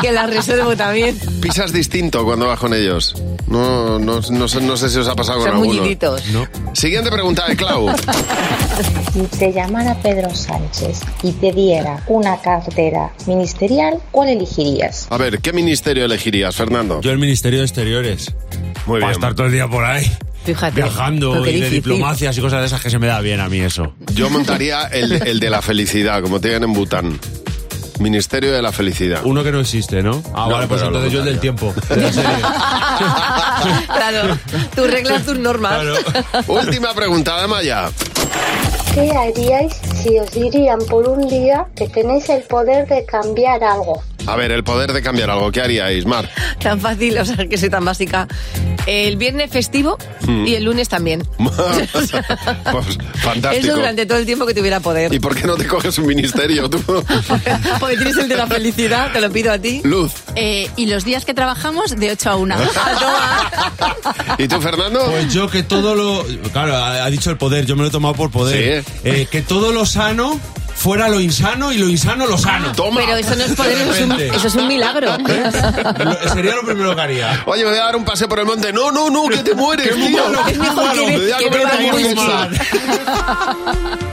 que 0.01 0.13
las 0.13 0.29
reservo 0.31 0.77
también. 0.77 1.19
Pisas 1.41 1.73
distinto 1.73 2.25
cuando 2.25 2.47
vas 2.47 2.59
con 2.59 2.75
ellos. 2.75 3.15
No, 3.47 3.99
no, 3.99 4.21
no, 4.31 4.49
sé, 4.49 4.61
no 4.61 4.77
sé 4.77 4.89
si 4.91 4.99
os 4.99 5.09
ha 5.09 5.15
pasado 5.15 5.39
con 5.39 5.49
Son 5.49 5.57
alguno. 5.57 5.75
mulliditos. 5.81 6.23
Siguiente 6.75 7.11
pregunta 7.11 7.47
de 7.49 7.57
Clau. 7.57 7.89
Si 9.13 9.21
te 9.39 9.53
llamara 9.53 9.95
Pedro 10.03 10.33
Sánchez 10.35 11.01
y 11.23 11.33
te 11.33 11.53
diera 11.53 12.03
una 12.07 12.37
cartera 12.41 13.11
ministerial, 13.27 13.50
¿cuál 14.11 14.29
elegirías? 14.29 15.07
A 15.11 15.17
ver, 15.17 15.39
¿qué 15.41 15.53
ministerio 15.53 16.05
elegirías, 16.05 16.55
Fernando? 16.55 17.01
Yo 17.01 17.11
el 17.11 17.19
Ministerio 17.19 17.61
de 17.61 17.65
Exteriores. 17.67 18.33
Muy 18.87 19.01
Para 19.01 19.11
bien. 19.11 19.11
estar 19.13 19.35
todo 19.35 19.47
el 19.47 19.53
día 19.53 19.69
por 19.69 19.85
ahí. 19.85 20.11
Fíjate. 20.45 20.75
Viajando 20.81 21.41
y 21.43 21.45
de 21.45 21.53
difícil. 21.53 21.75
diplomacias 21.75 22.37
y 22.39 22.41
cosas 22.41 22.61
de 22.61 22.67
esas 22.67 22.81
que 22.81 22.89
se 22.91 22.99
me 22.99 23.07
da 23.07 23.21
bien 23.21 23.41
a 23.41 23.49
mí 23.49 23.61
eso. 23.61 23.93
Yo 24.15 24.31
montaría 24.31 24.85
el, 24.85 25.13
el 25.27 25.39
de 25.41 25.51
la 25.51 25.61
felicidad, 25.63 26.23
como 26.23 26.41
tienen 26.41 26.65
en 26.65 26.73
Bután. 26.73 27.19
Ministerio 27.99 28.51
de 28.51 28.63
la 28.63 28.73
Felicidad. 28.73 29.21
Uno 29.25 29.45
que 29.45 29.53
no 29.53 29.61
existe, 29.61 30.03
¿no? 30.03 30.23
Ah, 30.33 30.47
No, 30.49 30.53
vale, 30.55 30.67
pues 30.69 30.81
entonces 30.81 31.13
yo 31.13 31.19
el 31.19 31.27
del 31.27 31.39
tiempo. 31.39 31.75
de 31.91 31.97
la 31.97 32.11
serie. 32.11 32.31
Claro, 33.87 34.39
tus 34.75 34.91
reglas, 34.91 35.27
tus 35.27 35.39
normas. 35.39 35.85
Última 36.47 36.95
pregunta 36.95 37.39
de 37.43 37.47
Maya. 37.47 37.91
¿Qué 38.95 39.11
haríais 39.13 39.75
si 40.03 40.19
os 40.19 40.31
dirían 40.31 40.79
por 40.89 41.07
un 41.07 41.29
día 41.29 41.67
que 41.77 41.87
tenéis 41.87 42.31
el 42.31 42.43
poder 42.43 42.89
de 42.89 43.05
cambiar 43.05 43.63
algo? 43.63 44.03
A 44.27 44.37
ver, 44.37 44.53
el 44.53 44.65
poder 44.65 44.93
de 44.93 45.03
cambiar 45.03 45.31
algo. 45.31 45.51
¿Qué 45.51 45.61
haríais, 45.61 46.07
Mar? 46.07 46.31
Tan 46.61 46.81
fácil, 46.81 47.19
o 47.19 47.25
sea, 47.25 47.47
que 47.47 47.59
soy 47.59 47.71
tan 47.71 47.85
básica. 47.85 48.29
El 48.87 49.17
viernes 49.17 49.51
festivo 49.51 49.99
Hmm. 50.27 50.47
y 50.47 50.55
el 50.55 50.65
lunes 50.65 50.89
también. 50.89 51.27
pues, 51.39 52.99
fantástico. 53.15 53.67
Eso 53.67 53.75
durante 53.77 54.07
todo 54.07 54.19
el 54.19 54.27
tiempo 54.27 54.47
que 54.47 54.55
tuviera 54.55 54.81
poder. 54.81 55.13
¿Y 55.13 55.19
por 55.19 55.35
qué 55.35 55.47
no 55.47 55.57
te 55.57 55.67
coges 55.67 55.97
un 55.99 56.07
ministerio 56.07 56.69
tú? 56.69 56.79
Porque 57.81 57.97
tienes 57.97 58.17
el 58.17 58.29
de 58.29 58.37
la 58.37 58.47
felicidad, 58.47 59.13
te 59.13 59.21
lo 59.21 59.31
pido 59.31 59.53
a 59.53 59.59
ti. 59.59 59.81
Luz. 59.85 60.13
Eh, 60.37 60.69
y 60.77 60.87
los 60.87 61.05
días 61.05 61.25
que 61.25 61.35
trabajamos 61.35 61.97
de 61.97 62.11
8 62.13 62.31
a 62.31 62.37
1. 62.37 62.57
¿Y 64.39 64.49
tú, 64.49 64.61
Fernando? 64.61 65.05
Pues 65.11 65.33
yo 65.33 65.49
que 65.51 65.63
todo 65.63 65.95
lo... 65.95 66.25
Claro, 66.53 66.77
ha, 66.77 67.05
ha 67.05 67.11
dicho 67.11 67.31
el 67.31 67.37
poder, 67.37 67.67
yo 67.67 67.77
me 67.77 67.83
lo 67.83 67.89
he 67.89 67.93
tomado 67.93 68.15
por 68.15 68.31
poder. 68.31 68.85
Eh, 69.05 69.27
que 69.31 69.43
todo 69.43 69.73
lo 69.73 69.87
sano 69.87 70.39
fuera 70.81 71.09
lo 71.09 71.21
insano 71.21 71.73
y 71.73 71.77
lo 71.79 71.89
insano 71.91 72.27
lo 72.27 72.39
sano. 72.39 72.73
Pero 73.07 73.17
eso 73.19 73.37
no 73.37 73.45
es 73.45 73.53
poder, 73.53 73.73
eso 73.83 73.93
es 73.93 74.01
un, 74.01 74.13
eso 74.13 74.47
es 74.47 74.55
un 74.55 74.67
milagro. 74.67 75.17
Lo- 75.19 76.29
Sería 76.33 76.55
lo 76.55 76.63
primero 76.65 76.95
que 76.97 77.03
haría. 77.03 77.43
Oye, 77.45 77.65
me 77.65 77.71
voy 77.71 77.79
a 77.79 77.85
dar 77.85 77.97
un 77.97 78.05
paseo 78.05 78.29
por 78.29 78.39
el 78.39 78.47
monte. 78.47 78.73
No, 78.73 78.91
no, 78.91 79.11
no, 79.11 79.29
que 79.29 79.39
te 79.43 79.55
mueres, 79.55 79.95
tío. 79.95 80.23
Me 81.07 81.19
voy 81.19 81.31
a 81.31 81.37
comer 81.37 81.61
una 81.65 81.75
hamburguesa. 81.75 82.49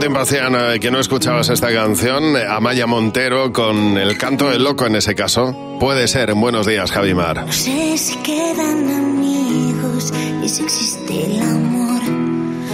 Tiempo 0.00 0.20
hacían 0.20 0.54
eh, 0.54 0.78
que 0.78 0.92
no 0.92 1.00
escuchabas 1.00 1.48
esta 1.48 1.72
canción? 1.72 2.36
Eh, 2.36 2.46
Amaya 2.48 2.86
Montero 2.86 3.52
con 3.52 3.98
El 3.98 4.16
canto 4.16 4.48
del 4.48 4.62
loco 4.62 4.86
en 4.86 4.94
ese 4.94 5.16
caso. 5.16 5.56
Puede 5.80 6.06
ser. 6.06 6.30
en 6.30 6.40
Buenos 6.40 6.66
días, 6.66 6.92
Javimar. 6.92 7.44
No 7.44 7.52
sé 7.52 7.98
si 7.98 8.14
quedan 8.18 8.88
amigos 8.88 10.12
y 10.44 10.48
si 10.48 10.62
existe 10.62 11.26
el 11.26 11.42
amor. 11.42 12.00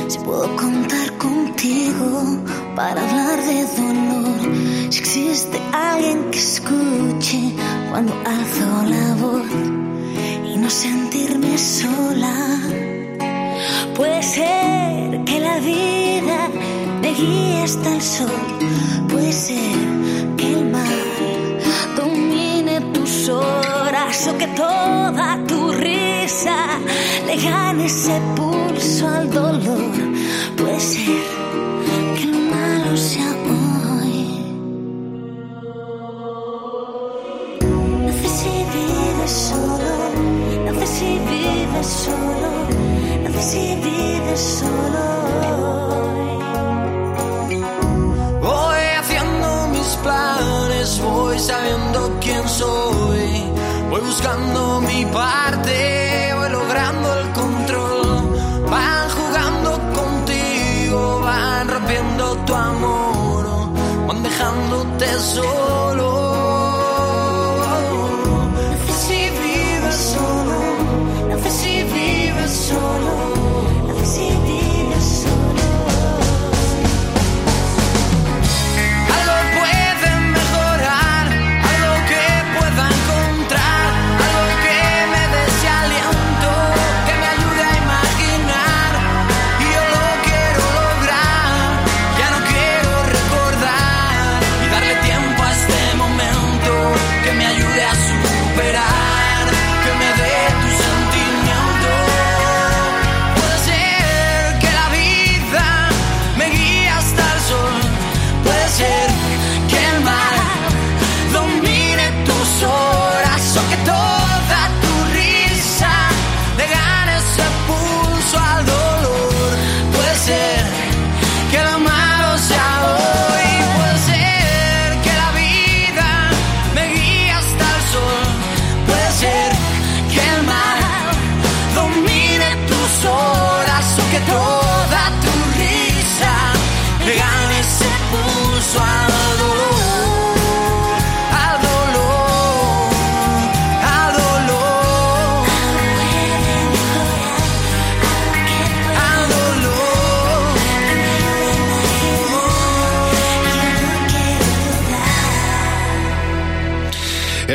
Si 0.09 0.19
puedo 0.19 0.55
contar 0.57 1.17
contigo 1.17 2.43
para 2.77 3.01
hablar 3.01 3.43
de 3.43 3.63
dolor. 3.75 4.91
Si 4.91 4.99
existe 5.01 5.59
alguien 5.73 6.31
que 6.31 6.39
escuche 6.39 7.55
cuando 7.91 8.13
alzo 8.27 8.85
la 8.87 9.15
voz 9.15 9.47
y 10.47 10.59
no 10.59 10.69
sentirme 10.69 11.57
sola. 11.57 12.61
Puede 13.95 14.23
ser 14.23 15.25
que 15.25 15.41
la 15.41 15.59
vida 15.61 16.51
allí 17.15 17.63
está 17.63 17.95
el 17.95 18.03
sol. 18.03 18.31
Puede 19.09 19.33
ser 19.33 20.37
que 20.37 20.53
el 20.53 20.65
mar 20.71 21.05
domine 21.97 22.81
tus 22.93 23.29
horas 23.29 24.29
o 24.29 24.39
que 24.39 24.47
toda 24.49 25.39
tu 25.47 25.73
risa 25.73 26.57
le 27.27 27.37
gane 27.37 27.87
ese 27.87 28.21
pulso 28.37 29.09
al 29.09 29.31
dolor. 29.31 29.93
Puede 30.57 30.81
ser 30.81 31.23
que 32.17 32.23
el 32.25 32.39
malo 32.55 32.97
sea 32.97 33.31
hoy. 33.51 34.23
No 38.07 38.13
sé 38.13 38.29
si 38.39 38.55
vives 38.75 39.33
solo, 39.51 39.95
no 40.67 40.81
sé 40.81 40.87
si 40.87 41.11
vives 41.31 41.87
solo, 41.87 42.51
no 43.23 43.31
sé 43.33 43.43
si 43.51 43.75
vives 43.77 44.41
solo. 44.61 45.74
buscando 54.25 54.81
mi 54.81 55.05
parte, 55.05 56.33
voy 56.35 56.51
logrando 56.51 57.19
el 57.21 57.33
control. 57.33 58.71
Van 58.71 59.11
jugando 59.11 59.71
contigo, 59.93 61.21
van 61.21 61.69
rompiendo 61.69 62.37
tu 62.47 62.55
amor, 62.55 63.47
van 64.07 64.23
dejándote 64.23 65.07
solo. 65.21 65.84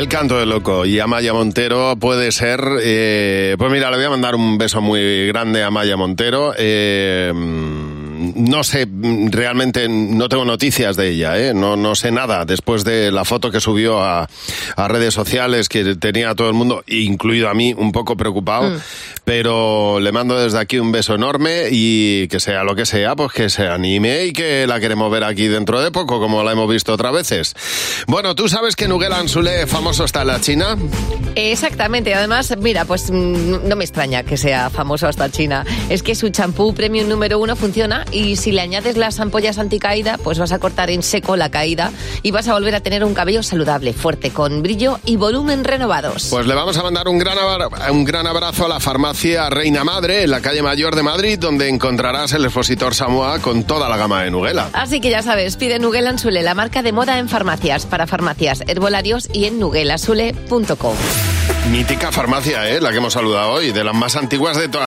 El 0.00 0.08
canto 0.08 0.38
del 0.38 0.48
loco 0.48 0.86
y 0.86 0.98
Amaya 0.98 1.34
Montero 1.34 1.94
puede 1.94 2.32
ser... 2.32 2.58
eh, 2.82 3.54
pues 3.58 3.70
mira, 3.70 3.90
le 3.90 3.98
voy 3.98 4.06
a 4.06 4.08
mandar 4.08 4.34
un 4.34 4.56
beso 4.56 4.80
muy 4.80 5.26
grande 5.26 5.62
a 5.62 5.66
Amaya 5.66 5.94
Montero. 5.94 6.54
Eh, 6.56 7.30
no 8.34 8.64
sé, 8.64 8.86
realmente 9.30 9.88
no 9.88 10.28
tengo 10.28 10.44
noticias 10.44 10.96
de 10.96 11.10
ella, 11.10 11.38
¿eh? 11.38 11.54
no, 11.54 11.76
no 11.76 11.94
sé 11.94 12.10
nada 12.10 12.44
después 12.44 12.84
de 12.84 13.10
la 13.10 13.24
foto 13.24 13.50
que 13.50 13.60
subió 13.60 14.00
a, 14.02 14.28
a 14.76 14.88
redes 14.88 15.14
sociales 15.14 15.68
que 15.68 15.96
tenía 15.96 16.30
a 16.30 16.34
todo 16.34 16.48
el 16.48 16.54
mundo, 16.54 16.82
incluido 16.86 17.48
a 17.48 17.54
mí, 17.54 17.74
un 17.76 17.92
poco 17.92 18.16
preocupado, 18.16 18.80
pero 19.24 20.00
le 20.00 20.12
mando 20.12 20.38
desde 20.38 20.58
aquí 20.58 20.78
un 20.78 20.92
beso 20.92 21.14
enorme 21.14 21.68
y 21.70 22.28
que 22.28 22.40
sea 22.40 22.64
lo 22.64 22.74
que 22.74 22.86
sea, 22.86 23.16
pues 23.16 23.32
que 23.32 23.50
se 23.50 23.68
anime 23.68 24.26
y 24.26 24.32
que 24.32 24.66
la 24.66 24.80
queremos 24.80 25.10
ver 25.10 25.24
aquí 25.24 25.48
dentro 25.48 25.80
de 25.80 25.90
poco, 25.90 26.20
como 26.20 26.42
la 26.42 26.52
hemos 26.52 26.70
visto 26.70 26.92
otras 26.92 27.12
veces. 27.12 27.54
Bueno, 28.06 28.34
¿tú 28.34 28.48
sabes 28.48 28.76
que 28.76 28.88
Nuguel 28.88 29.12
Ansule 29.12 29.66
famoso 29.66 30.04
está 30.04 30.22
en 30.22 30.26
la 30.28 30.40
China? 30.40 30.76
Exactamente, 31.36 32.14
además, 32.14 32.54
mira, 32.58 32.84
pues 32.84 33.10
mm, 33.10 33.68
no 33.68 33.76
me 33.76 33.84
extraña 33.84 34.22
que 34.22 34.36
sea 34.36 34.70
famoso 34.70 35.06
hasta 35.06 35.30
China. 35.30 35.64
Es 35.88 36.02
que 36.02 36.14
su 36.14 36.28
champú 36.30 36.74
premium 36.74 37.08
número 37.08 37.38
uno 37.38 37.56
funciona 37.56 38.04
y 38.12 38.19
si 38.36 38.52
le 38.52 38.60
añades 38.60 38.96
las 38.96 39.20
ampollas 39.20 39.58
anticaída, 39.58 40.18
pues 40.18 40.38
vas 40.38 40.52
a 40.52 40.58
cortar 40.58 40.90
en 40.90 41.02
seco 41.02 41.36
la 41.36 41.50
caída 41.50 41.92
y 42.22 42.30
vas 42.30 42.48
a 42.48 42.52
volver 42.52 42.74
a 42.74 42.80
tener 42.80 43.04
un 43.04 43.14
cabello 43.14 43.42
saludable, 43.42 43.92
fuerte, 43.92 44.30
con 44.30 44.62
brillo 44.62 44.98
y 45.04 45.16
volumen 45.16 45.64
renovados. 45.64 46.28
Pues 46.30 46.46
le 46.46 46.54
vamos 46.54 46.76
a 46.76 46.82
mandar 46.82 47.08
un 47.08 47.18
gran, 47.18 47.38
un 47.90 48.04
gran 48.04 48.26
abrazo 48.26 48.66
a 48.66 48.68
la 48.68 48.80
farmacia 48.80 49.50
Reina 49.50 49.84
Madre 49.84 50.24
en 50.24 50.30
la 50.30 50.40
calle 50.40 50.62
Mayor 50.62 50.94
de 50.94 51.02
Madrid, 51.02 51.38
donde 51.38 51.68
encontrarás 51.68 52.32
el 52.32 52.44
expositor 52.44 52.94
Samoa 52.94 53.40
con 53.40 53.64
toda 53.64 53.88
la 53.88 53.96
gama 53.96 54.22
de 54.22 54.30
Nugela. 54.30 54.70
Así 54.72 55.00
que 55.00 55.10
ya 55.10 55.22
sabes, 55.22 55.56
pide 55.56 55.78
Nuguel 55.78 56.06
Ansule, 56.06 56.42
la 56.42 56.54
marca 56.54 56.82
de 56.82 56.92
moda 56.92 57.18
en 57.18 57.28
farmacias, 57.28 57.86
para 57.86 58.06
farmacias, 58.06 58.62
herbolarios 58.66 59.28
y 59.32 59.46
en 59.46 59.58
nuguelasule.com. 59.58 60.96
Mítica 61.68 62.10
farmacia, 62.10 62.68
¿eh? 62.68 62.80
la 62.80 62.90
que 62.90 62.96
hemos 62.96 63.12
saludado 63.12 63.52
hoy, 63.52 63.70
de 63.70 63.84
las 63.84 63.94
más 63.94 64.16
antiguas 64.16 64.56
de 64.56 64.68
toda 64.68 64.78